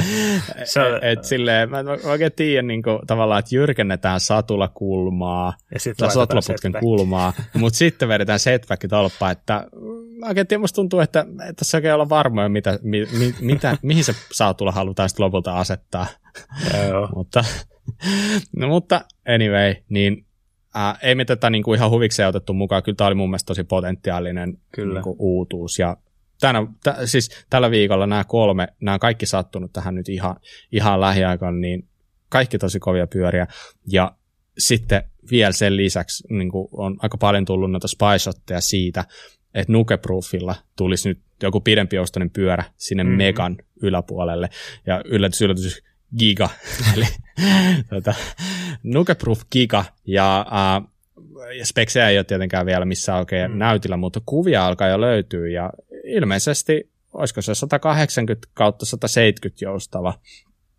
se 0.64 0.80
on, 0.80 1.04
et, 1.04 1.24
silleen, 1.24 1.70
mä 1.70 1.80
en 1.80 1.88
oikein 1.88 2.32
tiedä 2.32 2.62
niin 2.62 2.82
kuin, 2.82 2.98
tavallaan, 3.06 3.38
että 3.38 3.54
jyrkennetään 3.54 4.20
satulakulmaa 4.20 5.54
tai 5.96 6.10
satulaputken 6.10 6.72
kulmaa, 6.80 7.32
mutta 7.54 7.76
sitten 7.76 8.08
vedetään 8.08 8.38
setback 8.38 8.82
tolppa, 8.88 9.30
että 9.30 9.66
mä 10.18 10.26
oikein 10.26 10.46
tiedä, 10.46 10.60
musta 10.60 10.76
tuntuu, 10.76 11.00
että, 11.00 11.20
että 11.20 11.52
tässä 11.56 11.78
oikein 11.78 11.94
olla 11.94 12.08
varmoja, 12.08 12.48
mitä, 12.48 12.78
mi, 12.82 13.06
mi, 13.18 13.34
mitä, 13.40 13.76
mihin 13.82 14.04
se 14.04 14.14
saatula 14.32 14.72
halutaan 14.72 15.08
sitten 15.08 15.24
lopulta 15.24 15.58
asettaa. 15.58 16.06
Joo. 16.88 17.08
mutta, 17.14 17.44
no, 18.56 18.68
mutta 18.68 19.00
anyway, 19.28 19.74
niin 19.88 20.26
Ää, 20.74 20.98
ei 21.02 21.14
me 21.14 21.24
tätä 21.24 21.50
niin 21.50 21.62
kuin 21.62 21.78
ihan 21.78 21.90
huvikseen 21.90 22.28
otettu 22.28 22.54
mukaan. 22.54 22.82
Kyllä 22.82 22.96
tämä 22.96 23.08
oli 23.08 23.14
mun 23.14 23.30
mielestä 23.30 23.46
tosi 23.46 23.64
potentiaalinen 23.64 24.58
Kyllä. 24.72 24.94
Niin 24.94 25.02
kuin, 25.02 25.16
uutuus. 25.18 25.78
Ja 25.78 25.96
tänä, 26.40 26.66
t- 26.84 27.08
siis 27.08 27.44
tällä 27.50 27.70
viikolla 27.70 28.06
nämä 28.06 28.24
kolme, 28.24 28.68
nämä 28.80 28.98
kaikki 28.98 29.26
sattunut 29.26 29.72
tähän 29.72 29.94
nyt 29.94 30.08
ihan, 30.08 30.36
ihan 30.72 31.00
lähiaikoina, 31.00 31.58
niin 31.58 31.88
kaikki 32.28 32.58
tosi 32.58 32.80
kovia 32.80 33.06
pyöriä. 33.06 33.46
Ja 33.86 34.16
sitten 34.58 35.02
vielä 35.30 35.52
sen 35.52 35.76
lisäksi 35.76 36.34
niin 36.34 36.50
on 36.72 36.96
aika 37.02 37.16
paljon 37.16 37.44
tullut 37.44 37.70
noita 37.70 37.88
spy 37.88 38.32
siitä, 38.60 39.04
että 39.54 39.72
Nukeproofilla 39.72 40.54
tulisi 40.76 41.08
nyt 41.08 41.20
joku 41.42 41.60
pidempijoustoinen 41.60 42.30
pyörä 42.30 42.64
sinne 42.76 43.04
mm-hmm. 43.04 43.16
megan 43.16 43.56
yläpuolelle. 43.82 44.48
Ja 44.86 45.02
yllätys, 45.04 45.42
yllätys, 45.42 45.82
giga, 46.18 46.48
eli 46.96 47.06
tuota, 47.90 48.14
Nukeproof 48.82 49.42
giga, 49.50 49.84
ja 50.06 50.46
ja 51.58 51.66
speksejä 51.66 52.08
ei 52.08 52.18
ole 52.18 52.24
tietenkään 52.24 52.66
vielä 52.66 52.84
missään 52.84 53.18
oikein 53.18 53.50
mm. 53.50 53.58
näytillä, 53.58 53.96
mutta 53.96 54.20
kuvia 54.26 54.66
alkaa 54.66 54.88
jo 54.88 55.00
löytyä, 55.00 55.48
ja 55.48 55.70
ilmeisesti, 56.04 56.90
olisiko 57.12 57.42
se 57.42 57.54
180 57.54 58.48
kautta 58.54 58.86
170 58.86 59.64
joustava. 59.64 60.14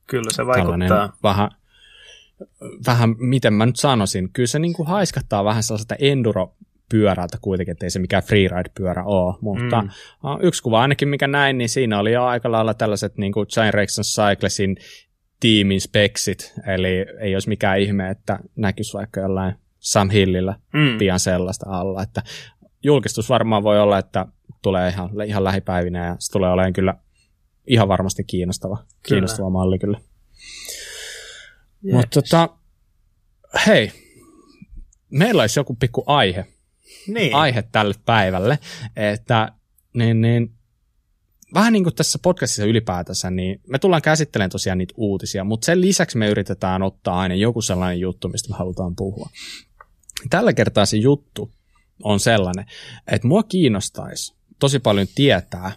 Kyllä 0.08 0.32
se 0.32 0.46
vaikuttaa. 0.46 1.18
Vähän, 1.24 1.50
vähän, 2.88 3.16
miten 3.18 3.54
mä 3.54 3.66
nyt 3.66 3.76
sanoisin, 3.76 4.30
kyllä 4.34 4.48
se 4.48 4.60
niin 4.60 4.74
kuin 4.74 4.88
haiskattaa 4.88 5.44
vähän 5.44 5.64
sellaista 5.64 5.96
enduro 6.00 6.56
pyörältä 6.90 7.38
kuitenkin, 7.42 7.72
ettei 7.72 7.90
se 7.90 8.00
mikään 8.00 8.24
freeride-pyörä 8.24 9.04
ole, 9.04 9.36
mutta 9.42 9.82
mm. 9.82 9.90
yksi 10.42 10.64
kuva 10.64 10.82
ainakin 10.82 11.08
mikä 11.08 11.28
näin, 11.28 11.58
niin 11.58 11.70
siinä 11.70 12.00
oli 12.00 12.12
jo 12.12 12.24
aika 12.24 12.52
lailla 12.52 12.74
tällaiset 12.74 13.18
niin 13.18 13.32
kuin 13.32 13.48
Giant 13.54 13.74
Rexon 13.74 14.04
Cyclesin 14.04 14.78
tiimin 15.44 15.82
speksit, 15.82 16.54
eli 16.68 17.06
ei 17.20 17.36
olisi 17.36 17.50
mikään 17.50 17.80
ihme, 17.80 18.10
että 18.10 18.40
näkisi 18.56 18.94
vaikka 18.94 19.20
jollain 19.20 19.56
Sam 19.80 20.10
Hillillä 20.10 20.56
mm. 20.74 20.98
pian 20.98 21.20
sellaista 21.20 21.66
alla, 21.70 22.04
että 22.04 22.24
julkistus 22.84 23.30
varmaan 23.30 23.64
voi 23.64 23.80
olla, 23.80 23.98
että 23.98 24.26
tulee 24.62 24.90
ihan, 24.90 25.10
ihan 25.28 25.44
lähipäivinä 25.44 26.06
ja 26.06 26.16
se 26.20 26.32
tulee 26.32 26.52
olemaan 26.52 26.74
kyllä 26.74 26.94
ihan 27.68 27.88
varmasti 27.88 28.24
kiinnostava, 28.24 28.76
kyllä. 28.76 28.88
kiinnostava 29.04 29.50
malli 29.50 29.80
kyllä. 29.80 30.00
Yes. 31.86 31.94
Mutta 31.94 32.22
tota, 32.22 32.50
hei, 33.68 33.92
meillä 35.10 35.42
olisi 35.42 35.60
joku 35.60 35.76
pikku 35.76 36.04
aihe, 36.08 36.46
niin. 37.08 37.36
aihe 37.36 37.64
tälle 37.72 37.94
päivälle, 38.06 38.60
että 38.96 39.52
niin, 39.94 40.22
niin, 40.22 40.52
vähän 41.54 41.74
niin 41.74 41.84
kuin 41.84 41.96
tässä 41.96 42.20
podcastissa 42.22 42.66
ylipäätänsä, 42.66 43.32
niin 43.32 43.62
me 43.68 43.80
tullaan 43.80 44.02
käsittelemään 44.02 44.50
tosiaan 44.50 44.78
niitä 44.78 44.94
uutisia, 44.98 45.44
mutta 45.44 45.66
sen 45.66 45.82
lisäksi 45.82 46.18
me 46.18 46.30
yritetään 46.30 46.84
ottaa 46.84 47.20
aina 47.20 47.36
joku 47.36 47.62
sellainen 47.62 48.00
juttu, 48.00 48.30
mistä 48.30 48.50
me 48.50 48.58
halutaan 48.58 48.96
puhua. 48.96 49.30
Tällä 50.30 50.54
kertaa 50.54 50.86
se 50.86 50.98
juttu 50.98 51.52
on 52.04 52.20
sellainen, 52.20 52.66
että 53.08 53.28
mua 53.28 53.44
kiinnostaisi 53.44 54.36
tosi 54.60 54.80
paljon 54.80 55.08
tietää, 55.16 55.72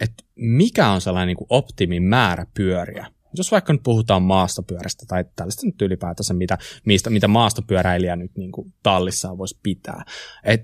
että 0.00 0.24
mikä 0.36 0.88
on 0.88 1.00
sellainen 1.00 1.36
niin 1.36 1.46
optimin 1.50 2.02
määrä 2.02 2.46
pyöriä. 2.54 3.06
Jos 3.36 3.52
vaikka 3.52 3.72
nyt 3.72 3.82
puhutaan 3.82 4.22
maastopyörästä 4.22 5.06
tai 5.08 5.24
tällaista 5.36 5.66
nyt 5.66 5.82
ylipäätänsä, 5.82 6.34
mitä, 6.34 6.58
mistä, 6.84 7.10
mitä 7.10 7.28
maastopyöräilijä 7.28 8.16
nyt 8.16 8.36
niin 8.36 8.52
tallissaan 8.82 9.38
voisi 9.38 9.58
pitää. 9.62 10.04
Et 10.44 10.60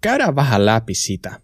käydään 0.00 0.36
vähän 0.36 0.66
läpi 0.66 0.94
sitä, 0.94 1.40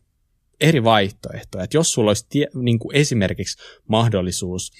eri 0.60 0.84
vaihtoehtoja. 0.84 1.64
Että 1.64 1.76
jos 1.76 1.92
sulla 1.92 2.10
olisi 2.10 2.26
tie, 2.28 2.46
niin 2.54 2.78
kuin 2.78 2.96
esimerkiksi 2.96 3.58
mahdollisuus 3.88 4.72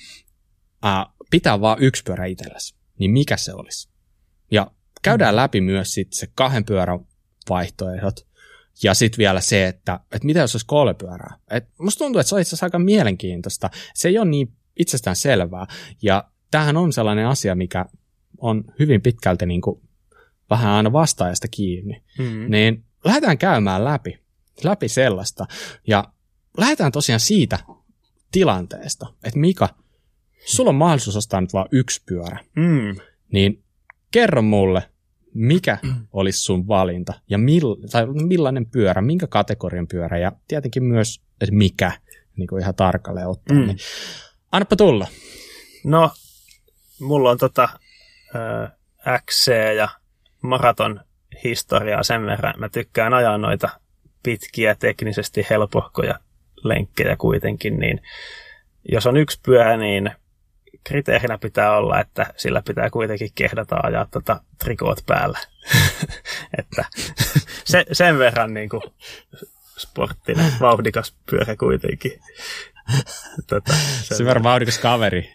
ää, 0.83 1.07
pitää 1.31 1.61
vain 1.61 1.83
yksi 1.83 2.03
pyörä 2.03 2.27
itsellesi, 2.27 2.75
niin 2.99 3.11
mikä 3.11 3.37
se 3.37 3.55
olisi? 3.55 3.89
Ja 4.51 4.71
käydään 5.03 5.35
mm. 5.35 5.37
läpi 5.37 5.61
myös 5.61 5.95
sit 5.95 6.13
se 6.13 6.29
kahden 6.35 6.65
pyörän 6.65 7.01
vaihtoehdot, 7.49 8.31
ja 8.83 8.95
sitten 8.95 9.19
vielä 9.19 9.41
se, 9.41 9.67
että, 9.67 10.01
että 10.13 10.27
mitä 10.27 10.41
jos 10.41 10.55
olisi 10.55 10.67
kolme 10.67 10.95
pyörää. 10.95 11.39
Et 11.51 11.65
musta 11.79 11.99
tuntuu, 11.99 12.21
että 12.21 12.29
se 12.29 12.35
on 12.35 12.41
itse 12.41 12.49
asiassa 12.49 12.67
aika 12.67 12.79
mielenkiintoista. 12.79 13.71
Se 13.95 14.09
ei 14.09 14.19
ole 14.19 14.29
niin 14.29 14.53
itsestään 14.79 15.17
selvää. 15.17 15.67
Ja 16.03 16.31
tämähän 16.51 16.77
on 16.77 16.93
sellainen 16.93 17.27
asia, 17.27 17.55
mikä 17.55 17.87
on 18.39 18.65
hyvin 18.79 19.03
pitkälti 19.03 19.47
niin 19.47 19.61
kuin 19.61 19.81
vähän 20.51 20.73
aina 20.73 20.93
vastaajasta 20.93 21.49
kiinni. 21.51 22.03
Mm-hmm. 22.19 22.51
Niin 22.51 22.85
lähdetään 23.05 23.39
käymään 23.39 23.85
läpi, 23.85 24.19
läpi 24.65 24.89
sellaista. 24.89 25.47
Ja 25.87 26.05
lähdetään 26.59 26.93
tosiaan 26.93 27.21
siitä 27.21 27.59
tilanteesta, 28.33 29.07
että 29.25 29.39
Mika, 29.39 29.69
sulla 30.47 30.69
on 30.69 30.75
mahdollisuus 30.75 31.17
ostaa 31.17 31.41
nyt 31.41 31.53
vain 31.53 31.69
yksi 31.73 32.03
pyörä. 32.07 32.45
Mm. 32.57 32.97
Niin 33.33 33.63
kerro 34.11 34.43
mulle, 34.43 34.83
mikä 35.35 35.79
olisi 36.13 36.39
sun 36.39 36.69
valinta 36.69 37.13
ja 37.31 37.39
mill, 37.39 37.75
tai 37.91 38.07
millainen 38.07 38.67
pyörä, 38.67 39.03
minkä 39.03 39.27
kategorian 39.27 39.87
pyörä 39.87 40.19
ja 40.19 40.33
tietenkin 40.49 40.85
myös, 40.85 41.21
että 41.41 41.55
mikä, 41.55 41.93
niin 42.37 42.47
kuin 42.47 42.63
ihan 42.63 42.75
tarkalleen 42.75 43.29
ottaa. 43.29 43.57
Mm. 43.57 43.67
Niin, 43.67 43.79
annapa 44.53 44.77
tulla. 44.77 45.07
No, 45.85 46.11
mulla 47.01 47.31
on 47.31 47.39
tota, 47.39 47.69
äh, 48.37 48.73
XC 49.27 49.53
ja 49.77 49.89
maraton 50.43 51.01
historiaa 51.45 52.03
sen 52.03 52.27
verran. 52.27 52.55
Mä 52.59 52.69
tykkään 52.69 53.15
ajaa 53.15 53.39
noita 53.39 53.69
pitkiä, 54.23 54.75
teknisesti 54.75 55.47
helpohkoja 55.51 56.19
lenkkejä 56.65 57.17
kuitenkin, 57.17 57.79
niin 57.79 58.03
jos 58.89 59.07
on 59.07 59.17
yksi 59.17 59.41
pyörä, 59.45 59.77
niin 59.77 60.11
kriteerinä 60.85 61.39
pitää 61.39 61.77
olla, 61.77 62.01
että 62.01 62.27
sillä 62.37 62.63
pitää 62.63 62.91
kuitenkin 62.91 63.31
kehdata 63.35 63.77
ajaa 63.83 64.07
tota 64.07 64.41
trikoot 64.59 64.99
päällä. 65.07 65.39
että 66.59 66.85
se, 67.65 67.85
sen 67.93 68.19
verran 68.19 68.55
niin 68.55 68.69
kuin 68.69 68.83
sporttinen, 69.79 70.53
vauhdikas 70.61 71.15
pyörä 71.31 71.57
kuitenkin. 71.57 72.13
Tota, 73.47 73.75
verran 74.25 74.43
vauhdikas 74.43 74.79
kaveri. 74.79 75.33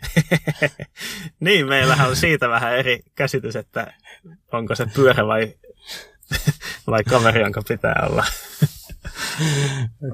niin, 1.39 1.67
meillähän 1.67 2.09
on 2.09 2.15
siitä 2.15 2.49
vähän 2.49 2.77
eri 2.77 2.99
käsitys, 3.15 3.55
että 3.55 3.93
onko 4.51 4.75
se 4.75 4.85
pyörä 4.95 5.27
vai, 5.27 5.53
vai 6.87 7.03
kaveri, 7.03 7.41
jonka 7.41 7.61
pitää 7.67 8.07
olla. 8.09 8.25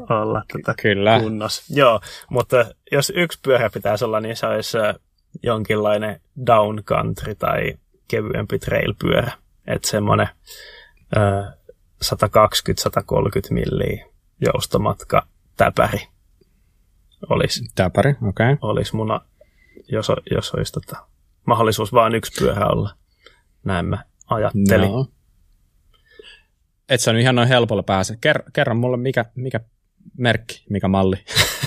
Olla 0.09 0.43
tota 0.53 0.73
Kyllä. 0.81 1.19
kunnossa. 1.19 1.73
Joo, 1.75 2.01
mutta 2.29 2.65
jos 2.91 3.11
yksi 3.15 3.39
pyörä 3.43 3.69
pitäisi 3.69 4.05
olla, 4.05 4.19
niin 4.19 4.35
se 4.35 4.45
olisi 4.47 4.77
jonkinlainen 5.43 6.21
down 6.45 6.83
country 6.83 7.35
tai 7.35 7.73
kevyempi 8.07 8.59
trail-pyörä. 8.59 9.31
Että 9.67 9.87
semmoinen 9.87 10.27
120-130 12.05 12.07
milliä 13.49 14.05
joustomatka 14.41 15.27
täpäri 15.57 16.07
olisi. 17.29 17.65
Täpäri, 17.75 18.09
okei. 18.09 18.53
Okay. 18.53 18.57
Olisi 18.61 18.95
mun, 18.95 19.19
jos, 19.91 20.11
jos 20.31 20.51
olisi 20.53 20.73
tota, 20.73 21.07
mahdollisuus 21.47 21.93
vain 21.93 22.15
yksi 22.15 22.43
pyörä 22.43 22.67
olla. 22.67 22.95
Näin 23.63 23.85
mä 23.85 24.03
ajattelin. 24.29 24.91
No. 24.91 25.07
Et 26.91 27.01
sä 27.01 27.13
nyt 27.13 27.21
ihan 27.21 27.35
noin 27.35 27.47
helpolla 27.47 27.83
pääse. 27.83 28.17
Ker, 28.21 28.43
kerro 28.53 28.75
mulle, 28.75 28.97
mikä, 28.97 29.25
mikä 29.35 29.59
merkki, 30.17 30.63
mikä 30.69 30.87
malli. 30.87 31.15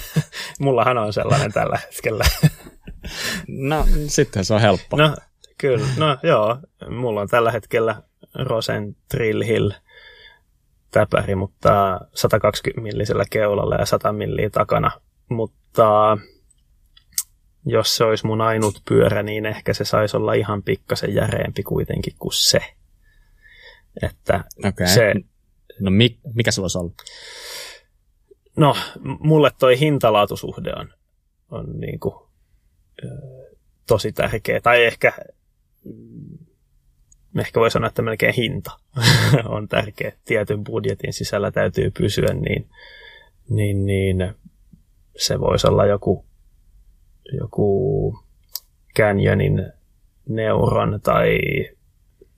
Mullahan 0.61 0.99
on 0.99 1.13
sellainen 1.13 1.53
tällä 1.53 1.79
hetkellä. 1.87 2.25
No, 3.49 3.87
sitten 4.07 4.45
se 4.45 4.55
on 4.55 4.61
helppo. 4.61 4.97
No, 4.97 5.17
kyllä. 5.59 5.87
No, 5.97 6.17
joo. 6.23 6.59
Mulla 6.91 7.21
on 7.21 7.29
tällä 7.29 7.51
hetkellä 7.51 8.03
Rosen 8.35 8.97
Trill 9.09 9.45
Hill 9.45 9.71
täpäri, 10.91 11.35
mutta 11.35 12.01
120 12.15 12.83
millisellä 12.83 13.25
keulalla 13.31 13.75
ja 13.75 13.87
100 13.87 14.13
milliä 14.13 14.51
takana. 14.51 14.91
Mutta 15.29 16.19
jos 17.67 17.97
se 17.97 18.05
olisi 18.05 18.27
mun 18.27 18.41
ainut 18.41 18.83
pyörä, 18.89 19.23
niin 19.23 19.47
ehkä 19.47 19.75
se 19.75 19.85
saisi 19.85 20.17
olla 20.17 20.33
ihan 20.33 20.63
pikkasen 20.63 21.15
järeempi 21.15 21.63
kuitenkin 21.63 22.15
kuin 22.19 22.33
se. 22.33 22.61
Että 24.03 24.45
okay. 24.65 24.87
se... 24.87 25.15
No 25.81 25.91
mikä 26.35 26.51
se 26.51 26.61
voisi 26.61 26.79
olla? 26.79 26.93
No, 28.57 28.77
mulle 29.21 29.51
toi 29.59 29.81
hintalaatusuhde 29.81 30.73
on, 30.77 30.95
on 31.51 31.81
niin 31.81 32.01
kuin 32.01 32.15
tosi 33.87 34.13
tärkeä. 34.13 34.61
Tai 34.61 34.85
ehkä, 34.85 35.13
mm, 35.85 36.39
ehkä 37.39 37.61
voi 37.61 37.71
sanoa, 37.71 37.89
että 37.89 38.03
melkein 38.03 38.35
hinta 38.35 38.71
on 39.55 39.69
tärkeä. 39.69 40.13
Tietyn 40.25 40.65
budjetin 40.65 41.13
sisällä 41.13 41.51
täytyy 41.51 41.91
pysyä, 41.91 42.35
niin, 42.35 42.71
niin, 43.49 43.87
niin 43.87 44.35
se 45.17 45.41
voisi 45.41 45.67
olla 45.67 45.87
joku, 45.87 46.25
joku 47.33 48.19
Canyonin 48.97 49.73
Neuron 50.29 51.01
tai, 51.03 51.39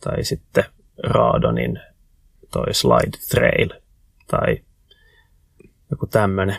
tai 0.01 0.25
sitten 0.25 0.65
Raadonin 1.05 1.81
toi 2.53 2.75
Slide 2.75 3.19
Trail 3.31 3.69
tai 4.27 4.65
joku 5.91 6.07
tämmöinen. 6.07 6.57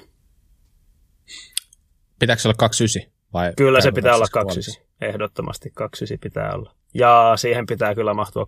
Pitääkö 2.19 2.41
se 2.41 2.47
olla 2.47 2.57
29? 2.57 3.11
Vai 3.33 3.53
kyllä 3.57 3.81
se 3.81 3.91
pitää 3.91 4.15
olla 4.15 4.25
29. 4.31 4.83
Ehdottomasti 5.01 5.69
29 5.73 6.19
pitää 6.21 6.53
olla. 6.53 6.75
Ja 6.93 7.33
siihen 7.35 7.65
pitää 7.65 7.95
kyllä 7.95 8.13
mahtua 8.13 8.47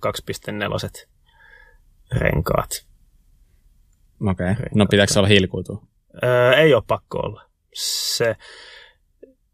2.4 0.99 1.07
renkaat. 2.11 2.87
Okei. 4.27 4.51
Okay. 4.51 4.65
No 4.75 4.85
pitääkö 4.89 5.13
se 5.13 5.19
olla 5.19 5.27
hiilikuitu? 5.27 5.87
Öö, 6.23 6.53
ei 6.53 6.73
ole 6.73 6.83
pakko 6.87 7.17
olla. 7.17 7.49
Se, 7.73 8.35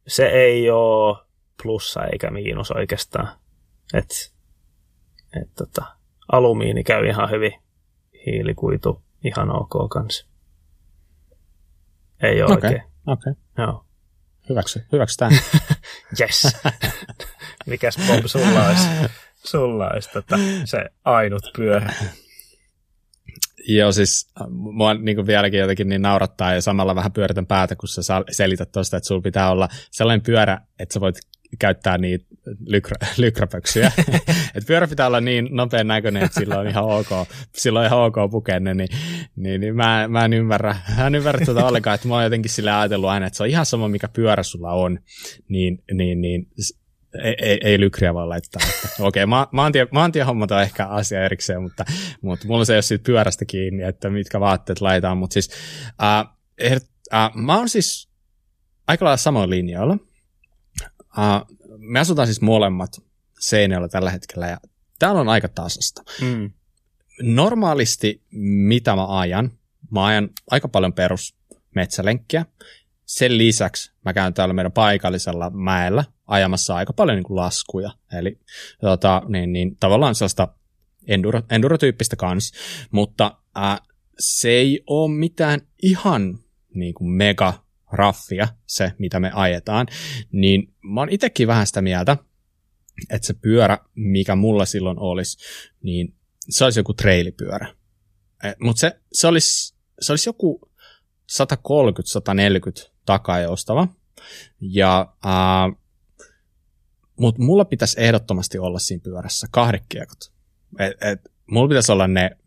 se 0.08 0.28
ei 0.28 0.70
ole 0.70 1.18
plussa 1.64 2.06
eikä 2.06 2.32
miinus 2.32 2.72
oikeastaan. 2.72 3.28
Et, 3.94 4.34
et 5.42 5.50
tota, 5.56 5.95
alumiini 6.32 6.84
käy 6.84 7.08
ihan 7.08 7.30
hyvin, 7.32 7.52
hiilikuitu 8.26 9.02
ihan 9.24 9.50
ok 9.56 9.90
kanssa. 9.90 10.28
ei 12.24 12.42
ole 12.42 12.54
Okei, 12.54 12.70
oikein. 12.70 12.84
okei. 13.08 13.34
Joo. 13.58 13.86
Hyväksy, 14.50 14.86
hyväksytään. 14.92 15.32
Yes. 16.22 16.58
Mikäs 17.66 17.98
Bob 18.08 18.26
sulla 18.26 18.68
olisi, 18.68 18.88
sulla 19.46 19.90
olisi 19.90 20.10
tota, 20.14 20.36
se 20.66 20.86
ainut 21.06 21.44
pyörä? 21.58 21.94
Joo, 23.68 23.92
siis 23.92 24.32
äh, 24.42 24.48
mua 24.50 24.94
niin 24.94 25.16
kuin 25.16 25.28
vieläkin 25.28 25.60
jotenkin 25.60 25.90
niin 25.90 26.02
naurattaa 26.02 26.54
ja 26.54 26.62
samalla 26.62 26.96
vähän 26.96 27.12
pyöritän 27.12 27.46
päätä, 27.46 27.76
kun 27.76 27.88
sä 27.90 28.02
selität 28.32 28.72
tuosta, 28.72 28.98
että 28.98 29.08
sulla 29.08 29.22
pitää 29.22 29.52
olla 29.52 29.70
sellainen 29.92 30.24
pyörä, 30.24 30.62
että 30.80 30.94
sä 30.94 31.02
voit 31.02 31.16
käyttää 31.60 31.98
niitä 31.98 32.26
lykrä, 32.66 32.98
lykräpöksyjä. 33.18 33.92
että 34.56 34.68
pyörä 34.68 34.88
pitää 34.88 35.08
olla 35.08 35.22
niin 35.22 35.48
nopean 35.52 35.88
näköinen, 35.88 36.24
että 36.24 36.40
sillä 36.40 36.60
on 36.60 36.68
ihan 36.68 36.84
ok, 36.84 37.08
sillä 37.56 37.80
on 37.80 37.86
ihan 37.86 38.00
ok 38.00 38.16
pukenne, 38.32 38.74
niin, 38.74 38.90
niin, 39.36 39.62
niin 39.62 39.76
mä, 39.76 40.08
mä, 40.08 40.26
en 40.26 40.34
ymmärrä, 40.34 40.76
mä 40.98 41.08
en 41.08 41.16
ymmärrä 41.16 41.46
tuota 41.46 41.66
ollenkaan, 41.66 41.96
että 41.96 42.08
mä 42.08 42.14
oon 42.14 42.24
jotenkin 42.24 42.52
sillä 42.52 42.80
ajatellut 42.80 43.10
aina, 43.10 43.28
että 43.28 43.38
se 43.38 43.44
on 43.44 43.50
ihan 43.50 43.66
sama, 43.66 43.88
mikä 43.88 44.08
pyörä 44.08 44.44
sulla 44.44 44.72
on, 44.72 45.00
niin, 45.48 45.84
niin, 45.94 46.22
niin 46.22 46.48
ei, 47.24 47.36
ei, 47.42 47.60
ei 47.64 47.80
lykriä 47.80 48.14
vaan 48.14 48.30
laittaa. 48.30 48.62
Okei, 49.00 49.24
okay, 49.24 49.26
ma- 49.26 49.50
maantie, 49.52 49.88
maantiehommat 49.92 50.52
on 50.52 50.62
ehkä 50.62 50.86
asia 50.86 51.26
erikseen, 51.26 51.62
mutta, 51.62 51.86
mutta 52.22 52.48
mulla 52.48 52.66
se 52.66 52.74
ei 52.74 52.78
ole 52.78 52.82
siitä 52.82 53.06
pyörästä 53.06 53.46
kiinni, 53.46 53.84
että 53.84 54.10
mitkä 54.10 54.40
vaatteet 54.40 54.82
laitetaan. 54.82 55.18
Mutta 55.18 55.34
siis, 55.34 55.50
äh, 56.04 56.26
äh, 57.14 57.32
mä 57.36 57.58
oon 57.58 57.70
siis 57.70 58.10
aika 58.88 59.06
lailla 59.06 59.18
samoin 59.18 59.50
linjoilla. 59.50 59.98
Äh, 61.20 61.42
me 61.78 62.00
asutaan 62.00 62.28
siis 62.28 62.42
molemmat 62.42 63.02
Seinäjoella 63.40 63.90
tällä 63.90 64.12
hetkellä 64.12 64.48
ja 64.48 64.58
täällä 65.00 65.22
on 65.22 65.30
aika 65.30 65.50
tasasta. 65.50 66.04
Mm. 66.22 66.52
Normaalisti 67.22 68.24
mitä 68.68 68.96
mä 68.96 69.20
ajan, 69.20 69.52
mä 69.92 70.06
ajan 70.06 70.30
aika 70.52 70.68
paljon 70.68 70.94
perusmetsälenkkiä. 70.94 72.46
Sen 73.06 73.38
lisäksi 73.38 73.92
mä 74.06 74.14
käyn 74.14 74.34
täällä 74.34 74.54
meidän 74.54 74.72
paikallisella 74.72 75.50
mäellä 75.50 76.04
ajamassa 76.28 76.76
aika 76.76 76.94
paljon 76.94 77.16
niin 77.16 77.24
kuin 77.24 77.38
laskuja. 77.38 77.92
Eli 78.20 78.40
tota, 78.82 79.22
niin, 79.28 79.54
niin, 79.54 79.78
tavallaan 79.80 80.16
sellaista 80.16 80.48
enduro, 81.08 81.42
endurotyyppistä 81.50 82.16
kans, 82.16 82.52
mutta 82.92 83.38
äh, 83.58 83.82
se 84.20 84.50
ei 84.50 84.84
ole 84.88 85.12
mitään 85.12 85.62
ihan 85.84 86.40
niin 86.74 86.94
kuin 86.94 87.10
mega 87.10 87.65
raffia 87.96 88.48
se, 88.66 88.92
mitä 89.00 89.20
me 89.20 89.32
ajetaan, 89.34 89.88
niin 90.32 90.74
mä 90.82 91.02
oon 91.02 91.10
itsekin 91.10 91.48
vähän 91.48 91.68
sitä 91.68 91.82
mieltä, 91.82 92.18
että 93.10 93.28
se 93.28 93.34
pyörä, 93.34 93.78
mikä 93.96 94.36
mulla 94.36 94.66
silloin 94.66 95.00
olisi, 95.00 95.38
niin 95.84 96.16
se 96.50 96.64
olisi 96.64 96.80
joku 96.80 96.94
treilipyörä. 96.94 97.76
Mutta 98.60 98.80
se, 98.80 99.00
se, 99.14 99.28
olisi, 99.28 99.76
se 100.00 100.14
olisi 100.14 100.30
joku 100.30 100.72
130-140 101.32 102.92
takajoustava. 103.06 103.88
Ja, 104.62 105.14
äh, 105.26 105.82
mutta 107.20 107.42
mulla 107.42 107.66
pitäisi 107.66 108.02
ehdottomasti 108.02 108.60
olla 108.60 108.80
siinä 108.80 109.02
pyörässä 109.04 109.48
kahdet 109.52 109.84
kiekot. 109.90 110.32
Et, 110.80 110.94
et, 111.02 111.32
mulla 111.52 111.68
pitäisi 111.68 111.92
olla 111.92 112.08
ne, 112.08 112.38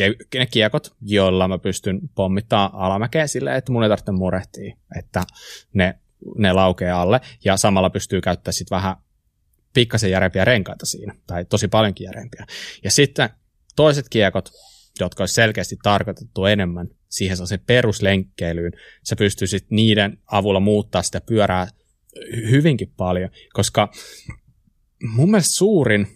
ke- 0.00 0.38
ne 0.38 0.46
kiekot, 0.46 0.94
joilla 1.02 1.48
mä 1.48 1.58
pystyn 1.58 2.00
pommittaa 2.14 2.70
alamäkeä 2.84 3.26
silleen, 3.26 3.56
että 3.56 3.72
mun 3.72 3.82
ei 3.82 3.88
tarvitse 3.88 4.12
murehtia, 4.12 4.76
että 4.98 5.22
ne, 5.72 5.98
ne 6.38 6.52
laukee 6.52 6.90
alle. 6.90 7.20
Ja 7.44 7.56
samalla 7.56 7.90
pystyy 7.90 8.20
käyttämään 8.20 8.52
sitten 8.52 8.76
vähän 8.76 8.96
pikkasen 9.74 10.10
järempiä 10.10 10.44
renkaita 10.44 10.86
siinä, 10.86 11.14
tai 11.26 11.44
tosi 11.44 11.68
paljonkin 11.68 12.04
järempiä. 12.04 12.46
Ja 12.84 12.90
sitten 12.90 13.28
toiset 13.76 14.08
kiekot, 14.08 14.50
jotka 15.00 15.22
olisi 15.22 15.34
selkeästi 15.34 15.76
tarkoitettu 15.82 16.44
enemmän 16.44 16.88
siihen 17.08 17.46
se 17.46 17.58
peruslenkkeilyyn, 17.58 18.72
sä 19.04 19.16
pystyisit 19.16 19.66
niiden 19.70 20.18
avulla 20.26 20.60
muuttaa 20.60 21.02
sitä 21.02 21.20
pyörää 21.20 21.68
hyvinkin 22.50 22.92
paljon, 22.96 23.30
koska 23.52 23.92
mun 25.02 25.30
mielestä 25.30 25.54
suurin 25.54 26.06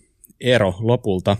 ero 0.40 0.74
lopulta, 0.78 1.36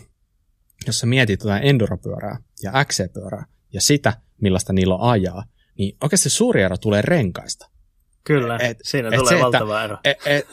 jos 0.87 0.99
sä 0.99 1.05
mietit 1.05 1.39
tätä 1.39 1.57
enduropyörää 1.57 2.37
ja 2.63 2.71
XC-pyörää 2.85 3.45
ja 3.73 3.81
sitä, 3.81 4.13
millaista 4.41 4.73
niillä 4.73 4.95
on 4.95 5.09
ajaa, 5.09 5.43
niin 5.77 5.97
oikeasti 6.01 6.29
suuri 6.29 6.61
ero 6.61 6.77
tulee 6.77 7.01
renkaista. 7.01 7.69
Kyllä, 8.23 8.57
et, 8.61 8.77
siinä 8.83 9.09
et 9.09 9.15
tulee 9.15 9.33
se, 9.33 9.43
valtava 9.43 9.83
ero. 9.83 9.97
Et, 10.03 10.17
et, 10.25 10.47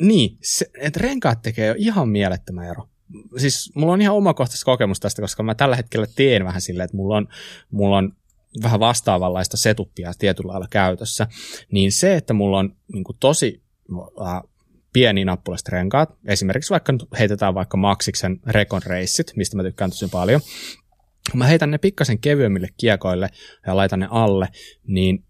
niin, 0.00 0.38
se, 0.42 0.66
että 0.80 1.00
renkaat 1.00 1.42
tekee 1.42 1.66
jo 1.66 1.74
ihan 1.78 2.08
mielettömän 2.08 2.68
ero. 2.68 2.88
Siis 3.36 3.72
mulla 3.74 3.92
on 3.92 4.02
ihan 4.02 4.16
omakohtaista 4.16 4.64
kokemusta 4.64 5.02
tästä, 5.02 5.22
koska 5.22 5.42
mä 5.42 5.54
tällä 5.54 5.76
hetkellä 5.76 6.06
teen 6.16 6.44
vähän 6.44 6.60
silleen, 6.60 6.84
että 6.84 6.96
mulla 6.96 7.16
on, 7.16 7.28
mulla 7.70 7.96
on 7.96 8.12
vähän 8.62 8.80
vastaavanlaista 8.80 9.56
setupia 9.56 10.12
tietyllä 10.18 10.52
lailla 10.52 10.66
käytössä, 10.70 11.26
niin 11.70 11.92
se, 11.92 12.16
että 12.16 12.34
mulla 12.34 12.58
on 12.58 12.76
niin 12.92 13.04
kuin 13.04 13.16
tosi 13.20 13.62
äh, 14.94 15.02
pieni 15.02 15.24
nappulaiset 15.24 15.68
renkaat, 15.68 16.10
esimerkiksi 16.26 16.70
vaikka 16.70 16.92
heitetään 17.18 17.54
vaikka 17.54 17.76
Maxiksen 17.76 18.40
Recon 18.46 18.82
Raceit, 18.86 19.32
mistä 19.36 19.56
mä 19.56 19.62
tykkään 19.62 19.90
tosi 19.90 20.08
paljon, 20.08 20.40
kun 21.30 21.38
mä 21.38 21.46
heitän 21.46 21.70
ne 21.70 21.78
pikkasen 21.78 22.18
kevyemmille 22.18 22.68
kiekoille 22.76 23.28
ja 23.66 23.76
laitan 23.76 24.00
ne 24.00 24.08
alle, 24.10 24.48
niin 24.86 25.24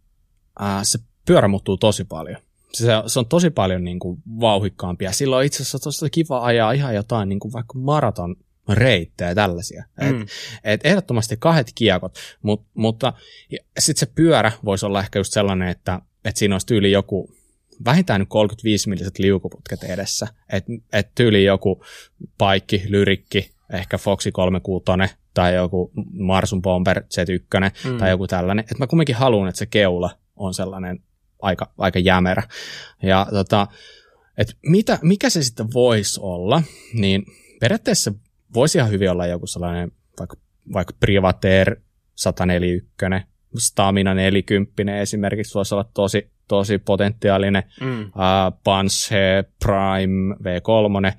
äh, 0.62 0.80
se 0.82 0.98
pyörä 1.26 1.48
muuttuu 1.48 1.76
tosi 1.76 2.04
paljon. 2.04 2.36
Se, 2.72 2.86
se 3.06 3.18
on 3.18 3.26
tosi 3.26 3.50
paljon 3.50 3.84
niin 3.84 3.98
kuin, 3.98 4.22
vauhikkaampia. 4.40 5.12
Silloin 5.12 5.38
on 5.38 5.44
itse 5.44 5.62
asiassa 5.62 5.78
tosi 5.78 6.10
kiva 6.10 6.44
ajaa 6.44 6.72
ihan 6.72 6.94
jotain 6.94 7.28
niin 7.28 7.40
kuin 7.40 7.52
vaikka 7.52 7.78
maraton 7.78 8.36
reittejä 8.68 9.30
ja 9.30 9.34
tällaisia. 9.34 9.84
Mm. 10.00 10.22
Et, 10.22 10.28
et 10.64 10.86
ehdottomasti 10.86 11.36
kahdet 11.36 11.72
kiekot, 11.74 12.18
mut, 12.42 12.66
mutta 12.74 13.12
sitten 13.78 14.00
se 14.00 14.12
pyörä 14.14 14.52
voisi 14.64 14.86
olla 14.86 15.00
ehkä 15.00 15.18
just 15.18 15.32
sellainen, 15.32 15.68
että 15.68 16.00
et 16.24 16.36
siinä 16.36 16.54
olisi 16.54 16.66
tyyli 16.66 16.90
joku 16.90 17.34
vähintään 17.84 18.26
35 18.26 18.88
milliset 18.88 19.18
liukuputket 19.18 19.84
edessä. 19.84 20.26
Että 20.52 20.72
et 20.92 21.14
tyyli 21.14 21.44
joku 21.44 21.84
paikki, 22.38 22.82
lyrikki, 22.88 23.50
ehkä 23.72 23.98
Foxi 23.98 24.32
36 24.32 24.84
tai 25.34 25.54
joku 25.54 25.92
Marsun 26.12 26.62
Bomber 26.62 27.00
Z1 27.00 27.90
mm. 27.90 27.98
tai 27.98 28.10
joku 28.10 28.26
tällainen. 28.26 28.62
Että 28.62 28.78
mä 28.78 28.86
kumminkin 28.86 29.14
haluan, 29.14 29.48
että 29.48 29.58
se 29.58 29.66
keula 29.66 30.10
on 30.36 30.54
sellainen 30.54 31.00
aika, 31.42 31.72
aika 31.78 31.98
jämerä. 31.98 32.42
Ja 33.02 33.26
tota, 33.30 33.66
et 34.38 34.56
mitä, 34.66 34.98
mikä 35.02 35.30
se 35.30 35.42
sitten 35.42 35.72
voisi 35.74 36.20
olla, 36.22 36.62
niin 36.94 37.26
periaatteessa 37.60 38.12
voisi 38.54 38.78
ihan 38.78 38.90
hyvin 38.90 39.10
olla 39.10 39.26
joku 39.26 39.46
sellainen 39.46 39.92
vaikka, 40.18 40.36
vaikka 40.72 40.94
Privateer 41.00 41.76
141, 42.14 42.88
Stamina 43.58 44.14
40 44.14 45.00
esimerkiksi 45.00 45.54
voisi 45.54 45.74
olla 45.74 45.90
tosi, 45.94 46.30
tosi 46.48 46.78
potentiaalinen, 46.78 47.62
mm. 47.80 48.00
uh, 48.00 48.12
Panshe 48.64 49.44
Prime 49.64 50.34
V3, 50.34 51.18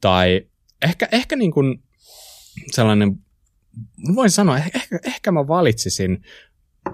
tai 0.00 0.46
ehkä, 0.82 1.08
ehkä 1.12 1.36
niin 1.36 1.52
kuin 1.52 1.82
sellainen, 2.70 3.16
voin 4.14 4.30
sanoa, 4.30 4.56
ehkä, 4.56 4.80
ehkä 5.06 5.32
mä 5.32 5.48
valitsisin 5.48 6.22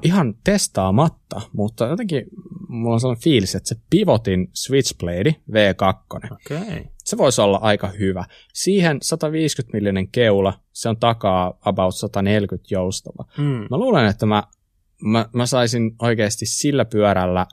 ihan 0.03 0.35
testaamatta, 0.45 1.41
mutta 1.53 1.87
jotenkin 1.87 2.25
mulla 2.69 2.95
on 2.95 3.01
sellainen 3.01 3.23
fiilis, 3.23 3.55
että 3.55 3.69
se 3.69 3.77
Pivotin 3.91 4.51
Switchblade 4.55 5.35
V2, 5.51 6.17
okay. 6.33 6.85
se 7.05 7.17
voisi 7.17 7.41
olla 7.41 7.59
aika 7.63 7.89
hyvä. 7.89 8.25
Siihen 8.55 8.99
150 9.03 9.77
millinen 9.77 10.09
keula, 10.09 10.61
se 10.73 10.89
on 10.89 10.97
takaa 10.97 11.59
about 11.61 11.95
140 11.95 12.69
joustava. 12.71 13.25
Mm. 13.39 13.67
Mä 13.71 13.77
luulen, 13.77 14.07
että 14.07 14.27
mä, 14.27 14.43
mä, 15.03 15.29
mä 15.33 15.47
saisin 15.47 15.95
oikeasti 15.99 16.47
sillä 16.47 16.85
pyörällä 16.85 17.47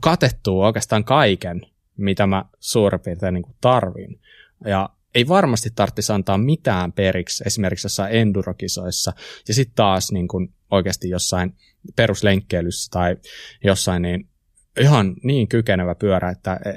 katettua 0.00 0.66
oikeastaan 0.66 1.04
kaiken, 1.04 1.60
mitä 1.96 2.26
mä 2.26 2.44
suurin 2.58 3.00
piirtein 3.00 3.34
niin 3.34 3.56
tarvin. 3.60 4.20
Ja 4.66 4.88
ei 5.14 5.28
varmasti 5.28 5.70
tarvitsisi 5.74 6.12
antaa 6.12 6.38
mitään 6.38 6.92
periksi 6.92 7.44
esimerkiksi 7.46 7.86
jossain 7.86 8.14
endurokisoissa 8.14 9.12
ja 9.48 9.54
sitten 9.54 9.74
taas 9.74 10.12
niin 10.12 10.28
kuin 10.28 10.54
oikeasti 10.70 11.08
jossain 11.08 11.54
peruslenkkeilyssä 11.96 12.90
tai 12.90 13.16
jossain 13.64 14.02
niin 14.02 14.28
ihan 14.80 15.14
niin 15.22 15.48
kykenevä 15.48 15.94
pyörä, 15.94 16.30
että 16.30 16.60
e, 16.64 16.70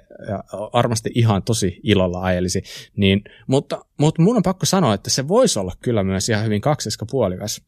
varmasti 0.73 1.11
ihan 1.15 1.43
tosi 1.43 1.79
ilolla 1.83 2.21
ajelisi. 2.21 2.63
Niin, 2.95 3.23
mutta, 3.47 3.85
mutta 3.97 4.21
mun 4.21 4.37
on 4.37 4.43
pakko 4.43 4.65
sanoa, 4.65 4.93
että 4.93 5.09
se 5.09 5.27
voisi 5.27 5.59
olla 5.59 5.73
kyllä 5.83 6.03
myös 6.03 6.29
ihan 6.29 6.45
hyvin 6.45 6.61
kaksiska 6.61 7.05
puolikas. 7.05 7.61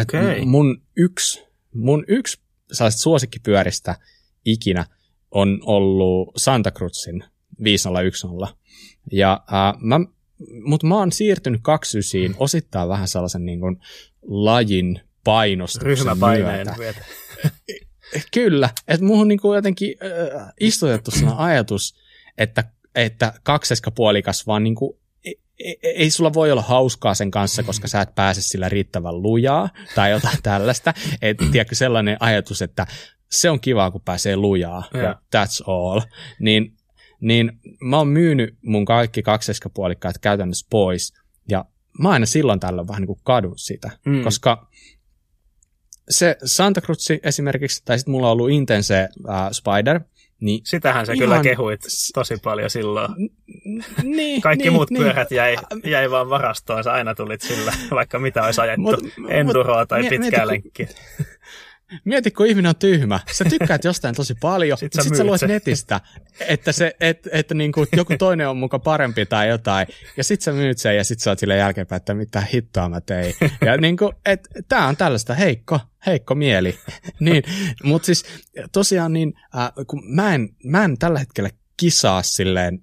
Okay. 0.00 0.44
Mun 0.44 0.82
yksi, 0.96 1.44
mun 1.74 2.04
yksi 2.08 2.40
suosikkipyöristä 2.90 3.96
ikinä 4.44 4.86
on 5.30 5.60
ollut 5.62 6.32
Santa 6.36 6.70
Cruzin 6.70 7.24
5010. 7.64 8.48
Ja 9.12 9.44
äh, 9.52 9.80
mä, 9.80 10.00
mutta 10.64 10.86
mä 10.86 10.98
oon 10.98 11.12
siirtynyt 11.12 11.60
kaksysiin 11.62 12.34
osittain 12.38 12.88
vähän 12.88 13.08
sellaisen 13.08 13.46
niin 13.46 13.60
kuin, 13.60 13.76
lajin 14.22 15.00
painostuksen 15.24 15.86
Ryhmäpaineen 15.86 16.66
myötä. 16.76 17.04
Kyllä, 18.34 18.70
että 18.88 19.06
muuhun 19.06 19.28
niin 19.28 19.40
kuin 19.40 19.56
jotenkin 19.56 19.94
äh, 20.42 20.52
istutettu 20.60 21.10
sellainen 21.10 21.38
ajatus, 21.38 21.94
että, 22.38 22.64
että 22.94 23.32
kakseska 23.42 23.90
puolikas 23.90 24.46
vaan 24.46 24.64
niin 24.64 24.74
kuin, 24.74 24.98
ei, 25.64 25.78
ei, 25.82 26.10
sulla 26.10 26.32
voi 26.32 26.52
olla 26.52 26.62
hauskaa 26.62 27.14
sen 27.14 27.30
kanssa, 27.30 27.62
koska 27.62 27.88
sä 27.88 28.00
et 28.00 28.14
pääse 28.14 28.42
sillä 28.42 28.68
riittävän 28.68 29.22
lujaa 29.22 29.68
tai 29.94 30.10
jotain 30.10 30.38
tällaista. 30.42 30.94
Et, 31.22 31.36
tiedätkö, 31.52 31.74
sellainen 31.74 32.16
ajatus, 32.20 32.62
että 32.62 32.86
se 33.30 33.50
on 33.50 33.60
kivaa, 33.60 33.90
kun 33.90 34.00
pääsee 34.00 34.36
lujaa, 34.36 34.84
ja 34.94 35.20
that's 35.36 35.64
all. 35.66 36.00
Niin, 36.38 36.76
niin 37.20 37.52
mä 37.80 37.98
oon 37.98 38.08
myynyt 38.08 38.56
mun 38.62 38.84
kaikki 38.84 39.22
kakseiskapuolikkaat 39.22 40.18
käytännössä 40.18 40.66
pois, 40.70 41.12
ja 41.48 41.64
mä 41.98 42.08
aina 42.08 42.26
silloin 42.26 42.60
tällöin 42.60 42.88
vähän 42.88 43.00
niin 43.00 43.06
kuin 43.06 43.20
kadun 43.24 43.58
sitä, 43.58 43.90
mm. 44.06 44.22
koska 44.24 44.68
se 46.08 46.36
Santa 46.44 46.80
Cruz 46.80 47.08
esimerkiksi, 47.22 47.82
tai 47.84 47.98
sitten 47.98 48.12
mulla 48.12 48.26
on 48.26 48.32
ollut 48.32 48.50
Intense 48.50 49.08
äh, 49.28 49.48
Spider, 49.52 50.00
niin 50.40 50.60
Sitähän 50.64 51.06
sä 51.06 51.12
ihan... 51.12 51.28
kyllä 51.28 51.42
kehuit 51.42 51.80
tosi 52.14 52.36
paljon 52.44 52.70
silloin. 52.70 53.14
Niin, 54.02 54.40
Kaikki 54.40 54.64
niin, 54.64 54.72
muut 54.72 54.90
niin. 54.90 55.02
pyörät 55.02 55.30
jäi, 55.30 55.56
jäi 55.84 56.10
vaan 56.10 56.30
varastoon, 56.30 56.84
sä 56.84 56.92
aina 56.92 57.14
tulit 57.14 57.40
sillä, 57.40 57.72
vaikka 57.90 58.18
mitä 58.18 58.42
olisi 58.42 58.60
ajettu, 58.60 58.82
mut, 58.82 59.00
enduroa 59.28 59.78
mut, 59.78 59.88
tai 59.88 60.08
pitkää 60.08 60.46
lenkkiä. 60.46 60.88
Mieti, 62.04 62.30
kun 62.30 62.46
ihminen 62.46 62.68
on 62.68 62.76
tyhmä. 62.76 63.20
Sä 63.32 63.44
tykkäät 63.44 63.84
jostain 63.90 64.14
tosi 64.14 64.34
paljon, 64.40 64.78
sitten 64.78 65.04
sit 65.04 65.16
sä 65.16 65.24
luet 65.24 65.40
sen. 65.40 65.48
netistä, 65.48 66.00
että, 66.48 66.72
se, 66.72 66.96
et, 67.00 67.28
että 67.32 67.54
niin 67.54 67.72
kuin 67.72 67.86
joku 67.96 68.14
toinen 68.18 68.48
on 68.48 68.56
muka 68.56 68.78
parempi 68.78 69.26
tai 69.26 69.48
jotain, 69.48 69.86
ja 70.16 70.24
sitten 70.24 70.44
sä 70.44 70.52
myyt 70.52 70.78
sen, 70.78 70.96
ja 70.96 71.04
sitten 71.04 71.24
sä 71.24 71.30
oot 71.30 71.38
sille 71.38 71.56
jälkeenpäin, 71.56 71.96
että 71.96 72.14
mitä 72.14 72.40
hittoa 72.40 72.88
mä 72.88 73.00
tein. 73.00 73.34
Ja 73.64 73.76
niin 73.76 73.96
kuin, 73.96 74.12
et, 74.26 74.48
tää 74.68 74.86
on 74.86 74.96
tällaista 74.96 75.34
heikko, 75.34 75.80
heikko 76.06 76.34
mieli. 76.34 76.78
niin, 77.20 77.42
mutta 77.82 78.06
siis 78.06 78.24
tosiaan 78.72 79.12
niin, 79.12 79.34
äh, 79.56 79.72
kun 79.86 80.02
mä 80.06 80.34
en, 80.34 80.48
mä 80.64 80.84
en 80.84 80.98
tällä 80.98 81.18
hetkellä 81.18 81.50
kisaa 81.76 82.22
silleen 82.22 82.82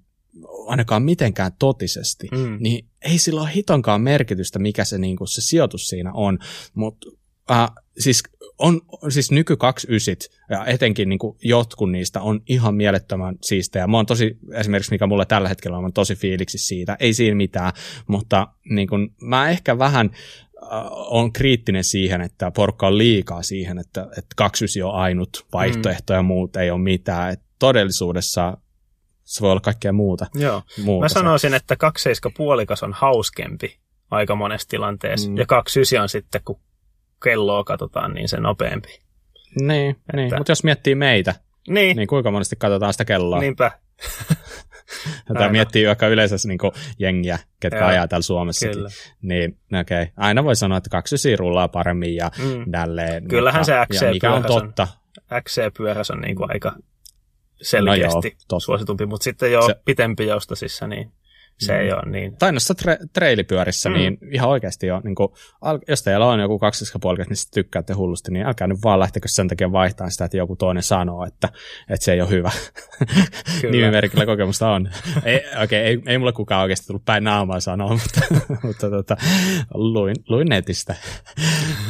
ainakaan 0.66 1.02
mitenkään 1.02 1.52
totisesti, 1.58 2.28
mm. 2.32 2.56
niin 2.60 2.86
ei 3.02 3.18
sillä 3.18 3.40
ole 3.40 3.54
hitonkaan 3.54 4.00
merkitystä, 4.00 4.58
mikä 4.58 4.84
se, 4.84 4.98
niin 4.98 5.16
kuin, 5.16 5.28
se 5.28 5.40
sijoitus 5.40 5.88
siinä 5.88 6.12
on. 6.12 6.38
Mutta 6.74 7.06
äh, 7.50 7.70
siis 7.98 8.22
on 8.58 8.80
siis 9.08 9.30
nyky 9.30 9.56
29 9.56 10.34
ja 10.50 10.64
etenkin 10.64 11.08
niin 11.08 11.18
kuin 11.18 11.36
jotkut 11.44 11.90
niistä 11.90 12.20
on 12.20 12.40
ihan 12.48 12.74
mielettömän 12.74 13.36
siistejä. 13.42 13.86
Mä 13.86 13.96
oon 13.96 14.06
tosi, 14.06 14.38
esimerkiksi 14.54 14.90
mikä 14.90 15.06
mulle 15.06 15.26
tällä 15.26 15.48
hetkellä 15.48 15.78
on, 15.78 15.92
tosi 15.92 16.14
fiiliksi 16.14 16.58
siitä, 16.58 16.96
ei 17.00 17.14
siinä 17.14 17.36
mitään, 17.36 17.72
mutta 18.06 18.48
niin 18.70 18.88
kuin, 18.88 19.14
mä 19.20 19.50
ehkä 19.50 19.78
vähän 19.78 20.10
äh, 20.62 20.70
on 20.90 21.32
kriittinen 21.32 21.84
siihen, 21.84 22.20
että 22.20 22.50
porukka 22.50 22.86
on 22.86 22.98
liikaa 22.98 23.42
siihen, 23.42 23.78
että, 23.78 24.02
että 24.02 24.34
29 24.36 24.82
on 24.82 24.94
ainut 24.94 25.46
vaihtoehto 25.52 26.12
mm. 26.12 26.16
ja 26.16 26.22
muut 26.22 26.56
ei 26.56 26.70
ole 26.70 26.80
mitään. 26.80 27.32
Et 27.32 27.40
todellisuudessa 27.58 28.56
se 29.24 29.40
voi 29.40 29.50
olla 29.50 29.60
kaikkea 29.60 29.92
muuta. 29.92 30.26
Joo. 30.34 30.62
muuta 30.84 31.04
Mä 31.04 31.08
sanoisin, 31.08 31.50
se. 31.50 31.56
että 31.56 31.76
27 31.76 32.34
puolikas 32.36 32.82
on 32.82 32.92
hauskempi 32.92 33.78
aika 34.10 34.34
monessa 34.34 34.68
tilanteessa. 34.68 35.30
Mm. 35.30 35.36
Ja 35.36 35.46
29 35.46 36.02
on 36.02 36.08
sitten, 36.08 36.40
kun 36.44 36.60
kelloa 37.24 37.64
katsotaan, 37.64 38.14
niin 38.14 38.28
se 38.28 38.40
nopeampi. 38.40 38.98
Niin, 39.60 39.90
että... 39.90 40.16
niin. 40.16 40.34
mutta 40.36 40.52
jos 40.52 40.64
miettii 40.64 40.94
meitä, 40.94 41.34
niin. 41.68 41.96
niin 41.96 42.08
kuinka 42.08 42.30
monesti 42.30 42.56
katsotaan 42.56 42.92
sitä 42.92 43.04
kelloa? 43.04 43.40
Niinpä. 43.40 43.70
Tätä 45.28 45.48
miettii 45.48 45.86
vaikka 45.86 46.08
yleensä 46.08 46.36
niin 46.48 46.58
jengiä, 46.98 47.38
ketkä 47.60 47.78
Joo, 47.78 47.88
ajaa 47.88 48.08
täällä 48.08 48.22
Suomessa. 48.22 48.66
Niin, 49.22 49.58
okei. 49.80 50.02
Okay. 50.02 50.12
Aina 50.16 50.44
voi 50.44 50.56
sanoa, 50.56 50.78
että 50.78 50.90
kaksi 50.90 51.36
rullaa 51.36 51.68
paremmin 51.68 52.16
ja 52.16 52.30
mm. 52.38 52.70
tälleen. 52.70 53.28
Kyllähän 53.28 53.60
mutta, 53.60 53.86
se 53.88 54.06
XC 54.06 54.12
mikä 54.12 54.32
on 54.32 54.44
totta. 54.44 54.88
XC-pyöräs 55.40 56.10
on 56.10 56.20
niin 56.20 56.36
kuin 56.36 56.50
aika 56.52 56.76
selkeästi 57.62 58.28
no 58.28 58.34
joo, 58.52 58.60
suositumpi, 58.60 59.06
mutta 59.06 59.24
sitten 59.24 59.52
jo 59.52 59.62
se... 59.62 59.74
pitempi 59.84 60.26
joustosissa, 60.26 60.86
niin 60.86 61.12
se 61.58 61.78
ei 61.78 61.90
mm. 61.90 61.96
ole 61.96 62.10
niin. 62.10 62.36
Tai 62.36 62.52
noissa 62.52 62.74
tre- 62.82 63.06
treilipyörissä, 63.12 63.88
mm. 63.88 63.94
niin 63.94 64.18
ihan 64.32 64.50
oikeasti 64.50 64.86
jo, 64.86 65.00
niin 65.04 65.14
kuin, 65.14 65.28
al- 65.60 65.78
jos 65.88 66.02
teillä 66.02 66.26
on 66.26 66.40
joku 66.40 66.58
kaksiskapuolikas, 66.58 67.28
niin 67.28 67.36
sitten 67.36 67.64
tykkäätte 67.64 67.92
hullusti, 67.92 68.32
niin 68.32 68.46
älkää 68.46 68.66
nyt 68.66 68.78
vaan 68.84 69.00
lähtekö 69.00 69.28
sen 69.28 69.48
takia 69.48 69.72
vaihtaa 69.72 70.10
sitä, 70.10 70.24
että 70.24 70.36
joku 70.36 70.56
toinen 70.56 70.82
sanoo, 70.82 71.26
että, 71.26 71.48
että 71.88 72.04
se 72.04 72.12
ei 72.12 72.20
ole 72.20 72.30
hyvä. 72.30 72.50
Nimimerkillä 73.70 74.26
kokemusta 74.26 74.70
on. 74.70 74.90
ei, 75.24 75.40
okay, 75.64 75.78
ei, 75.78 76.02
ei 76.06 76.18
mulle 76.18 76.32
kukaan 76.32 76.62
oikeasti 76.62 76.86
tullut 76.86 77.04
päin 77.04 77.24
naamaa 77.24 77.60
sanoa, 77.60 77.92
mutta, 77.92 78.20
mutta 78.62 78.90
tota, 78.90 79.16
luin, 79.74 80.16
luin 80.28 80.48
netistä. 80.48 80.94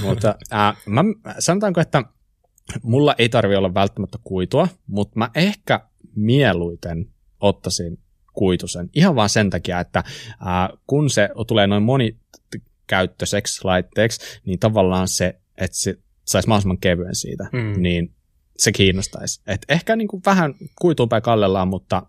mutta 0.03 0.35
äh, 0.53 0.77
mä, 0.87 1.05
sanotaanko, 1.39 1.81
että 1.81 2.03
mulla 2.83 3.15
ei 3.19 3.29
tarvi 3.29 3.57
olla 3.57 3.75
välttämättä 3.75 4.19
kuitua, 4.25 4.69
mutta 4.87 5.19
mä 5.19 5.31
ehkä 5.35 5.81
mieluiten 6.17 7.07
ottaisin 7.41 8.02
kuitusen. 8.33 8.91
Ihan 8.95 9.17
vaan 9.17 9.29
sen 9.29 9.51
takia, 9.51 9.81
että 9.81 10.05
ää, 10.41 10.71
kun 10.87 11.11
se 11.11 11.29
tulee 11.47 11.67
noin 11.67 11.83
monikäyttöiseksi 11.83 13.61
laitteeksi, 13.65 14.21
niin 14.45 14.59
tavallaan 14.59 15.09
se, 15.09 15.41
että 15.59 15.77
se 15.77 15.99
saisi 16.25 16.49
mahdollisimman 16.49 16.79
kevyen 16.79 17.15
siitä, 17.15 17.45
mm. 17.53 17.83
niin 17.83 18.15
se 18.59 18.73
kiinnostaisi. 18.73 19.41
Et 19.47 19.65
ehkä 19.69 19.97
niin 19.97 20.09
kuin 20.09 20.23
vähän 20.27 20.55
kuituun 20.81 21.09
päin 21.09 21.23
kallellaan, 21.23 21.69
mutta 21.69 22.07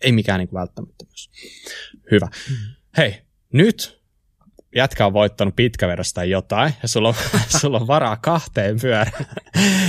ei 0.00 0.12
mikään 0.12 0.38
niin 0.38 0.48
kuin 0.48 0.60
välttämättömyys. 0.60 1.30
Hyvä. 2.10 2.28
Mm. 2.50 2.56
Hei, 2.96 3.22
nyt 3.52 4.02
jätkä 4.74 5.06
on 5.06 5.12
voittanut 5.12 5.56
pitkävedosta 5.56 6.14
tai 6.14 6.30
jotain, 6.30 6.74
ja 6.82 6.88
sulla 6.88 7.08
on, 7.08 7.14
sulla 7.60 7.78
on 7.78 7.86
varaa 7.86 8.16
kahteen 8.16 8.80
pyörään, 8.80 9.26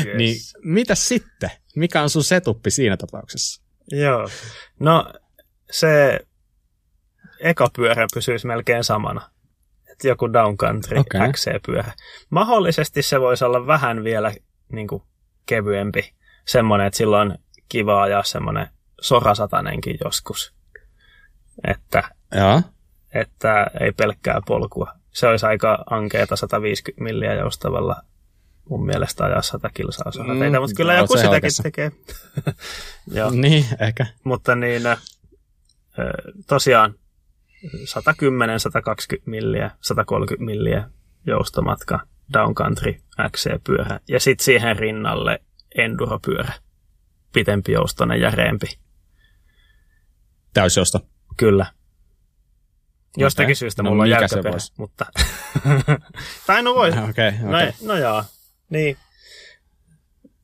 yes. 0.05 0.17
niin 0.17 0.37
mitä 0.63 0.95
sitten? 0.95 1.49
Mikä 1.75 2.01
on 2.01 2.09
sun 2.09 2.23
setuppi 2.23 2.71
siinä 2.71 2.97
tapauksessa? 2.97 3.63
Joo, 3.91 4.29
no 4.79 5.13
se 5.73 6.19
eka 7.39 7.67
pyörä 7.75 8.07
pysyisi 8.13 8.47
melkein 8.47 8.83
samana. 8.83 9.29
Et 9.91 10.03
joku 10.03 10.33
downcountry 10.33 10.97
okay. 10.97 11.31
XC-pyörä. 11.31 11.91
Mahdollisesti 12.29 13.01
se 13.01 13.21
voisi 13.21 13.45
olla 13.45 13.67
vähän 13.67 14.03
vielä 14.03 14.33
niin 14.71 14.87
kuin, 14.87 15.03
kevyempi. 15.45 16.13
Semmoinen, 16.45 16.87
että 16.87 16.97
silloin 16.97 17.31
on 17.31 17.37
kiva 17.69 18.01
ajaa 18.01 18.23
semmoinen 18.23 18.67
sorasatanenkin 19.01 19.97
joskus. 20.03 20.53
Että, 21.67 22.03
ja. 22.35 22.61
että 23.13 23.67
ei 23.79 23.91
pelkkää 23.91 24.41
polkua. 24.47 24.93
Se 25.11 25.27
olisi 25.27 25.45
aika 25.45 25.83
ankeeta 25.89 26.35
150 26.35 27.03
milliä 27.03 27.33
joustavalla 27.33 27.95
mun 28.69 28.85
mielestä 28.85 29.23
ajaa 29.25 29.41
100 29.41 29.69
kilsaa 29.73 30.11
mm, 30.17 30.61
mutta 30.61 30.75
kyllä 30.77 30.93
joku 30.93 31.13
sitäkin 31.13 31.33
oikeassa. 31.33 31.63
tekee. 31.63 31.91
Joo. 33.17 33.29
Niin, 33.29 33.65
ehkä. 33.79 34.05
Mutta 34.23 34.55
niin, 34.55 34.83
tosiaan 36.47 36.95
110, 37.85 38.59
120 38.59 39.29
milliä, 39.29 39.71
130 39.81 40.45
milliä 40.45 40.89
joustomatka, 41.25 41.99
downcountry, 42.33 42.95
XC-pyörä 43.31 43.99
ja 44.09 44.19
sitten 44.19 44.45
siihen 44.45 44.79
rinnalle 44.79 45.39
enduropyörä, 45.75 46.53
pitempi 47.33 47.71
joustonen, 47.71 48.21
järeempi. 48.21 48.67
Täysjousto? 50.53 50.99
Kyllä. 51.37 51.65
Jostakin 53.17 53.47
okay. 53.47 53.55
syystä 53.55 53.83
no, 53.83 53.89
mulla 53.89 54.03
on 54.03 54.09
jäykkäperä, 54.09 54.57
mutta... 54.77 55.05
tai 56.47 56.63
no 56.63 56.75
voi. 56.75 56.89
Okay, 57.09 57.09
okay. 57.09 57.31
No, 57.41 57.93
no 57.93 57.95
joo, 57.95 58.23
niin. 58.69 58.97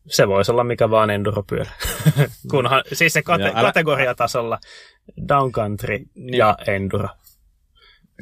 Se 0.08 0.28
voisi 0.28 0.52
olla 0.52 0.64
mikä 0.64 0.90
vaan 0.90 1.10
enduropyörä. 1.10 1.72
Kunhan, 2.52 2.84
siis 2.94 3.14
se 3.14 3.20
kate- 3.20 3.52
älä... 3.56 3.62
kategoriatasolla 3.62 4.60
downcountry 5.28 6.00
niin. 6.16 6.34
ja 6.34 6.58
enduro. 6.68 7.10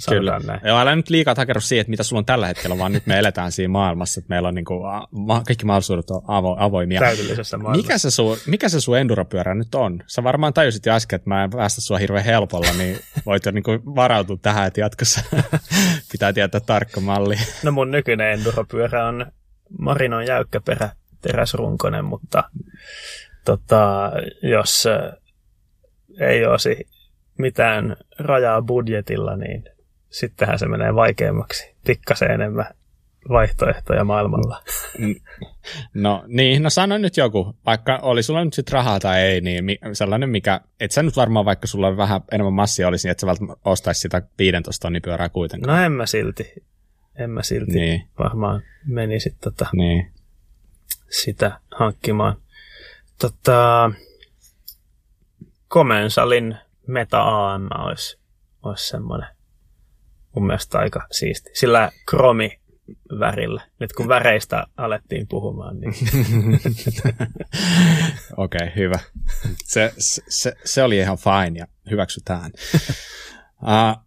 Kyllä. 0.09 0.39
Näin. 0.45 0.61
Joo, 0.63 0.79
älä 0.79 0.95
nyt 0.95 1.09
liikaa 1.09 1.35
takerru 1.35 1.61
siihen, 1.61 1.81
että 1.81 1.89
mitä 1.89 2.03
sulla 2.03 2.19
on 2.19 2.25
tällä 2.25 2.47
hetkellä, 2.47 2.77
vaan 2.77 2.91
nyt 2.91 3.05
me 3.05 3.19
eletään 3.19 3.51
siinä 3.51 3.71
maailmassa, 3.71 4.19
että 4.19 4.29
meillä 4.29 4.47
on 4.47 4.55
niin 4.55 4.65
kuin, 4.65 4.81
kaikki 5.45 5.65
mahdollisuudet 5.65 6.09
on 6.09 6.21
avo, 6.27 6.55
avoimia. 6.59 6.99
Täydellisessä 6.99 7.57
maailmassa. 7.57 7.81
Mikä 7.81 7.97
se, 7.97 8.11
sun, 8.11 8.37
mikä 8.47 8.69
se 8.69 8.81
sun 8.81 8.97
enduropyörä 8.97 9.55
nyt 9.55 9.75
on? 9.75 10.03
Sä 10.07 10.23
varmaan 10.23 10.53
tajusit 10.53 10.85
jo 10.85 10.93
äsken, 10.93 11.17
että 11.17 11.29
mä 11.29 11.43
en 11.43 11.49
päästä 11.49 11.81
sua 11.81 11.97
hirveän 11.97 12.25
helpolla, 12.25 12.73
niin 12.77 12.99
voit 13.25 13.45
jo 13.45 13.51
niin 13.51 13.63
kuin 13.63 13.85
varautua 13.85 14.37
tähän, 14.41 14.67
että 14.67 14.79
jatkossa 14.79 15.21
pitää 16.11 16.33
tietää 16.33 16.61
tarkka 16.61 17.01
malli. 17.01 17.35
No 17.63 17.71
mun 17.71 17.91
nykyinen 17.91 18.31
enduropyörä 18.31 19.07
on 19.07 19.25
Marinon 19.79 20.25
jäykkäperä 20.25 20.89
teräsrunkonen, 21.27 22.05
mutta 22.05 22.43
tota, 23.45 24.11
jos 24.41 24.87
ei 26.19 26.45
olisi 26.45 26.87
mitään 27.37 27.95
rajaa 28.19 28.61
budjetilla, 28.61 29.35
niin 29.35 29.63
sittenhän 30.09 30.59
se 30.59 30.67
menee 30.67 30.95
vaikeammaksi. 30.95 31.75
Pikkasen 31.87 32.31
enemmän 32.31 32.65
vaihtoehtoja 33.29 34.03
maailmalla. 34.03 34.63
No 35.93 36.23
niin, 36.27 36.63
no 36.63 36.69
sano 36.69 36.97
nyt 36.97 37.17
joku, 37.17 37.55
vaikka 37.65 37.99
oli 38.01 38.23
sulla 38.23 38.45
nyt 38.45 38.53
sitten 38.53 38.73
rahaa 38.73 38.99
tai 38.99 39.21
ei, 39.21 39.41
niin 39.41 39.63
sellainen 39.93 40.29
mikä, 40.29 40.61
et 40.79 40.91
sä 40.91 41.03
nyt 41.03 41.15
varmaan 41.15 41.45
vaikka 41.45 41.67
sulla 41.67 41.87
on 41.87 41.97
vähän 41.97 42.21
enemmän 42.31 42.53
massia 42.53 42.87
olisi, 42.87 43.07
niin 43.07 43.11
et 43.11 43.19
sä 43.19 43.27
välttämättä 43.27 43.69
ostaisi 43.69 44.01
sitä 44.01 44.21
15 44.39 44.81
tonnin 44.81 45.01
pyörää 45.01 45.29
kuitenkaan. 45.29 45.77
No 45.77 45.85
en 45.85 45.91
mä 45.91 46.05
silti, 46.05 46.53
en 47.15 47.29
mä 47.29 47.43
silti 47.43 47.71
niin. 47.71 48.07
varmaan 48.19 48.61
menisi 48.85 49.37
tota, 49.41 49.65
niin. 49.73 50.11
Sitä 51.09 51.59
hankkimaan. 51.79 52.37
Tota, 53.21 53.91
Comensalin 55.67 56.57
Meta 56.87 57.21
AM 57.21 57.67
olisi, 57.85 58.19
olisi 58.63 58.87
semmoinen 58.87 59.27
mun 60.35 60.47
mielestä 60.47 60.77
aika 60.79 61.07
siisti. 61.11 61.49
Sillä 61.53 61.91
kromi 62.09 62.59
värillä. 63.19 63.61
Nyt 63.79 63.93
kun 63.93 64.07
väreistä 64.07 64.67
alettiin 64.77 65.27
puhumaan, 65.27 65.79
niin... 65.79 65.93
Okei, 68.37 68.59
okay, 68.67 68.75
hyvä. 68.75 68.99
Se, 69.63 69.93
se, 70.29 70.53
se 70.65 70.83
oli 70.83 70.97
ihan 70.97 71.17
fine 71.17 71.59
ja 71.59 71.67
hyväksytään. 71.89 72.51
Uh, 73.61 74.03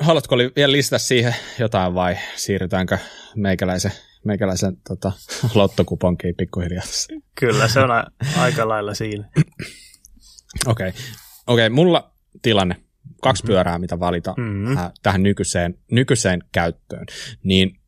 haluatko 0.06 0.36
vielä 0.56 0.72
lisätä 0.72 0.98
siihen 0.98 1.34
jotain 1.58 1.94
vai 1.94 2.16
siirrytäänkö 2.36 2.98
meikäläisen, 3.36 3.92
meikäläisen 4.28 4.76
tota, 4.88 5.12
lottokuponkiin 5.54 6.34
pikkuhiljaa? 6.34 6.84
Kyllä, 7.34 7.68
se 7.68 7.80
on 7.80 7.90
a- 7.90 8.10
aika 8.36 8.68
lailla 8.68 8.94
siinä. 8.94 9.30
Okei, 10.66 10.88
okay. 10.88 11.00
okay, 11.46 11.68
mulla 11.68 12.14
tilanne, 12.42 12.76
kaksi 13.22 13.42
mm-hmm. 13.42 13.52
pyörää, 13.52 13.78
mitä 13.78 14.00
valita 14.00 14.34
mm-hmm. 14.36 14.76
äh, 14.76 14.92
tähän 15.02 15.22
nykyiseen, 15.22 15.78
nykyiseen 15.90 16.40
käyttöön, 16.52 17.06
niin 17.42 17.80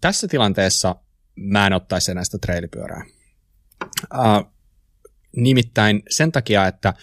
tässä 0.00 0.28
tilanteessa 0.28 0.96
mä 1.36 1.66
en 1.66 1.72
ottaisi 1.72 2.10
enää 2.10 2.24
sitä 2.24 2.38
trailipyörää. 2.38 3.04
Uh, 4.14 4.52
nimittäin 5.36 6.02
sen 6.10 6.32
takia, 6.32 6.66
että 6.66 6.94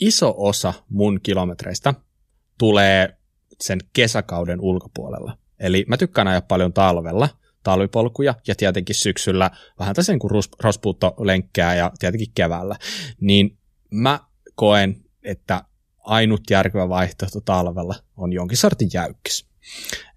iso 0.00 0.34
osa 0.36 0.74
mun 0.88 1.20
kilometreistä 1.22 1.94
tulee 2.58 3.16
sen 3.60 3.80
kesäkauden 3.92 4.60
ulkopuolella. 4.60 5.38
Eli 5.60 5.84
mä 5.88 5.96
tykkään 5.96 6.28
ajaa 6.28 6.40
paljon 6.40 6.72
talvella, 6.72 7.28
talvipolkuja 7.62 8.34
ja 8.46 8.54
tietenkin 8.54 8.94
syksyllä 8.94 9.50
vähän 9.78 9.94
tässä 9.94 10.12
niin 10.12 10.20
kuin 10.20 10.44
rospuuttolenkkää 10.60 11.74
ja 11.74 11.92
tietenkin 11.98 12.32
keväällä. 12.34 12.76
Niin 13.20 13.58
mä 13.90 14.20
koen, 14.54 14.96
että 15.22 15.64
ainut 15.98 16.40
järkevä 16.50 16.88
vaihtoehto 16.88 17.40
talvella 17.40 17.94
on 18.16 18.32
jonkin 18.32 18.58
sortin 18.58 18.90
jäykkis. 18.94 19.46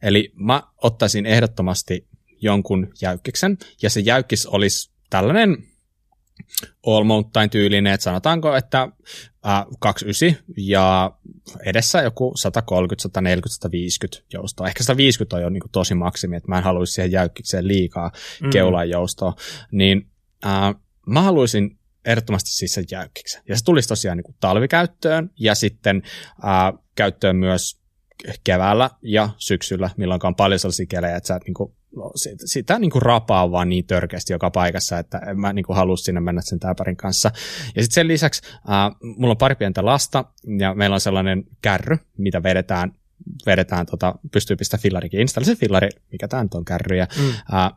Eli 0.01 0.31
mä 0.35 0.63
ottaisin 0.77 1.25
ehdottomasti 1.25 2.07
jonkun 2.41 2.93
jäykkiksen, 3.01 3.57
ja 3.81 3.89
se 3.89 3.99
jäykkis 3.99 4.45
olisi 4.45 4.91
tällainen 5.09 5.72
all 6.86 7.03
mountain 7.03 7.49
tyylinen, 7.49 7.93
että 7.93 8.03
sanotaanko, 8.03 8.55
että 8.55 8.81
äh, 9.47 9.65
29 9.79 10.45
ja 10.57 11.11
edessä 11.65 12.01
joku 12.01 12.34
130, 12.36 13.01
140, 13.03 13.55
150 13.55 14.23
joustoa. 14.34 14.67
Ehkä 14.67 14.84
150 14.84 15.36
on 15.36 15.41
jo 15.41 15.49
niin 15.49 15.61
kuin 15.61 15.71
tosi 15.71 15.95
maksimi, 15.95 16.36
että 16.36 16.49
mä 16.49 16.57
en 16.57 16.63
haluaisi 16.63 16.93
siihen 16.93 17.11
jäykkikseen 17.11 17.67
liikaa 17.67 18.11
mm. 18.41 18.49
keulan 18.49 18.89
joustoa. 18.89 19.36
Niin 19.71 20.07
äh, 20.45 20.75
mä 21.07 21.21
haluaisin 21.21 21.79
ehdottomasti 22.05 22.51
siis 22.51 22.73
sen 22.73 22.86
jäykkiksen. 22.91 23.41
Ja 23.49 23.57
se 23.57 23.63
tulisi 23.63 23.88
tosiaan 23.88 24.17
niin 24.17 24.25
kuin 24.25 24.36
talvikäyttöön 24.39 25.29
ja 25.39 25.55
sitten 25.55 26.01
äh, 26.27 26.79
käyttöön 26.95 27.36
myös 27.36 27.84
keväällä 28.43 28.89
ja 29.01 29.29
syksyllä, 29.38 29.89
milloin 29.97 30.25
on 30.25 30.36
paljon 30.36 30.59
sellaisia 30.59 30.86
kelejä, 30.86 31.17
että 31.17 31.27
sä 31.27 31.36
et 31.36 31.43
niin 31.45 31.53
kuin 31.53 31.75
sitä, 32.15 32.47
sitä 32.47 32.79
niin 32.79 32.91
kuin 32.91 33.01
rapaa 33.01 33.51
vaan 33.51 33.69
niin 33.69 33.85
törkeästi 33.85 34.33
joka 34.33 34.51
paikassa, 34.51 34.99
että 34.99 35.17
en 35.17 35.39
mä 35.39 35.53
niin 35.53 35.65
kuin 35.65 35.75
halua 35.75 35.97
sinne 35.97 36.21
mennä 36.21 36.41
sen 36.41 36.59
täpärin 36.59 36.97
kanssa. 36.97 37.31
Ja 37.75 37.81
sitten 37.81 37.95
sen 37.95 38.07
lisäksi 38.07 38.41
äh, 38.55 38.95
mulla 39.01 39.31
on 39.31 39.37
pari 39.37 39.55
pientä 39.55 39.85
lasta, 39.85 40.25
ja 40.59 40.75
meillä 40.75 40.93
on 40.93 41.01
sellainen 41.01 41.43
kärry, 41.61 41.97
mitä 42.17 42.43
vedetään 42.43 42.93
vedetään, 43.45 43.85
tota, 43.85 44.15
pystyy 44.31 44.55
pistämään 44.55 44.81
fillarikin 44.81 45.19
installa 45.19 45.45
se 45.45 45.55
fillari, 45.55 45.89
mikä 46.11 46.27
tämä 46.27 46.43
nyt 46.43 46.53
on 46.53 46.65
kärry, 46.65 46.97
ja 46.97 47.07
mm. 47.17 47.29
äh, 47.57 47.71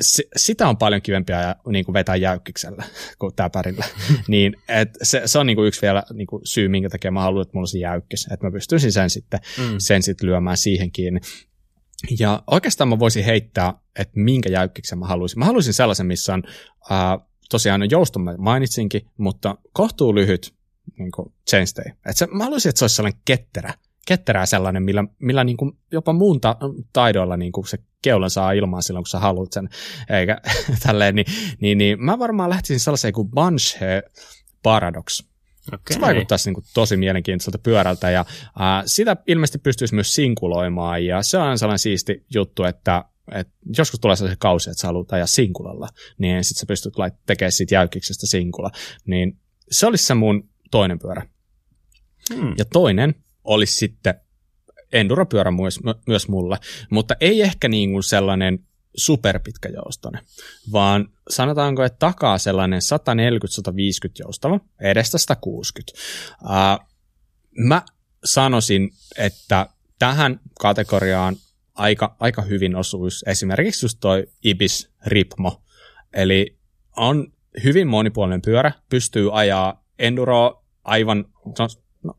s- 0.00 0.22
sitä 0.36 0.68
on 0.68 0.76
paljon 0.76 1.02
kivempiä 1.02 1.56
niin 1.68 1.84
kuin 1.84 1.92
vetää 1.92 2.16
jäykkiksellä 2.16 2.84
kuin 3.18 3.34
täpärillä. 3.34 3.84
niin, 4.28 4.56
et 4.68 4.88
se, 5.02 5.22
se, 5.24 5.38
on 5.38 5.46
niin 5.46 5.56
kuin 5.56 5.68
yksi 5.68 5.82
vielä 5.82 6.02
niin 6.12 6.26
kuin 6.26 6.42
syy, 6.44 6.68
minkä 6.68 6.88
takia 6.88 7.10
mä 7.10 7.20
haluan, 7.20 7.42
että 7.42 7.52
mulla 7.54 7.64
on 7.64 7.68
se 7.68 7.78
jäykkis, 7.78 8.28
että 8.32 8.46
mä 8.46 8.52
pystyisin 8.52 8.92
sen 8.92 9.10
sitten, 9.10 9.40
mm. 9.58 9.74
sen 9.78 10.02
sitten 10.02 10.28
lyömään 10.28 10.56
siihen 10.56 10.92
kiinni. 10.92 11.20
Ja 12.18 12.42
oikeastaan 12.46 12.88
mä 12.88 12.98
voisin 12.98 13.24
heittää, 13.24 13.74
että 13.98 14.20
minkä 14.20 14.48
jäykkiksen 14.48 14.98
mä 14.98 15.06
haluaisin. 15.06 15.38
Mä 15.38 15.44
haluaisin 15.44 15.74
sellaisen, 15.74 16.06
missä 16.06 16.34
on 16.34 16.42
ää, 16.90 17.18
tosiaan 17.50 17.90
jousto 17.90 18.18
mä 18.18 18.34
mainitsinkin, 18.38 19.06
mutta 19.16 19.58
kohtuu 19.72 20.14
lyhyt 20.14 20.54
niin 20.98 21.12
chainstay. 21.50 21.84
Et 22.06 22.16
se, 22.16 22.26
mä 22.26 22.44
haluaisin, 22.44 22.70
että 22.70 22.78
se 22.78 22.84
olisi 22.84 22.96
sellainen 22.96 23.20
ketterä, 23.24 23.74
ketterää 24.06 24.46
sellainen, 24.46 24.82
millä, 24.82 25.04
millä 25.18 25.44
niin 25.44 25.56
kuin 25.56 25.72
jopa 25.92 26.12
muun 26.12 26.40
ta- 26.40 26.56
taidoilla 26.92 27.36
niin 27.36 27.52
kuin 27.52 27.66
se 27.66 27.78
keulan 28.02 28.30
saa 28.30 28.52
ilmaan 28.52 28.82
silloin, 28.82 29.02
kun 29.02 29.10
sä 29.10 29.18
haluat 29.18 29.52
sen. 29.52 29.68
Eikä 30.10 30.40
tälleen, 30.86 31.14
niin, 31.14 31.26
niin, 31.60 31.78
niin 31.78 32.04
mä 32.04 32.18
varmaan 32.18 32.50
lähtisin 32.50 32.80
sellaiseen 32.80 33.14
kuin 33.14 33.28
Banshee 33.28 34.02
Paradox. 34.62 35.29
Okay. 35.68 35.94
Se 35.94 36.00
vaikuttaisi 36.00 36.48
niin 36.48 36.54
kuin 36.54 36.64
tosi 36.74 36.96
mielenkiintoiselta 36.96 37.58
pyörältä 37.58 38.10
ja 38.10 38.20
äh, 38.20 38.82
sitä 38.86 39.16
ilmeisesti 39.26 39.58
pystyisi 39.58 39.94
myös 39.94 40.14
sinkuloimaan 40.14 41.06
ja 41.06 41.22
se 41.22 41.38
on 41.38 41.58
sellainen 41.58 41.78
siisti 41.78 42.24
juttu, 42.34 42.64
että 42.64 43.04
et 43.32 43.48
joskus 43.76 44.00
tulee 44.00 44.16
sellaisia 44.16 44.36
kausia, 44.40 44.70
että 44.70 44.80
sä 44.80 44.88
haluat 44.88 45.12
ajaa 45.12 45.26
sinkulalla, 45.26 45.88
niin 46.18 46.44
sitten 46.44 46.60
sä 46.60 46.66
pystyt 46.66 46.94
lait- 46.94 47.22
tekemään 47.26 47.52
siitä 47.52 47.74
jäykiksestä 47.74 48.26
sinkula. 48.26 48.70
Niin 49.06 49.38
se 49.70 49.86
olisi 49.86 50.06
se 50.06 50.14
mun 50.14 50.48
toinen 50.70 50.98
pyörä. 50.98 51.26
Hmm. 52.34 52.54
Ja 52.58 52.64
toinen 52.64 53.14
olisi 53.44 53.74
sitten 53.74 54.14
enduropyörä 54.92 55.50
myös, 55.50 55.80
myös 56.06 56.28
mulle, 56.28 56.58
mutta 56.90 57.16
ei 57.20 57.42
ehkä 57.42 57.68
niin 57.68 57.92
kuin 57.92 58.02
sellainen 58.02 58.58
superpitkä 58.96 59.68
joustone, 59.68 60.20
vaan 60.72 61.08
sanotaanko, 61.30 61.84
että 61.84 61.98
takaa 61.98 62.38
sellainen 62.38 62.80
140-150 64.08 64.12
joustava, 64.18 64.60
edestä 64.80 65.18
160. 65.18 65.92
Uh, 66.42 66.86
mä 67.58 67.82
sanoisin, 68.24 68.90
että 69.18 69.66
tähän 69.98 70.40
kategoriaan 70.60 71.36
aika, 71.74 72.16
aika 72.20 72.42
hyvin 72.42 72.76
osuisi 72.76 73.24
esimerkiksi 73.28 73.84
just 73.84 73.98
toi 74.00 74.26
Ibis 74.44 74.90
Ripmo, 75.06 75.62
eli 76.12 76.58
on 76.96 77.32
hyvin 77.64 77.88
monipuolinen 77.88 78.42
pyörä, 78.42 78.72
pystyy 78.88 79.38
ajaa 79.38 79.84
enduro 79.98 80.64
aivan, 80.84 81.24
no, 81.58 81.68
no 82.02 82.14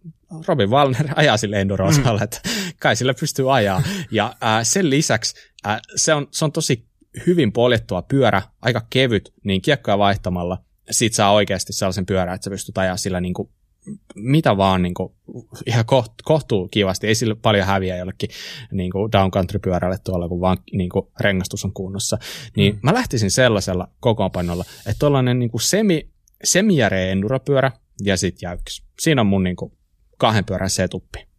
Robin 0.47 0.69
Wallner 0.69 1.07
ajaa 1.15 1.37
sille 1.37 1.61
enduro 1.61 1.91
mm. 1.91 2.23
että 2.23 2.41
kai 2.79 2.95
sillä 2.95 3.13
pystyy 3.13 3.55
ajaa. 3.55 3.83
Ja 4.11 4.35
ää, 4.41 4.63
sen 4.63 4.89
lisäksi 4.89 5.35
ää, 5.63 5.79
se, 5.95 6.13
on, 6.13 6.27
se 6.31 6.45
on 6.45 6.51
tosi 6.51 6.85
hyvin 7.27 7.51
poljettua 7.51 8.01
pyörä, 8.01 8.41
aika 8.61 8.81
kevyt, 8.89 9.33
niin 9.43 9.61
kiekkoja 9.61 9.97
vaihtamalla 9.97 10.63
sit 10.91 11.13
saa 11.13 11.31
oikeasti 11.31 11.73
sellaisen 11.73 12.05
pyörän, 12.05 12.35
että 12.35 12.45
sä 12.45 12.49
pystyt 12.49 12.77
ajaa 12.77 12.97
sillä 12.97 13.21
niin 13.21 13.33
kuin 13.33 13.49
mitä 14.15 14.57
vaan 14.57 14.81
niin 14.81 14.93
kuin, 14.93 15.13
ihan 15.65 15.85
koht, 15.85 16.13
kohtuu 16.23 16.67
kivasti, 16.67 17.07
ei 17.07 17.15
sillä 17.15 17.35
paljon 17.35 17.67
häviä 17.67 17.97
jollekin 17.97 18.29
niin 18.71 18.91
kuin 18.91 19.11
downcountry-pyörälle 19.11 19.97
tuolla, 20.03 20.27
kun 20.27 20.41
vaan 20.41 20.57
niin 20.71 20.89
kuin, 20.89 21.07
rengastus 21.19 21.65
on 21.65 21.73
kunnossa. 21.73 22.17
Niin 22.55 22.73
mm. 22.73 22.79
mä 22.83 22.93
lähtisin 22.93 23.31
sellaisella 23.31 23.87
kokoonpanolla, 23.99 24.65
että 24.79 24.99
tuollainen 24.99 25.39
niin 25.39 25.51
kuin 25.51 25.61
semi, 25.61 26.09
semijäreä 26.43 27.11
enduropyörä 27.11 27.71
ja 28.03 28.17
sitten 28.17 28.47
jäykkis. 28.47 28.83
Siinä 28.99 29.21
on 29.21 29.27
mun 29.27 29.43
niin 29.43 29.55
kuin, 29.55 29.73
kahden 30.17 30.45
pyörän 30.45 30.69
setuppi. 30.69 31.30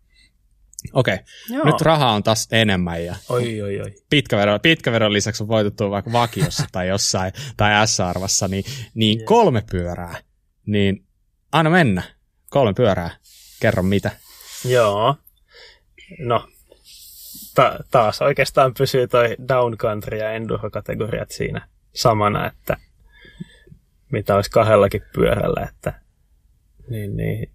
Okei, 0.92 1.14
okay. 1.14 1.72
nyt 1.72 1.80
rahaa 1.80 2.12
on 2.12 2.22
taas 2.22 2.48
enemmän 2.52 3.04
ja 3.04 3.16
oi, 3.28 3.62
oi, 3.62 3.80
oi. 3.80 3.94
Pitkävedon, 4.10 4.60
pitkävedon 4.60 5.12
lisäksi 5.12 5.42
on 5.42 5.48
voitettu 5.48 5.90
vaikka 5.90 6.12
vakiossa 6.12 6.64
tai 6.72 6.88
jossain 6.88 7.32
tai 7.56 7.88
S-arvassa, 7.88 8.48
niin, 8.48 8.64
niin 8.94 9.18
yeah. 9.18 9.26
kolme 9.26 9.62
pyörää. 9.70 10.16
Niin 10.66 11.04
anna 11.52 11.70
mennä, 11.70 12.02
kolme 12.50 12.72
pyörää. 12.74 13.10
Kerro 13.60 13.82
mitä. 13.82 14.10
Joo, 14.64 15.16
no 16.18 16.48
ta- 17.54 17.78
taas 17.90 18.22
oikeastaan 18.22 18.74
pysyy 18.74 19.08
toi 19.08 19.36
downcountry 19.48 20.18
ja 20.18 20.32
enduro-kategoriat 20.32 21.30
siinä 21.30 21.68
samana, 21.94 22.46
että 22.46 22.76
mitä 24.12 24.36
olisi 24.36 24.50
kahdellakin 24.50 25.02
pyörällä, 25.14 25.66
että 25.68 26.02
niin, 26.90 27.16
niin, 27.16 27.48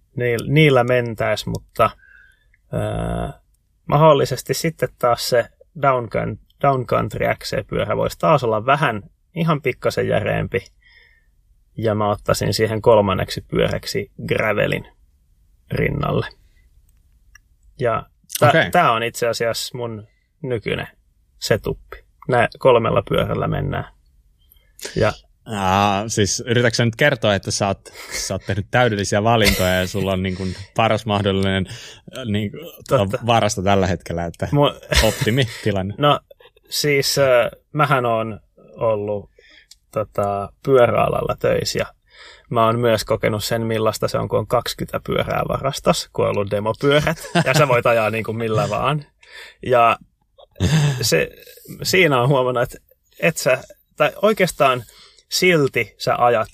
niillä 0.46 0.84
mentäisi, 0.84 1.48
mutta 1.48 1.90
ää, 2.72 3.40
mahdollisesti 3.86 4.54
sitten 4.54 4.88
taas 4.98 5.28
se 5.28 5.48
downcountry 6.62 7.26
XC-pyörä 7.38 7.96
voisi 7.96 8.18
taas 8.18 8.44
olla 8.44 8.66
vähän 8.66 9.02
ihan 9.34 9.62
pikkasen 9.62 10.08
järeempi, 10.08 10.66
ja 11.76 11.94
mä 11.94 12.10
ottaisin 12.10 12.54
siihen 12.54 12.82
kolmanneksi 12.82 13.40
pyöräksi 13.40 14.10
gravelin 14.28 14.88
rinnalle. 15.70 16.26
Ja 17.80 18.06
okay. 18.42 18.70
tämä 18.70 18.92
on 18.92 19.02
itse 19.02 19.28
asiassa 19.28 19.78
mun 19.78 20.06
nykyinen 20.42 20.88
setuppi. 21.38 22.04
Nä 22.28 22.48
kolmella 22.58 23.02
pyörällä 23.08 23.48
mennään. 23.48 23.84
Ja 24.96 25.12
Aa, 25.56 26.08
siis 26.08 26.42
yritätkö 26.46 26.84
nyt 26.84 26.96
kertoa, 26.96 27.34
että 27.34 27.50
sä 27.50 27.66
oot, 27.66 27.80
sä 28.12 28.34
oot 28.34 28.42
tehnyt 28.46 28.66
täydellisiä 28.70 29.24
valintoja 29.24 29.74
ja 29.74 29.86
sulla 29.86 30.12
on 30.12 30.22
niin 30.22 30.36
kuin 30.36 30.54
paras 30.76 31.06
mahdollinen 31.06 31.66
niin 32.24 32.50
kuin, 32.50 32.62
varasta 33.26 33.62
tällä 33.62 33.86
hetkellä, 33.86 34.24
että 34.24 34.48
Mu- 34.52 35.06
optimi 35.08 35.48
tilanne. 35.64 35.94
No 36.08 36.20
siis 36.68 37.18
äh, 37.18 37.50
mähän 37.72 38.06
on 38.06 38.40
ollut 38.76 39.30
tota, 39.92 40.52
pyöräalalla 40.64 41.36
töissä 41.40 41.78
ja 41.78 41.86
mä 42.50 42.66
oon 42.66 42.80
myös 42.80 43.04
kokenut 43.04 43.44
sen, 43.44 43.66
millaista 43.66 44.08
se 44.08 44.18
on, 44.18 44.28
kun 44.28 44.38
on 44.38 44.46
20 44.46 45.00
pyörää 45.06 45.42
varastos, 45.48 46.08
kun 46.12 46.24
on 46.24 46.30
ollut 46.30 46.50
demopyörät 46.50 47.18
ja 47.46 47.54
sä 47.54 47.68
voit 47.68 47.86
ajaa 47.86 48.10
niin 48.10 48.24
kuin 48.24 48.36
millä 48.36 48.70
vaan. 48.70 49.04
Ja 49.66 49.98
se, 51.00 51.30
siinä 51.82 52.20
on 52.20 52.28
huomannut, 52.28 52.62
että 52.62 52.78
et 53.20 53.36
sä, 53.36 53.62
tai 53.96 54.12
oikeastaan 54.22 54.82
silti 55.28 55.94
sä 55.98 56.14
ajat 56.18 56.48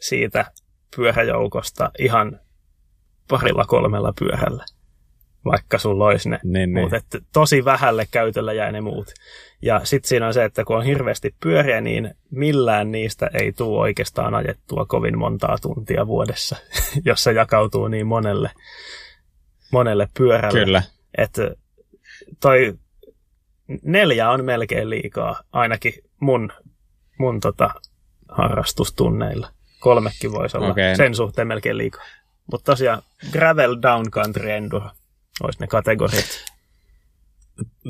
siitä 0.00 0.52
pyöräjoukosta 0.96 1.90
ihan 1.98 2.40
parilla 3.28 3.64
kolmella 3.64 4.12
pyörällä, 4.18 4.64
vaikka 5.44 5.78
sulla 5.78 6.06
olisi 6.06 6.28
ne 6.28 6.40
Niin, 6.42 6.52
niin. 6.52 6.70
muut. 6.70 6.92
Että 6.92 7.18
tosi 7.32 7.64
vähälle 7.64 8.06
käytöllä 8.10 8.52
jää 8.52 8.72
ne 8.72 8.80
muut. 8.80 9.12
Ja 9.62 9.80
sitten 9.84 10.08
siinä 10.08 10.26
on 10.26 10.34
se, 10.34 10.44
että 10.44 10.64
kun 10.64 10.76
on 10.76 10.84
hirveästi 10.84 11.34
pyöriä, 11.42 11.80
niin 11.80 12.14
millään 12.30 12.92
niistä 12.92 13.30
ei 13.34 13.52
tule 13.52 13.78
oikeastaan 13.80 14.34
ajettua 14.34 14.86
kovin 14.86 15.18
montaa 15.18 15.56
tuntia 15.62 16.06
vuodessa, 16.06 16.56
jos 17.04 17.24
se 17.24 17.32
jakautuu 17.32 17.88
niin 17.88 18.06
monelle, 18.06 18.50
monelle 19.72 20.08
pyörälle. 20.18 20.64
Kyllä. 20.64 20.82
Että 21.18 21.50
toi 22.40 22.74
neljä 23.82 24.30
on 24.30 24.44
melkein 24.44 24.90
liikaa, 24.90 25.42
ainakin 25.52 25.92
mun, 26.20 26.52
mun 27.18 27.40
tota 27.40 27.70
harrastustunneilla. 28.28 29.50
Kolmekin 29.80 30.32
voisi 30.32 30.56
olla 30.56 30.70
Okei. 30.70 30.96
sen 30.96 31.14
suhteen 31.14 31.48
melkein 31.48 31.78
liikaa. 31.78 32.04
Mutta 32.52 32.72
tosiaan 32.72 33.02
gravel 33.32 33.76
downcountry 33.82 34.50
enduro 34.50 34.90
olisi 35.42 35.60
ne 35.60 35.66
kategoriat. 35.66 36.44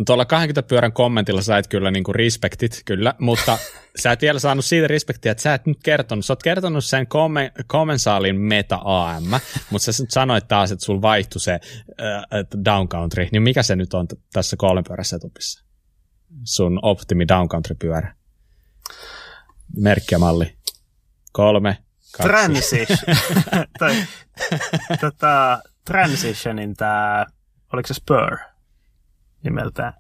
Tuolla 0.07 0.25
20 0.25 0.69
pyörän 0.69 0.93
kommentilla 0.93 1.43
sait 1.43 1.67
kyllä 1.67 1.91
niinku 1.91 2.13
respektit, 2.13 2.83
kyllä, 2.85 3.15
mutta 3.19 3.59
sä 4.03 4.13
et 4.13 4.23
vielä 4.23 4.39
saanut 4.39 4.65
siitä 4.65 4.89
respektiä, 4.89 5.33
että 5.33 5.43
sä 5.43 5.55
et 5.55 5.67
nyt 5.67 5.79
kertonut. 5.85 6.25
Sä 6.25 6.33
oot 6.33 6.43
kertonut 6.43 6.85
sen 6.85 7.07
komen, 7.07 7.53
komensaalin 7.67 8.41
meta 8.41 8.81
AM, 8.85 9.41
mutta 9.71 9.93
sä 9.93 10.03
nyt 10.03 10.11
sanoit 10.11 10.49
taas, 10.49 10.73
että 10.73 10.85
sul 10.85 11.03
vaihtui 11.03 11.41
se 11.41 11.53
äh, 11.53 12.23
downcountry. 12.65 13.29
Niin 13.33 13.43
mikä 13.43 13.63
se 13.63 13.77
nyt 13.77 13.95
on 13.95 14.09
t- 14.09 14.19
tässä 14.33 14.57
kolmen 14.57 14.85
pyörän 14.85 15.05
setupissa? 15.05 15.65
Sun 16.45 16.79
Optimi 16.83 17.25
downcountry-pyörä. 17.29 18.15
Merkki 18.89 19.18
ja 20.11 20.19
malli. 20.19 20.57
Kolme, 21.33 21.79
kaksi. 22.17 22.29
Transition. 22.29 22.99
tai, 23.79 24.05
tota, 25.01 25.63
transitionin 25.85 26.75
tämä, 26.77 27.27
oliko 27.73 27.87
se 27.87 27.95
Spur 27.95 28.39
nimeltään? 29.45 29.93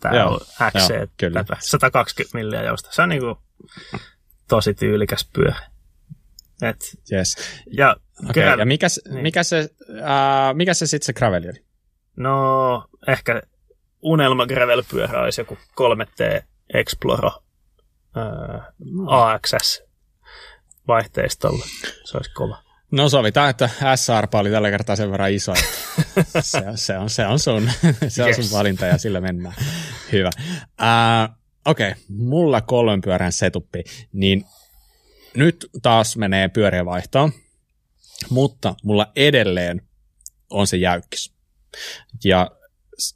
Tämä 0.00 0.16
Joo, 0.16 0.30
on 0.32 0.40
XC, 0.78 0.90
joo, 0.90 1.06
kyllä. 1.16 1.44
tätä, 1.44 1.56
120 1.60 2.38
milliä 2.38 2.62
jousta. 2.62 2.88
Se 2.92 3.02
on 3.02 3.08
niinku 3.08 3.38
tosi 4.48 4.74
tyylikäs 4.74 5.30
pyörä. 5.32 5.56
Et, 6.62 6.76
Yes. 7.12 7.36
ja 7.72 7.96
Okay. 8.30 8.42
gravel- 8.44 8.58
Ja 8.58 8.66
mikä, 8.66 8.88
se- 8.88 9.00
niin. 9.10 9.22
mikä 9.22 9.42
se, 9.42 9.58
äh, 9.90 10.54
mikä 10.54 10.74
se 10.74 10.86
sitten 10.86 11.06
se 11.06 11.12
graveli 11.12 11.46
oli? 11.48 11.64
No, 12.16 12.84
ehkä 13.08 13.42
unelma 14.02 14.46
gravel-pyörä 14.46 15.20
olisi 15.22 15.40
joku 15.40 15.58
3T 15.74 16.44
Exploro 16.74 17.42
ää, 18.16 18.72
AXS 19.06 19.82
vaihteistolla. 20.88 21.64
Se 22.04 22.16
olisi 22.16 22.30
kova. 22.34 22.62
No 22.90 23.08
sovitaan, 23.08 23.50
että 23.50 23.70
S-arpa 23.96 24.38
oli 24.38 24.50
tällä 24.50 24.70
kertaa 24.70 24.96
sen 24.96 25.10
verran 25.10 25.32
iso. 25.32 25.54
se, 26.40 26.62
se, 26.74 26.98
on, 26.98 27.10
se 27.10 27.26
on 27.26 27.38
sun, 27.38 27.70
se 28.08 28.22
on 28.22 28.28
Yes. 28.28 28.36
sun 28.36 28.58
valinta 28.58 28.86
ja 28.86 28.98
sillä 28.98 29.20
mennään. 29.20 29.54
Hyvä. 30.12 30.30
Uh, 30.80 31.36
Okei, 31.66 31.90
okay. 31.90 32.02
mulla 32.08 32.60
kolmen 32.60 33.00
pyörän 33.00 33.32
setuppi, 33.32 33.84
niin 34.12 34.44
nyt 35.36 35.66
taas 35.82 36.16
menee 36.16 36.48
pyörien 36.48 36.86
vaihtoon, 36.86 37.32
mutta 38.30 38.74
mulla 38.82 39.12
edelleen 39.16 39.82
on 40.50 40.66
se 40.66 40.76
jäykkis. 40.76 41.34
Ja 42.24 42.50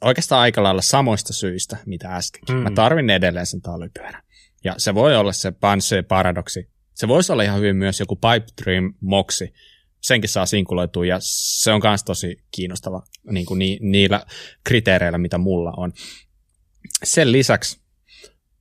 oikeastaan 0.01 0.41
aika 0.41 0.63
lailla 0.63 0.81
samoista 0.81 1.33
syistä, 1.33 1.77
mitä 1.85 2.15
äskenkin. 2.15 2.55
Mm. 2.55 2.61
Mä 2.61 2.71
tarvin 2.71 3.09
edelleen 3.09 3.45
sen 3.45 3.61
talvipyörän. 3.61 4.23
Ja 4.63 4.75
se 4.77 4.95
voi 4.95 5.15
olla 5.15 5.33
se 5.33 5.51
Pansy 5.51 6.03
paradoksi. 6.03 6.69
Se 6.93 7.07
voisi 7.07 7.31
olla 7.31 7.43
ihan 7.43 7.59
hyvin 7.59 7.75
myös 7.75 7.99
joku 7.99 8.15
Pipe 8.15 8.63
Dream 8.63 8.93
Moxi. 9.01 9.53
Senkin 10.01 10.29
saa 10.29 10.45
sinkuloitua 10.45 11.05
ja 11.05 11.17
se 11.21 11.71
on 11.71 11.81
myös 11.83 12.03
tosi 12.03 12.43
kiinnostava 12.51 13.03
niin 13.31 13.45
kuin 13.45 13.59
ni, 13.59 13.79
niillä 13.81 14.25
kriteereillä, 14.63 15.17
mitä 15.17 15.37
mulla 15.37 15.73
on. 15.77 15.93
Sen 17.03 17.31
lisäksi 17.31 17.81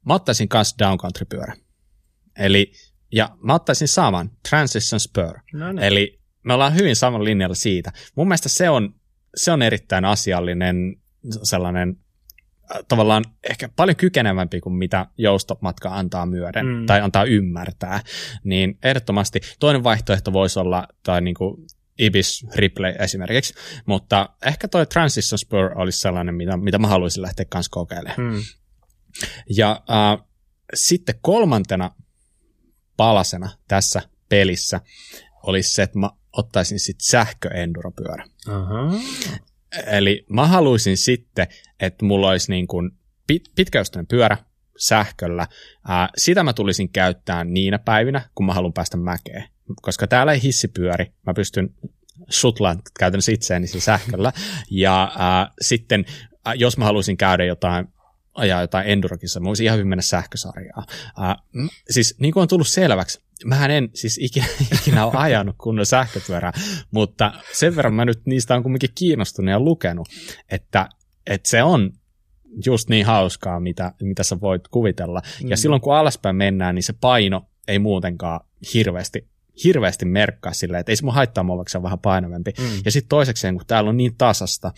mä 0.06 0.14
ottaisin 0.14 0.48
myös 0.54 0.74
downcountry-pyörä. 0.78 1.56
Eli, 2.38 2.72
ja 3.12 3.36
mä 3.42 3.54
ottaisin 3.54 3.88
saman 3.88 4.30
Transition 4.48 5.00
Spur. 5.00 5.38
No 5.52 5.72
niin. 5.72 5.82
Eli 5.82 6.20
me 6.44 6.54
ollaan 6.54 6.74
hyvin 6.74 6.96
saman 6.96 7.24
linjalla 7.24 7.54
siitä. 7.54 7.92
Mun 8.14 8.28
mielestä 8.28 8.48
se 8.48 8.70
on, 8.70 8.94
se 9.36 9.52
on 9.52 9.62
erittäin 9.62 10.04
asiallinen 10.04 10.76
sellainen 11.42 11.96
tavallaan 12.88 13.24
ehkä 13.50 13.68
paljon 13.76 13.96
kykenevämpi 13.96 14.60
kuin 14.60 14.74
mitä 14.74 15.06
joustomatka 15.18 15.88
antaa 15.88 16.26
myöden 16.26 16.66
Mm. 16.66 16.72
mm. 16.72 16.86
tai 16.86 17.00
antaa 17.00 17.24
ymmärtää. 17.24 18.00
Niin 18.44 18.78
ehdottomasti 18.82 19.40
toinen 19.58 19.84
vaihtoehto 19.84 20.32
voisi 20.32 20.58
olla 20.58 20.88
tai 21.02 21.20
niin 21.20 21.34
kuin 21.34 21.66
Ibis 21.98 22.46
Ripley 22.54 22.94
esimerkiksi, 22.98 23.54
mutta 23.86 24.28
ehkä 24.46 24.68
toi 24.68 24.86
Transition 24.86 25.38
Spur 25.38 25.70
olisi 25.74 26.00
sellainen, 26.00 26.34
mitä, 26.34 26.56
mitä 26.56 26.78
mä 26.78 26.86
haluaisin 26.86 27.22
lähteä 27.22 27.46
kanssa 27.48 27.70
kokeilemaan. 27.70 28.16
Hmm. 28.32 28.42
Ja 29.56 29.82
äh, 29.90 30.26
sitten 30.74 31.14
kolmantena 31.22 31.90
palasena 32.96 33.50
tässä 33.68 34.02
pelissä 34.28 34.80
olisi 35.42 35.70
se, 35.70 35.82
että 35.82 35.98
mä 35.98 36.10
ottaisin 36.32 36.80
sitten 36.80 37.06
sähköenduropyörä. 37.06 38.24
Aha. 38.48 38.92
Eli 39.86 40.24
mä 40.28 40.46
haluaisin 40.46 40.96
sitten, 40.96 41.46
että 41.80 42.04
mulla 42.04 42.28
olisi 42.28 42.50
niin 42.50 42.66
kuin 42.66 42.90
pit, 43.26 43.44
pitkäystäinen 43.54 44.06
pyörä 44.06 44.36
sähköllä. 44.78 45.46
Ää, 45.88 46.08
sitä 46.16 46.42
mä 46.42 46.52
tulisin 46.52 46.88
käyttää 46.88 47.44
niinä 47.44 47.78
päivinä, 47.78 48.28
kun 48.34 48.46
mä 48.46 48.54
haluan 48.54 48.72
päästä 48.72 48.96
mäkeen. 48.96 49.44
Koska 49.82 50.06
täällä 50.06 50.32
ei 50.32 50.42
hissi 50.42 50.68
pyöri, 50.68 51.12
mä 51.26 51.34
pystyn 51.34 51.74
sutlaan 52.28 52.82
käytännössä 52.98 53.32
itseäni 53.32 53.66
sillä 53.66 53.80
sähköllä. 53.80 54.32
Ja 54.70 55.12
ää, 55.18 55.50
sitten, 55.60 56.04
ää, 56.44 56.54
jos 56.54 56.78
mä 56.78 56.84
haluaisin 56.84 57.16
käydä 57.16 57.44
jotain 57.44 57.86
ajaa 58.34 58.60
jotain 58.60 58.88
endurokissa, 58.88 59.40
mä 59.40 59.46
voisin 59.46 59.64
ihan 59.64 59.78
hyvin 59.78 59.88
mennä 59.88 60.02
sähkösarjaan. 60.02 60.86
Ää, 61.18 61.36
siis 61.90 62.14
niin 62.18 62.32
kuin 62.32 62.42
on 62.42 62.48
tullut 62.48 62.68
selväksi, 62.68 63.20
mähän 63.44 63.70
en 63.70 63.90
siis 63.94 64.18
ikinä, 64.18 64.46
ikinä 64.80 65.06
ole 65.06 65.12
ajanut 65.16 65.56
kunnon 65.58 65.86
sähköpyörää, 65.86 66.52
mutta 66.90 67.32
sen 67.52 67.76
verran 67.76 67.94
mä 67.94 68.04
nyt 68.04 68.26
niistä 68.26 68.54
on 68.54 68.62
kumminkin 68.62 68.90
kiinnostunut 68.94 69.50
ja 69.50 69.60
lukenut, 69.60 70.08
että, 70.50 70.88
että 71.26 71.48
se 71.48 71.62
on 71.62 71.92
just 72.66 72.88
niin 72.88 73.06
hauskaa, 73.06 73.60
mitä, 73.60 73.92
mitä 74.02 74.22
sä 74.22 74.40
voit 74.40 74.68
kuvitella. 74.68 75.22
Mm. 75.42 75.50
Ja 75.50 75.56
silloin 75.56 75.82
kun 75.82 75.94
alaspäin 75.94 76.36
mennään, 76.36 76.74
niin 76.74 76.82
se 76.82 76.92
paino 76.92 77.46
ei 77.68 77.78
muutenkaan 77.78 78.40
hirveästi, 78.74 79.28
hirveästi 79.64 80.04
merkkaa 80.04 80.52
silleen, 80.52 80.80
että 80.80 80.92
ei 80.92 80.96
se 80.96 81.04
mun 81.04 81.14
haittaa 81.14 81.44
mua, 81.44 81.56
vaikka 81.56 81.70
se 81.70 81.78
on 81.78 81.82
vähän 81.84 81.98
painavampi. 81.98 82.52
Mm. 82.58 82.64
Ja 82.84 82.90
sitten 82.90 83.08
toisekseen, 83.08 83.54
kun 83.54 83.66
täällä 83.66 83.90
on 83.90 83.96
niin 83.96 84.14
tasasta, 84.18 84.72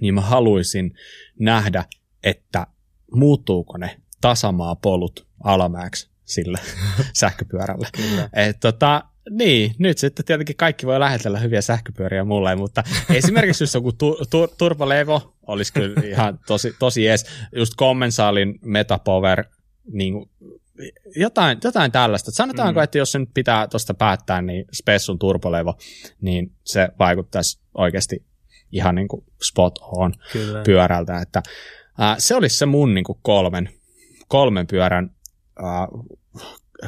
niin 0.00 0.14
mä 0.14 0.20
haluaisin 0.20 0.94
nähdä, 1.38 1.84
että 2.22 2.66
muuttuuko 3.14 3.76
ne 3.76 4.00
tasamaa 4.20 4.76
polut 4.76 5.26
alamäeksi 5.44 6.10
sillä 6.28 6.58
sähköpyörällä. 7.20 7.88
Kyllä. 7.96 8.28
Et 8.32 8.60
tota, 8.60 9.02
niin, 9.30 9.74
nyt 9.78 9.98
sitten 9.98 10.24
tietenkin 10.24 10.56
kaikki 10.56 10.86
voi 10.86 11.00
lähetellä 11.00 11.38
hyviä 11.38 11.60
sähköpyöriä 11.60 12.24
mulle, 12.24 12.56
mutta 12.56 12.84
esimerkiksi 13.14 13.64
jos 13.64 13.74
joku 13.74 13.92
tu, 13.92 14.18
tu, 14.30 14.48
Turbolevo 14.58 15.34
olisi 15.46 15.72
kyllä 15.72 16.02
ihan 16.12 16.38
tosi, 16.46 16.74
tosi 16.78 17.04
jees, 17.04 17.26
just 17.56 17.74
Commensaalin 17.76 18.58
Metapower, 18.64 19.44
niin 19.92 20.12
kuin, 20.12 20.30
jotain, 21.16 21.58
jotain 21.64 21.92
tällaista. 21.92 22.30
Sanotaanko, 22.30 22.80
mm. 22.80 22.84
että 22.84 22.98
jos 22.98 23.12
se 23.12 23.18
nyt 23.18 23.30
pitää 23.34 23.68
tuosta 23.68 23.94
päättää, 23.94 24.42
niin 24.42 24.64
Spessun 24.72 25.18
Turbolevo, 25.18 25.74
niin 26.20 26.52
se 26.64 26.88
vaikuttaisi 26.98 27.60
oikeasti 27.74 28.24
ihan 28.72 28.94
niin 28.94 29.08
kuin 29.08 29.24
spot 29.48 29.78
on 29.82 30.14
Kyllä. 30.32 30.62
pyörältä, 30.64 31.20
että 31.20 31.42
ää, 31.98 32.16
se 32.18 32.34
olisi 32.34 32.56
se 32.56 32.66
mun 32.66 32.94
niin 32.94 33.04
kuin 33.04 33.18
kolmen, 33.22 33.68
kolmen 34.28 34.66
pyörän 34.66 35.10
ää, 35.62 35.88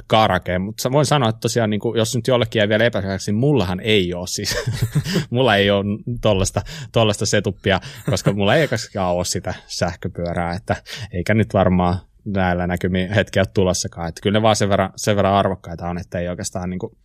karake, 0.06 0.58
mutta 0.58 0.92
voin 0.92 1.06
sanoa, 1.06 1.28
että 1.28 1.40
tosiaan 1.40 1.70
niin 1.70 1.80
kuin, 1.80 1.98
jos 1.98 2.16
nyt 2.16 2.26
jollekin 2.26 2.60
jäi 2.60 2.68
vielä 2.68 2.84
epäselväksi, 2.84 3.32
niin 3.32 3.40
mullahan 3.40 3.80
ei 3.80 4.14
ole 4.14 4.26
siis, 4.26 4.56
mulla 5.30 5.56
ei 5.56 5.70
ole 5.70 5.84
tollasta, 6.20 6.62
tollasta 6.92 7.26
setuppia, 7.26 7.80
koska 8.10 8.32
mulla 8.32 8.54
ei 8.54 8.68
ole 8.96 9.24
sitä 9.24 9.54
sähköpyörää, 9.66 10.54
että 10.54 10.76
eikä 11.12 11.34
nyt 11.34 11.54
varmaan 11.54 11.98
näillä 12.24 12.66
näkymin 12.66 13.12
hetkiä 13.12 13.44
tulossakaan, 13.44 14.08
että 14.08 14.20
kyllä 14.22 14.38
ne 14.38 14.42
vaan 14.42 14.56
sen 14.56 14.68
verran, 14.68 14.92
sen 14.96 15.16
verran 15.16 15.34
arvokkaita 15.34 15.88
on, 15.88 15.98
että 15.98 16.18
ei 16.18 16.28
oikeastaan 16.28 16.70
niin 16.70 16.78
kuin, 16.78 16.96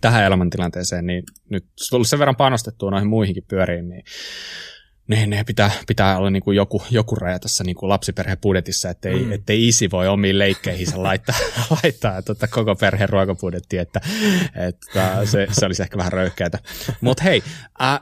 tähän 0.00 0.24
elämäntilanteeseen, 0.24 1.06
niin 1.06 1.22
nyt 1.50 1.66
tullut 1.90 2.08
sen 2.08 2.18
verran 2.18 2.36
panostettua 2.36 2.90
noihin 2.90 3.08
muihinkin 3.08 3.44
pyöriin, 3.48 3.88
niin 3.88 4.02
niin 5.08 5.30
ne 5.30 5.44
pitää, 5.44 5.70
pitää 5.86 6.18
olla 6.18 6.30
niin 6.30 6.42
kuin 6.42 6.56
joku, 6.56 6.82
joku 6.90 7.14
raja 7.14 7.38
tässä 7.38 7.64
niin 7.64 7.76
kuin 7.76 7.88
lapsiperhebudjetissa, 7.88 8.90
ettei, 8.90 9.24
Mm. 9.24 9.32
ettei 9.32 9.68
isi 9.68 9.90
voi 9.90 10.08
omiin 10.08 10.38
leikkeihinsä 10.38 11.02
laittaa, 11.02 11.36
laittaa 11.82 12.22
tuota 12.22 12.48
koko 12.48 12.74
perheen 12.76 13.08
ruokabudjetti, 13.08 13.78
että, 13.78 14.00
että 14.54 15.26
se, 15.26 15.46
se 15.52 15.66
olisi 15.66 15.82
ehkä 15.82 15.96
vähän 15.98 16.12
röyhkeätä. 16.12 16.58
Mutta 17.00 17.22
hei, 17.22 17.42
äh, 17.82 18.00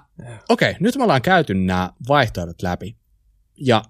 okei, 0.49 0.71
okay, 0.71 0.81
nyt 0.81 0.97
me 0.97 1.03
ollaan 1.03 1.23
käyty 1.23 1.55
nämä 1.55 1.91
vaihtoehdot 2.09 2.63
läpi. 2.63 2.97
Ja 3.57 3.83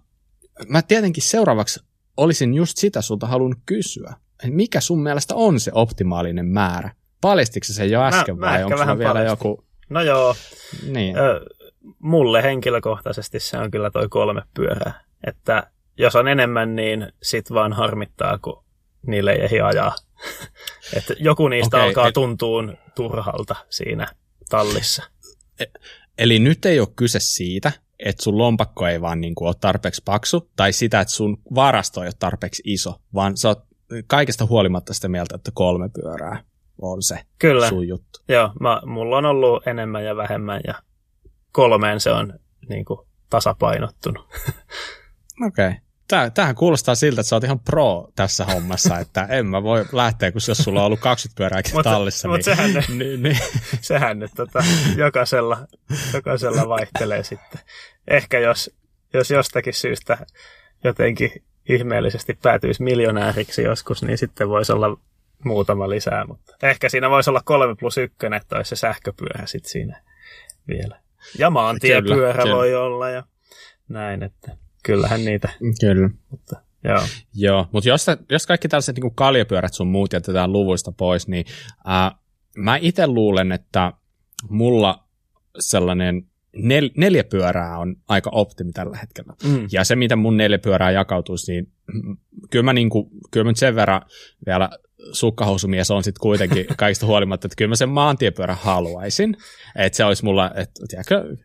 mä 0.68 0.82
tietenkin 0.82 1.22
seuraavaksi 1.22 1.80
olisin 2.16 2.54
just 2.54 2.76
sitä 2.76 3.02
sulta 3.02 3.26
halunnut 3.26 3.58
kysyä. 3.66 4.14
Mikä 4.46 4.80
sun 4.80 5.02
mielestä 5.02 5.34
on 5.34 5.60
se 5.60 5.70
optimaalinen 5.74 6.46
määrä? 6.46 6.90
Paljastiko 7.20 7.66
se 7.70 7.86
jo 7.86 8.02
äsken 8.02 8.38
mä, 8.38 8.46
vai 8.46 8.64
onko 8.64 8.76
sulla 8.78 8.98
vielä 8.98 9.12
paljastin. 9.12 9.48
joku... 9.48 9.64
No 9.88 10.02
joo. 10.02 10.36
Niin. 10.86 11.18
Ö, 11.18 11.40
mulle 11.98 12.42
henkilökohtaisesti 12.42 13.40
se 13.40 13.58
on 13.58 13.70
kyllä 13.70 13.90
toi 13.90 14.08
kolme 14.08 14.42
pyörää. 14.54 15.00
Että 15.26 15.70
jos 15.98 16.16
on 16.16 16.28
enemmän, 16.28 16.76
niin 16.76 17.12
sit 17.22 17.50
vaan 17.50 17.72
harmittaa, 17.72 18.38
kun 18.38 18.64
niille 19.06 19.32
ei 19.32 19.44
ehdi 19.44 19.60
ajaa. 19.60 19.94
että 20.96 21.14
joku 21.18 21.48
niistä 21.48 21.76
okay, 21.76 21.88
alkaa 21.88 22.08
et... 22.08 22.14
tuntua 22.14 22.62
turhalta 22.94 23.56
siinä 23.70 24.06
tallissa. 24.48 25.02
E- 25.60 25.64
eli 26.18 26.38
nyt 26.38 26.66
ei 26.66 26.80
ole 26.80 26.88
kyse 26.96 27.20
siitä, 27.20 27.72
että 27.98 28.22
sun 28.22 28.38
lompakko 28.38 28.86
ei 28.86 29.00
vaan 29.00 29.20
niin 29.20 29.34
kuin 29.34 29.48
ole 29.48 29.54
tarpeeksi 29.60 30.02
paksu, 30.04 30.50
tai 30.56 30.72
sitä, 30.72 31.00
että 31.00 31.14
sun 31.14 31.38
varasto 31.54 32.02
ei 32.02 32.06
ole 32.06 32.14
tarpeeksi 32.18 32.62
iso, 32.66 32.94
vaan 33.14 33.36
sä 33.36 33.48
oot 33.48 33.62
kaikesta 34.06 34.46
huolimatta 34.46 34.94
sitä 34.94 35.08
mieltä, 35.08 35.36
että 35.36 35.50
kolme 35.54 35.88
pyörää 35.88 36.42
on 36.82 37.02
se 37.02 37.18
Kyllä. 37.38 37.68
sun 37.68 37.88
juttu. 37.88 38.20
Joo, 38.28 38.52
mä, 38.60 38.80
mulla 38.86 39.18
on 39.18 39.24
ollut 39.24 39.66
enemmän 39.66 40.04
ja 40.04 40.16
vähemmän, 40.16 40.60
ja 40.66 40.74
kolmeen 41.56 42.00
se 42.00 42.10
on 42.10 42.38
niin 42.68 42.84
kuin, 42.84 43.00
tasapainottunut. 43.30 44.24
Okei. 45.46 45.66
Okay. 45.66 45.80
Tää, 46.08 46.30
tämähän 46.30 46.54
kuulostaa 46.54 46.94
siltä, 46.94 47.20
että 47.20 47.28
sä 47.28 47.36
oot 47.36 47.44
ihan 47.44 47.60
pro 47.60 48.08
tässä 48.16 48.44
hommassa, 48.44 48.98
että 49.04 49.26
en 49.30 49.46
mä 49.46 49.62
voi 49.62 49.84
lähteä, 49.92 50.32
kun 50.32 50.40
jos 50.48 50.58
sulla 50.58 50.80
on 50.80 50.86
ollut 50.86 51.00
20 51.00 51.36
pyörää 51.36 51.62
tallissa. 51.82 52.28
Mutta 52.28 52.50
niin, 52.50 52.56
sehän, 52.56 52.84
niin, 52.98 53.22
niin. 53.22 53.38
sehän 53.80 54.18
nyt 54.18 54.30
tota, 54.36 54.64
jokaisella, 54.96 55.58
jokaisella 56.14 56.68
vaihtelee 56.68 57.22
sitten. 57.22 57.60
Ehkä 58.08 58.38
jos, 58.38 58.70
jos 59.12 59.30
jostakin 59.30 59.74
syystä 59.74 60.26
jotenkin 60.84 61.30
ihmeellisesti 61.68 62.38
päätyisi 62.42 62.82
miljonääriksi 62.82 63.62
joskus, 63.62 64.02
niin 64.02 64.18
sitten 64.18 64.48
voisi 64.48 64.72
olla 64.72 64.98
muutama 65.44 65.88
lisää, 65.88 66.26
mutta 66.26 66.56
ehkä 66.62 66.88
siinä 66.88 67.10
voisi 67.10 67.30
olla 67.30 67.42
kolme 67.44 67.76
plus 67.76 67.98
ykkönen, 67.98 68.36
että 68.36 68.56
olisi 68.56 68.68
se 68.68 68.76
sähköpyörä 68.76 69.46
sitten 69.46 69.70
siinä 69.70 70.02
vielä. 70.68 71.05
Ja 71.38 71.50
maantiepyörä 71.50 72.42
kyllä, 72.42 72.56
voi 72.56 72.68
kyllä. 72.68 72.82
olla 72.82 73.10
ja 73.10 73.24
näin, 73.88 74.22
että 74.22 74.56
kyllähän 74.82 75.24
niitä. 75.24 75.48
Kyllä. 75.80 76.10
Mutta, 76.30 76.62
joo. 76.84 77.02
Joo, 77.34 77.66
mutta 77.72 77.88
jos, 77.88 78.06
jos 78.30 78.46
kaikki 78.46 78.68
tällaiset 78.68 78.96
niin 78.96 79.14
kaljapyörät 79.14 79.74
sun 79.74 79.86
muut 79.86 80.12
jätetään 80.12 80.52
luvuista 80.52 80.92
pois, 80.92 81.28
niin 81.28 81.44
ää, 81.84 82.12
mä 82.56 82.76
itse 82.76 83.06
luulen, 83.06 83.52
että 83.52 83.92
mulla 84.48 85.04
sellainen 85.58 86.26
nel, 86.56 86.90
neljä 86.96 87.24
pyörää 87.24 87.78
on 87.78 87.96
aika 88.08 88.30
optimi 88.32 88.72
tällä 88.72 88.98
hetkellä. 88.98 89.34
Mm. 89.44 89.68
Ja 89.72 89.84
se, 89.84 89.96
miten 89.96 90.18
mun 90.18 90.36
neljä 90.36 90.58
pyörää 90.58 90.90
jakautuisi, 90.90 91.52
niin 91.52 91.72
kyllä 92.50 92.62
mä, 92.62 92.72
niin 92.72 92.90
kuin, 92.90 93.10
kyllä 93.30 93.44
mä 93.44 93.52
sen 93.54 93.74
verran 93.74 94.02
vielä 94.46 94.70
sukkahousumies 95.12 95.90
on 95.90 96.04
sitten 96.04 96.20
kuitenkin 96.20 96.66
kaikista 96.76 97.06
huolimatta, 97.06 97.46
että 97.46 97.56
kyllä 97.56 97.68
mä 97.68 97.76
sen 97.76 97.88
maantiepyörän 97.88 98.56
haluaisin. 98.60 99.36
Että 99.76 99.96
se 99.96 100.04
olisi 100.04 100.24
mulla, 100.24 100.50
että 100.54 100.86
tiedätkö, 100.88 101.36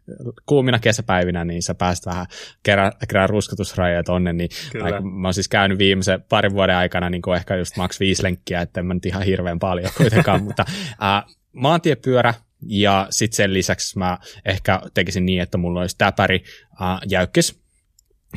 kuumina 0.45 0.79
kesäpäivinä, 0.79 1.45
niin 1.45 1.63
sä 1.63 1.75
pääst 1.75 2.05
vähän 2.05 2.25
kerää, 2.63 2.91
kerää 3.09 3.27
ruskatusrajoja 3.27 4.03
tonne, 4.03 4.33
niin 4.33 4.49
aika, 4.83 5.01
mä 5.01 5.27
oon 5.27 5.33
siis 5.33 5.47
käynyt 5.47 5.77
viimeisen 5.77 6.23
parin 6.29 6.53
vuoden 6.53 6.75
aikana 6.75 7.09
niin 7.09 7.21
kuin 7.21 7.35
ehkä 7.35 7.55
just 7.55 7.77
maks 7.77 7.99
viisi 7.99 8.23
lenkkiä, 8.23 8.61
että 8.61 8.79
en 8.79 8.85
mä 8.85 8.93
nyt 8.93 9.05
ihan 9.05 9.23
hirveän 9.23 9.59
paljon 9.59 9.91
kuitenkaan, 9.97 10.43
mutta 10.47 10.65
ää, 10.99 11.23
maantiepyörä, 11.51 12.33
ja 12.67 13.07
sitten 13.09 13.35
sen 13.35 13.53
lisäksi 13.53 13.99
mä 13.99 14.17
ehkä 14.45 14.81
tekisin 14.93 15.25
niin, 15.25 15.41
että 15.41 15.57
mulla 15.57 15.79
olisi 15.79 15.95
täpäri 15.97 16.43
ää, 16.79 16.99
jäykkis, 17.09 17.61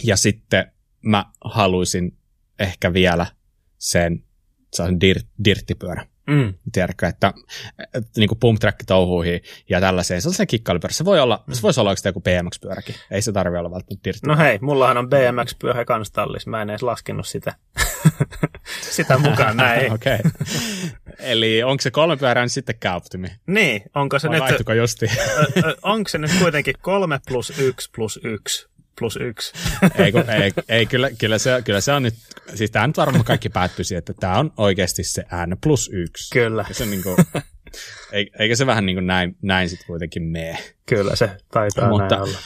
ja 0.04 0.16
sitten 0.16 0.72
mä 1.02 1.24
haluaisin 1.44 2.16
ehkä 2.58 2.92
vielä 2.92 3.26
sen 3.78 4.24
sellaisen 4.74 4.98
dir- 5.04 5.26
dirttipyörä. 5.44 6.06
Mm. 6.26 6.54
Tiedätkö, 6.72 7.06
että, 7.06 7.32
että 7.78 8.10
niin 8.16 8.28
kuin 8.28 8.38
pump 8.38 8.60
track 8.60 8.78
touhuihin 8.86 9.40
ja 9.70 9.80
tällaiseen, 9.80 10.22
sellaisen 10.22 10.46
kikkailupyörä. 10.46 10.92
Se 10.92 11.04
voi 11.04 11.20
olla, 11.20 11.44
mm. 11.46 11.54
se 11.54 11.62
voisi 11.62 11.80
olla 11.80 11.90
oikeastaan 11.90 12.10
joku 12.10 12.20
BMX-pyöräkin. 12.20 12.94
Ei 13.10 13.22
se 13.22 13.32
tarvitse 13.32 13.58
olla 13.58 13.70
välttämättä 13.70 14.04
dirtti. 14.04 14.26
No 14.26 14.36
hei, 14.36 14.58
mullahan 14.58 14.96
on 14.96 15.08
BMX-pyörä 15.08 15.84
kans 15.84 16.10
tallissa. 16.10 16.50
Mä 16.50 16.62
en 16.62 16.70
edes 16.70 16.82
laskenut 16.82 17.26
sitä, 17.26 17.54
sitä 18.96 19.18
mukaan 19.18 19.56
näin. 19.56 19.92
Okei. 19.94 20.14
okay. 20.14 20.30
Eli 21.18 21.62
onko 21.62 21.80
se 21.80 21.90
kolme 21.90 22.16
pyörää 22.16 22.44
niin 22.44 22.50
sitten 22.50 22.92
optimi? 22.94 23.28
Niin, 23.46 23.82
onko 23.94 24.18
se 24.18 24.28
Vai 24.28 24.52
nyt... 24.52 24.60
onko 25.82 26.08
se 26.08 26.18
nyt 26.18 26.30
kuitenkin 26.38 26.74
kolme 26.80 27.20
plus 27.28 27.58
yksi 27.58 27.90
plus 27.94 28.20
yksi? 28.24 28.73
Plus 28.98 29.16
yksi. 29.16 29.52
ei, 30.04 30.12
kun, 30.12 30.30
ei, 30.30 30.52
ei 30.68 30.86
kyllä, 30.86 31.10
kyllä, 31.18 31.38
se, 31.38 31.62
kyllä 31.64 31.80
se 31.80 31.92
on 31.92 32.02
nyt, 32.02 32.14
siis 32.54 32.70
tämä 32.70 32.86
nyt 32.86 32.96
varmaan 32.96 33.24
kaikki 33.24 33.48
päättyy 33.48 33.84
siihen, 33.84 33.98
että 33.98 34.14
tämä 34.20 34.38
on 34.38 34.52
oikeasti 34.56 35.04
se 35.04 35.24
n 35.46 35.56
plus 35.62 35.90
yksi. 35.92 36.30
Kyllä. 36.30 36.64
se 36.72 36.86
niin 36.86 37.02
kuin, 37.02 37.16
eikä 38.38 38.56
se 38.56 38.66
vähän 38.66 38.86
niin 38.86 38.96
kuin 38.96 39.06
näin, 39.06 39.36
näin 39.42 39.68
sitten 39.68 39.86
kuitenkin 39.86 40.22
mene. 40.22 40.58
Kyllä 40.86 41.16
se 41.16 41.30
taitaa 41.50 41.88
Mutta, 41.88 42.16
näin 42.16 42.22
olla. 42.22 42.38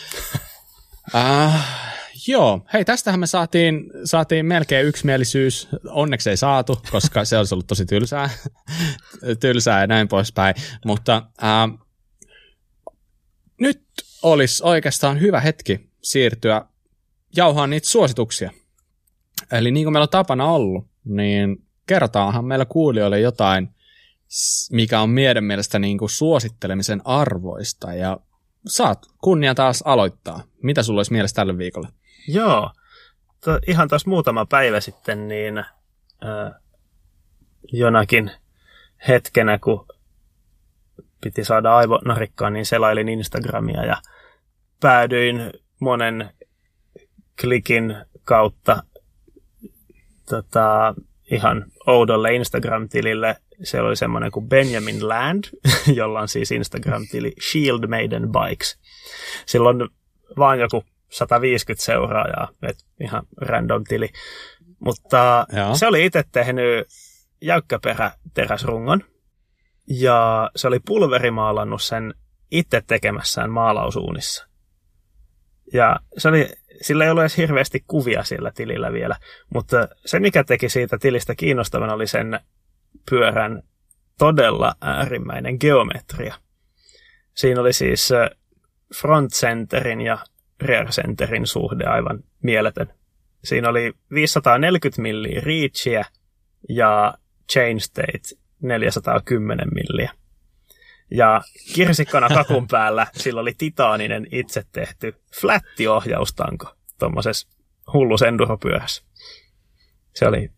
Uh, 1.14 1.61
joo, 2.28 2.66
hei 2.72 2.84
tästähän 2.84 3.20
me 3.20 3.26
saatiin, 3.26 3.84
saatiin 4.05 4.46
melkein 4.46 4.86
yksimielisyys. 4.86 5.68
Onneksi 5.88 6.30
ei 6.30 6.36
saatu, 6.36 6.82
koska 6.90 7.24
se 7.24 7.38
olisi 7.38 7.55
ollut 7.55 7.66
tosi 7.66 7.86
tylsää, 7.86 8.30
tylsää 9.40 9.80
ja 9.80 9.86
näin 9.86 10.09
poispäin. 10.09 10.55
Mutta 10.84 11.22
uh, 11.42 11.88
nyt 13.61 13.82
olisi 14.22 14.62
oikeastaan 14.64 15.20
hyvä 15.20 15.40
hetki 15.40 15.88
siirtyä 16.03 16.64
jauhaan 17.36 17.70
niitä 17.70 17.86
suosituksia. 17.86 18.51
Eli 19.53 19.70
niin 19.70 19.84
kuin 19.84 19.92
meillä 19.92 20.05
on 20.05 20.09
tapana 20.09 20.46
ollut, 20.46 20.86
niin 21.05 21.64
kertaanhan 21.86 22.44
meillä 22.44 22.64
kuulijoille 22.64 23.20
jotain, 23.20 23.68
mikä 24.72 25.01
on 25.01 25.11
meidän 25.11 25.44
mielestä 25.44 25.78
niin 25.78 25.99
kuin 25.99 26.11
suosittelemisen 26.11 27.01
arvoista. 27.05 27.94
Ja 27.94 28.18
saat 28.66 29.07
kunnia 29.22 29.55
taas 29.55 29.82
aloittaa. 29.86 30.42
Mitä 30.62 30.82
sulla 30.82 30.99
olisi 30.99 31.12
mielessä 31.12 31.34
tälle 31.34 31.59
viikolle? 31.59 31.88
Joo, 32.28 32.70
to, 33.44 33.59
ihan 33.66 33.88
taas 33.88 34.07
muutama 34.07 34.46
päivä 34.46 34.80
sitten, 34.80 35.28
niin 35.28 35.59
äh, 35.59 36.62
jonakin 37.72 38.30
hetkenä, 39.09 39.59
kun 39.59 39.86
piti 41.20 41.44
saada 41.44 41.76
aivonarikkaan, 41.76 42.53
niin 42.53 42.66
selailin 42.66 43.09
Instagramia 43.09 43.84
ja 43.84 43.96
päädyin 44.80 45.53
monen 45.81 46.31
klikin 47.41 47.97
kautta 48.24 48.83
tota, 50.29 50.95
ihan 51.31 51.64
oudolle 51.87 52.35
Instagram-tilille. 52.35 53.37
Se 53.62 53.81
oli 53.81 53.97
semmoinen 53.97 54.31
kuin 54.31 54.49
Benjamin 54.49 55.09
Land, 55.09 55.45
jolla 55.99 56.20
on 56.20 56.29
siis 56.29 56.51
Instagram-tili 56.51 57.33
Shield 57.51 57.87
Maiden 57.87 58.29
Bikes. 58.33 58.79
Sillä 59.47 59.68
on 59.68 59.89
vaan 60.39 60.61
joku 60.61 60.85
150 61.09 61.85
seuraajaa, 61.85 62.49
et 62.62 62.76
ihan 63.01 63.22
random 63.41 63.85
tili. 63.85 64.09
Mutta 64.79 65.47
Joo. 65.57 65.74
se 65.74 65.87
oli 65.87 66.05
itse 66.05 66.24
tehnyt 66.33 66.87
jäykkäperä 67.43 68.11
teräsrungon, 68.35 69.05
ja 69.87 70.51
se 70.57 70.68
oli 70.68 70.81
pulverimaalannut 70.81 71.83
sen 71.83 72.14
itse 72.51 72.83
tekemässään 72.87 73.51
maalausuunissa. 73.51 74.47
Ja 75.73 76.01
se 76.19 76.29
oli, 76.29 76.49
sillä 76.83 77.05
ei 77.05 77.11
ollut 77.11 77.23
edes 77.23 77.37
hirveästi 77.37 77.85
kuvia 77.87 78.25
sillä 78.25 78.53
tilillä 78.55 78.93
vielä, 78.93 79.16
mutta 79.55 79.89
se 80.07 80.21
mikä 80.21 80.45
teki 80.45 80.69
siitä 80.69 80.99
tilistä 80.99 81.35
kiinnostavan 81.35 81.91
oli 81.91 82.07
sen 82.07 82.41
pyörän 83.11 83.62
todella 84.19 84.75
äärimmäinen 84.81 85.57
geometria. 85.61 86.35
Siinä 87.35 87.61
oli 87.61 87.73
siis 87.73 88.11
front 89.01 89.33
centerin 89.33 90.01
ja 90.01 90.19
rear 90.61 90.87
centerin 90.87 91.47
suhde 91.47 91.85
aivan 91.85 92.25
mieletön. 92.43 92.89
Siinä 93.45 93.69
oli 93.69 93.93
540 94.14 95.03
milliä 95.03 95.41
reachia 95.41 96.05
ja 96.69 97.14
chain 97.53 97.81
state 97.81 98.21
410 98.62 99.69
milliä. 99.75 100.12
Ja 101.11 101.40
kirsikkana 101.74 102.28
kakun 102.28 102.66
päällä 102.66 103.06
sillä 103.14 103.40
oli 103.40 103.54
titaaninen 103.59 104.26
itse 104.32 104.64
tehty 104.72 105.14
flättiohjaustanko 105.40 106.74
tuommoisessa 106.98 107.48
hullu 107.92 108.16
enduropyörässä. 108.26 109.02
Se 110.14 110.26
oli 110.26 110.50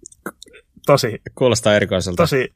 tosi... 0.87 1.23
Kuulostaa 1.35 1.75
erikoiselta. 1.75 2.23
Tosi 2.23 2.55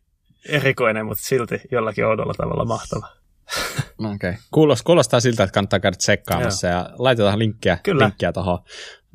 erikoinen, 0.48 1.06
mutta 1.06 1.24
silti 1.24 1.60
jollakin 1.72 2.06
oudolla 2.06 2.34
tavalla 2.34 2.64
mahtava. 2.64 3.08
Okei. 3.98 4.14
Okay. 4.14 4.34
Kuulostaa, 4.50 4.84
kuulostaa 4.84 5.20
siltä, 5.20 5.42
että 5.42 5.54
kannattaa 5.54 5.80
käydä 5.80 5.96
tsekkaamassa 5.96 6.66
Joo. 6.66 6.78
ja 6.78 6.90
laitetaan 6.98 7.38
linkkiä, 7.38 7.78
Kyllä. 7.82 8.04
linkkiä 8.04 8.32
tuohon 8.32 8.58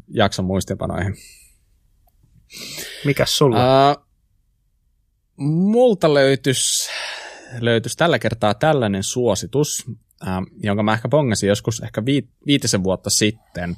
jakson 0.08 0.46
muistiinpanoihin. 0.46 1.16
Mikäs 3.06 3.38
sulla? 3.38 3.92
Uh, 3.92 4.06
multa 5.38 6.14
löytyisi 6.14 6.90
löytyisi 7.60 7.98
tällä 7.98 8.20
kertaa 8.20 8.54
tällainen 8.54 9.04
suositus, 9.04 9.86
äh, 10.28 10.38
jonka 10.64 10.84
mä 10.84 10.94
ehkä 10.94 11.10
pongasin 11.10 11.50
joskus 11.50 11.80
ehkä 11.80 12.06
vi- 12.06 12.30
viitisen 12.46 12.84
vuotta 12.84 13.10
sitten. 13.10 13.78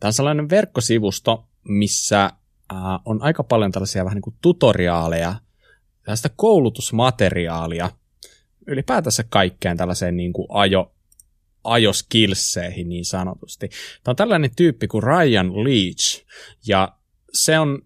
Tämä 0.00 0.08
on 0.08 0.12
sellainen 0.12 0.50
verkkosivusto 0.50 1.48
missä 1.68 2.24
äh, 2.24 2.78
on 3.04 3.22
aika 3.22 3.44
paljon 3.44 3.72
tällaisia 3.72 4.04
vähän 4.04 4.16
niin 4.16 4.22
kuin 4.22 4.36
tutoriaaleja, 4.42 5.34
tällaista 6.02 6.28
koulutusmateriaalia, 6.36 7.90
ylipäätänsä 8.66 9.24
kaikkeen 9.28 9.76
tällaiseen 9.76 10.16
niin 10.16 10.32
kuin 10.32 10.46
ajo, 10.50 10.92
ajoskilseihin 11.64 12.88
niin 12.88 13.04
sanotusti. 13.04 13.68
Tämä 13.68 14.12
on 14.12 14.16
tällainen 14.16 14.50
tyyppi 14.56 14.88
kuin 14.88 15.02
Ryan 15.02 15.64
Leach, 15.64 16.24
ja 16.66 16.96
se 17.32 17.58
on, 17.58 17.82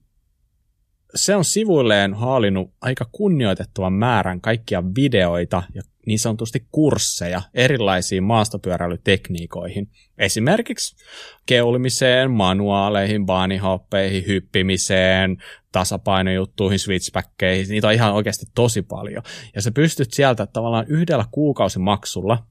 se 1.15 1.37
on 1.37 1.45
sivuilleen 1.45 2.15
haalinnut 2.15 2.71
aika 2.81 3.05
kunnioitettavan 3.13 3.93
määrän 3.93 4.41
kaikkia 4.41 4.83
videoita 4.97 5.63
ja 5.75 5.83
niin 6.07 6.19
sanotusti 6.19 6.67
kursseja 6.73 7.43
erilaisiin 7.55 8.25
maastopyöräilytekniikoihin. 8.25 9.91
Esimerkiksi 10.19 10.97
keulimiseen, 11.47 12.31
manuaaleihin, 12.31 13.27
baanihoppeihin, 13.27 14.27
hyppimiseen, 14.27 15.43
tasapainojuttuihin, 15.73 16.79
switchbackkeihin. 16.79 17.69
Niitä 17.69 17.87
on 17.87 17.93
ihan 17.93 18.15
oikeasti 18.15 18.47
tosi 18.55 18.83
paljon. 18.83 19.23
Ja 19.55 19.63
sä 19.63 19.71
pystyt 19.71 20.13
sieltä 20.13 20.47
tavallaan 20.47 20.87
yhdellä 20.89 21.25
kuukausimaksulla 21.31 22.47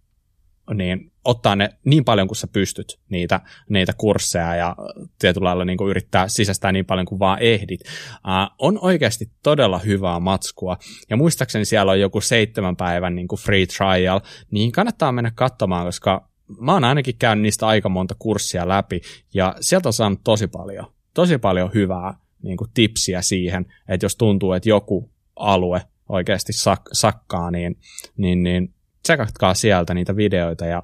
niin 0.73 1.11
ottaa 1.25 1.55
ne 1.55 1.69
niin 1.85 2.05
paljon 2.05 2.27
kuin 2.27 2.37
sä 2.37 2.47
pystyt 2.47 2.99
niitä, 3.09 3.41
niitä 3.69 3.93
kursseja 3.97 4.55
ja 4.55 4.75
tietyllä 5.19 5.45
lailla 5.45 5.65
niin 5.65 5.89
yrittää 5.89 6.27
sisästää 6.27 6.71
niin 6.71 6.85
paljon 6.85 7.05
kuin 7.05 7.19
vaan 7.19 7.39
ehdit. 7.39 7.81
Uh, 7.81 8.55
on 8.59 8.79
oikeasti 8.81 9.31
todella 9.43 9.79
hyvää 9.79 10.19
matskua 10.19 10.77
ja 11.09 11.17
muistaakseni 11.17 11.65
siellä 11.65 11.91
on 11.91 11.99
joku 11.99 12.21
seitsemän 12.21 12.75
päivän 12.75 13.15
niin 13.15 13.27
kuin 13.27 13.39
free 13.39 13.65
trial, 13.65 14.19
niin 14.51 14.71
kannattaa 14.71 15.11
mennä 15.11 15.31
katsomaan, 15.35 15.85
koska 15.85 16.29
mä 16.59 16.73
oon 16.73 16.83
ainakin 16.83 17.15
käynyt 17.19 17.41
niistä 17.41 17.67
aika 17.67 17.89
monta 17.89 18.15
kurssia 18.19 18.67
läpi 18.67 19.01
ja 19.33 19.55
sieltä 19.59 19.89
on 19.89 19.93
saanut 19.93 20.19
tosi 20.23 20.47
paljon, 20.47 20.85
tosi 21.13 21.37
paljon 21.37 21.71
hyvää 21.73 22.13
niin 22.43 22.57
kuin 22.57 22.69
tipsiä 22.73 23.21
siihen, 23.21 23.65
että 23.87 24.05
jos 24.05 24.15
tuntuu, 24.15 24.53
että 24.53 24.69
joku 24.69 25.11
alue 25.35 25.81
oikeasti 26.09 26.53
sak- 26.53 26.89
sakkaa, 26.91 27.51
niin, 27.51 27.77
niin, 28.17 28.43
niin 28.43 28.73
tsekatkaa 29.03 29.53
sieltä 29.53 29.93
niitä 29.93 30.15
videoita 30.15 30.65
ja 30.65 30.83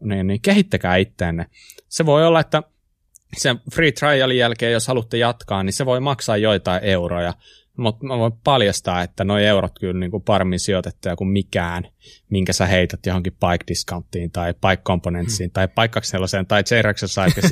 niin, 0.00 0.26
niin 0.26 0.40
kehittäkää 0.40 0.96
itteenne. 0.96 1.46
Se 1.88 2.06
voi 2.06 2.26
olla, 2.26 2.40
että 2.40 2.62
sen 3.36 3.60
free 3.74 3.92
trialin 3.92 4.38
jälkeen, 4.38 4.72
jos 4.72 4.88
haluatte 4.88 5.16
jatkaa, 5.16 5.62
niin 5.62 5.72
se 5.72 5.86
voi 5.86 6.00
maksaa 6.00 6.36
joitain 6.36 6.84
euroja, 6.84 7.34
mutta 7.76 8.06
mä 8.06 8.18
voin 8.18 8.32
paljastaa, 8.44 9.02
että 9.02 9.24
nuo 9.24 9.38
eurot 9.38 9.78
kyllä 9.78 10.00
niin 10.00 10.10
kuin 10.10 10.22
paremmin 10.22 10.60
sijoitettuja 10.60 11.16
kuin 11.16 11.28
mikään, 11.28 11.88
minkä 12.30 12.52
sä 12.52 12.66
heität 12.66 13.06
johonkin 13.06 13.32
bike 13.32 13.64
discounttiin 13.68 14.30
tai 14.30 14.54
bike 14.54 14.82
componentsiin 14.82 15.48
hmm. 15.48 15.52
tai 15.52 15.68
bike 15.68 16.00
tai 16.48 16.62
J 16.70 16.74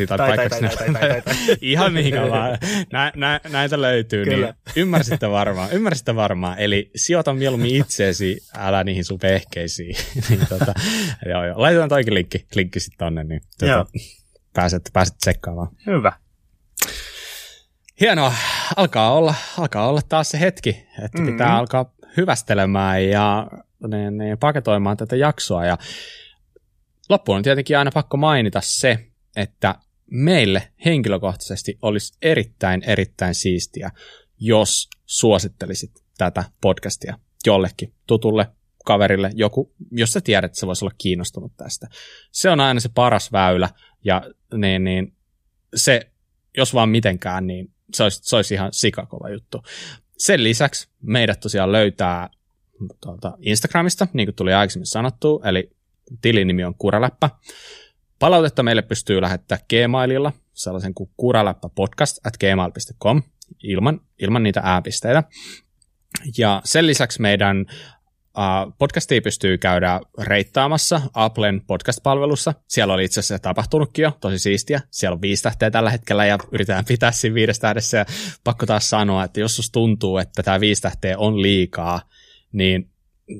tai, 0.07 0.19
tai, 0.19 0.49
tai, 0.49 1.23
ihan 1.61 1.93
mihinkä 1.93 2.31
vaan. 2.31 2.59
Nä, 2.93 3.13
nä, 3.17 3.41
näitä 3.51 3.81
löytyy, 3.81 4.25
niin 4.25 4.35
kyllä. 4.35 4.47
niin 4.47 4.57
ymmärsitte 4.77 5.31
varmaan, 5.31 5.73
ymmärsitte 5.73 6.17
varmaan. 6.17 6.59
Eli 6.59 6.91
sijoita 6.97 7.35
mieluummin 7.35 7.77
itseesi, 7.77 8.39
älä 8.57 8.85
niihin 8.85 9.05
sun 9.05 9.19
vehkeisiin. 9.23 9.97
niin, 10.29 10.41
tota, 10.49 10.75
joo, 11.29 11.47
joo. 11.47 11.61
Laitetaan 11.61 11.89
toikin 11.89 12.15
linkki, 12.15 12.47
linkki 12.55 12.81
sitten 12.81 12.99
tonne, 12.99 13.25
niin 13.25 13.41
tota, 13.59 13.87
pääset, 14.55 14.83
pääset 14.93 15.19
tsekkaamaan. 15.19 15.69
Hyvä. 15.87 16.13
Hienoa. 18.01 18.35
Alkaa 18.77 19.13
olla, 19.13 19.35
alkaa 19.59 19.89
olla 19.89 20.01
taas 20.09 20.31
se 20.31 20.41
hetki, 20.41 20.87
että 21.05 21.19
mm-hmm. 21.19 21.33
pitää 21.33 21.57
alkaa 21.57 21.95
hyvästelemään 22.17 23.09
ja 23.09 23.47
niin, 23.91 24.19
niin, 24.19 24.39
paketoimaan 24.39 24.97
tätä 24.97 25.17
jaksoa. 25.17 25.67
Ja 25.67 25.79
loppuun 27.09 27.37
on 27.37 27.43
tietenkin 27.43 27.79
aina 27.79 27.91
pakko 27.95 28.17
mainita 28.17 28.61
se, 28.61 29.07
että 29.37 29.75
meille 30.11 30.73
henkilökohtaisesti 30.85 31.79
olisi 31.83 32.19
erittäin, 32.23 32.83
erittäin 32.87 33.35
siistiä, 33.35 33.91
jos 34.39 34.89
suosittelisit 35.07 35.91
tätä 36.19 36.45
podcastia 36.61 37.19
jollekin 37.47 37.95
tutulle 38.07 38.47
kaverille, 38.85 39.31
joku, 39.35 39.75
jos 39.91 40.13
sä 40.13 40.21
tiedät, 40.21 40.45
että 40.49 40.61
se 40.61 40.67
voisi 40.67 40.85
olla 40.85 40.95
kiinnostunut 40.99 41.53
tästä. 41.57 41.87
Se 42.33 42.51
on 42.51 42.61
aina 42.61 42.81
se 42.81 42.89
paras 42.95 43.33
väylä, 43.33 43.69
ja 44.05 44.23
niin, 44.57 44.85
niin, 44.85 45.17
se, 45.75 46.11
jos 46.57 46.75
vaan 46.75 46.89
mitenkään, 46.89 47.47
niin 47.47 47.73
se 47.95 48.03
olisi, 48.03 48.21
se 48.23 48.37
olisi 48.37 48.55
ihan 48.55 48.73
sikakova 48.73 49.29
juttu. 49.29 49.63
Sen 50.19 50.45
lisäksi 50.45 50.89
meidät 51.03 51.41
tosiaan 51.41 51.73
löytää 51.73 52.31
tuolta 53.01 53.33
Instagramista, 53.39 54.07
niin 54.13 54.27
kuin 54.27 54.37
tuli 54.37 54.53
aikaisemmin 54.53 54.87
sanottu, 54.87 55.43
eli 55.45 55.71
tilinimi 56.21 56.65
on 56.65 56.75
Kuraläppä. 56.75 57.31
Palautetta 58.19 58.63
meille 58.63 58.83
pystyy 58.83 59.21
lähettämään 59.21 59.67
Gmaililla, 59.69 60.33
sellaisen 60.53 60.95
kuin 60.95 61.11
kuraläppäpodcast 61.17 62.27
at 62.27 62.37
gmail.com, 62.39 63.23
ilman, 63.63 64.01
ilman 64.19 64.43
niitä 64.43 64.61
ääpisteitä. 64.65 65.23
Ja 66.39 66.63
sen 66.65 66.87
lisäksi 66.87 67.21
meidän 67.21 67.67
podcastia 68.79 69.23
pystyy 69.23 69.59
käydä 69.59 70.01
reittaamassa 70.19 71.01
Applen 71.15 71.63
podcast-palvelussa. 71.67 72.55
Siellä 72.69 72.95
oli 72.95 73.05
itse 73.05 73.21
asiassa 73.21 73.39
tapahtunutkin 73.39 74.03
jo, 74.03 74.13
tosi 74.21 74.39
siistiä. 74.39 74.81
Siellä 74.91 75.15
on 75.15 75.23
viisi 75.23 75.43
tähteä 75.43 75.71
tällä 75.71 75.91
hetkellä 75.91 76.27
ja 76.27 76.39
yritetään 76.53 76.85
pitää 76.85 77.13
siinä 77.13 77.35
viidestä 77.35 77.63
tähdessä. 77.63 77.97
Ja 77.97 78.07
pakko 78.45 78.67
taas 78.67 78.91
sanoa, 78.91 79.25
että 79.25 79.41
jos 79.41 79.71
tuntuu, 79.73 80.19
että 80.19 80.43
tämä 80.43 80.61
viisi 80.61 80.83
tähteä 80.83 81.19
on 81.19 81.43
liikaa, 81.43 82.01
niin 82.53 82.92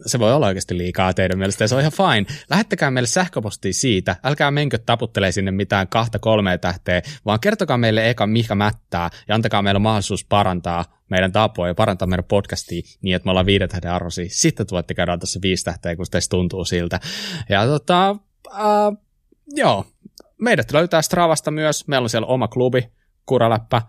se 0.07 0.19
voi 0.19 0.33
olla 0.33 0.47
oikeasti 0.47 0.79
liikaa 0.79 1.15
teidän 1.15 1.39
mielestä, 1.39 1.65
ja 1.65 1.69
se 1.69 1.75
on 1.75 1.81
ihan 1.81 1.93
fine. 1.93 2.39
Lähettäkää 2.51 2.91
meille 2.91 3.07
sähköpostia 3.07 3.73
siitä, 3.73 4.17
älkää 4.25 4.51
menkö 4.51 4.79
taputtelee 4.79 5.33
sinne 5.33 5.51
mitään 5.51 5.89
kahta 5.89 6.19
kolmea 6.19 6.59
tähteä, 6.59 7.03
vaan 7.27 7.41
kertokaa 7.41 7.79
meille 7.79 8.11
eka 8.11 8.27
mikä 8.27 8.55
mättää, 8.55 9.11
ja 9.29 9.35
antakaa 9.35 9.63
meille 9.63 9.81
mahdollisuus 9.81 10.25
parantaa 10.25 10.85
meidän 11.11 11.33
tapoja 11.33 11.71
ja 11.71 11.75
parantaa 11.75 12.09
meidän 12.09 12.25
podcastia 12.25 12.83
niin, 13.03 13.17
että 13.17 13.27
me 13.27 13.31
ollaan 13.31 13.47
viiden 13.47 13.69
tähden 13.69 13.93
arvoisia. 13.93 14.27
Sitten 14.29 14.67
voitte 14.71 14.95
käydä 14.95 15.19
tässä 15.19 15.41
viisi 15.43 15.65
tähteä, 15.65 15.97
kun 15.97 16.07
teistä 16.11 16.31
tuntuu 16.31 16.65
siltä. 16.65 17.01
Ja 17.49 17.67
tota, 17.67 18.11
uh, 18.11 18.97
joo, 19.49 19.85
meidät 20.41 20.73
löytää 20.73 21.03
Stravasta 21.03 21.51
myös, 21.51 21.89
meillä 21.89 22.05
on 22.05 22.11
siellä 22.11 22.27
oma 22.27 22.49
klubi, 22.49 22.89
Kuraläppä, 23.27 23.83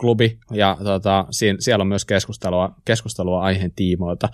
klubi, 0.00 0.38
ja 0.50 0.76
tota, 0.84 1.26
siellä 1.58 1.82
on 1.82 1.88
myös 1.88 2.04
keskustelua, 2.04 2.74
keskustelua 2.84 3.42
aiheen 3.42 3.72
tiimoilta. 3.72 4.28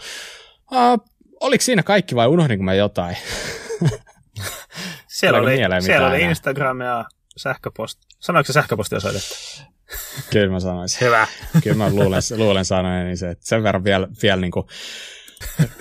Uh, 0.72 1.04
oliko 1.40 1.62
siinä 1.62 1.82
kaikki 1.82 2.16
vai 2.16 2.26
unohdinko 2.26 2.64
mä 2.64 2.74
jotain? 2.74 3.16
siellä 5.08 5.38
oli, 5.38 5.56
siellä 5.80 6.08
oli 6.08 6.22
Instagram 6.22 6.80
ja 6.80 7.04
sähköposti. 7.36 8.06
Sanoiko 8.18 8.46
se 8.46 8.52
sähköpostiosoitetta? 8.52 9.34
Kyllä 10.30 10.52
mä 10.52 10.60
sanoisin. 10.60 11.00
Hyvä. 11.00 11.26
Kyllä 11.62 11.76
mä 11.76 11.90
luulen, 11.90 12.22
luulen 12.36 12.64
sanoen, 12.64 13.06
niin 13.06 13.16
se, 13.16 13.30
että 13.30 13.46
sen 13.46 13.62
verran 13.62 13.84
vielä, 13.84 14.08
vielä 14.22 14.40
niin 14.40 14.50
kuin, 14.50 14.66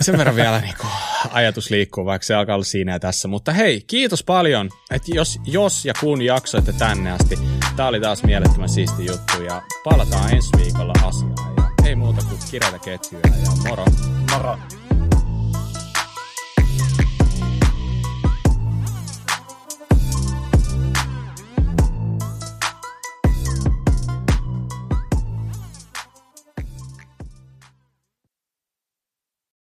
sen 0.02 0.18
verran 0.18 0.36
vielä 0.36 0.60
niin 0.60 0.76
kuin, 0.82 0.92
ajatus 1.32 1.70
liikkuu, 1.70 2.06
vaikka 2.06 2.26
se 2.26 2.36
alkaa 2.36 2.56
olla 2.56 2.66
siinä 2.66 2.92
ja 2.92 3.00
tässä. 3.00 3.28
Mutta 3.28 3.52
hei, 3.54 3.82
kiitos 3.82 4.24
paljon, 4.24 4.70
että 4.92 5.12
jos, 5.16 5.40
jos 5.46 5.86
ja 5.86 5.94
kun 6.00 6.22
jaksoitte 6.22 6.74
tänne 6.74 7.12
asti, 7.12 7.40
tää 7.76 7.88
oli 7.88 8.00
taas 8.00 8.24
mielettömän 8.24 8.70
siisti 8.70 9.06
juttu 9.06 9.44
ja 9.44 9.62
palataan 9.84 10.34
ensi 10.34 10.50
viikolla 10.58 10.94
asiaan. 11.04 11.67
Ei 11.88 11.96
muuta 11.96 12.22
kuin 12.30 12.40
kireitä 12.52 12.80
ketjuja 12.80 13.24
ja 13.28 13.70
moro. 13.70 13.86
Moro. 14.32 14.58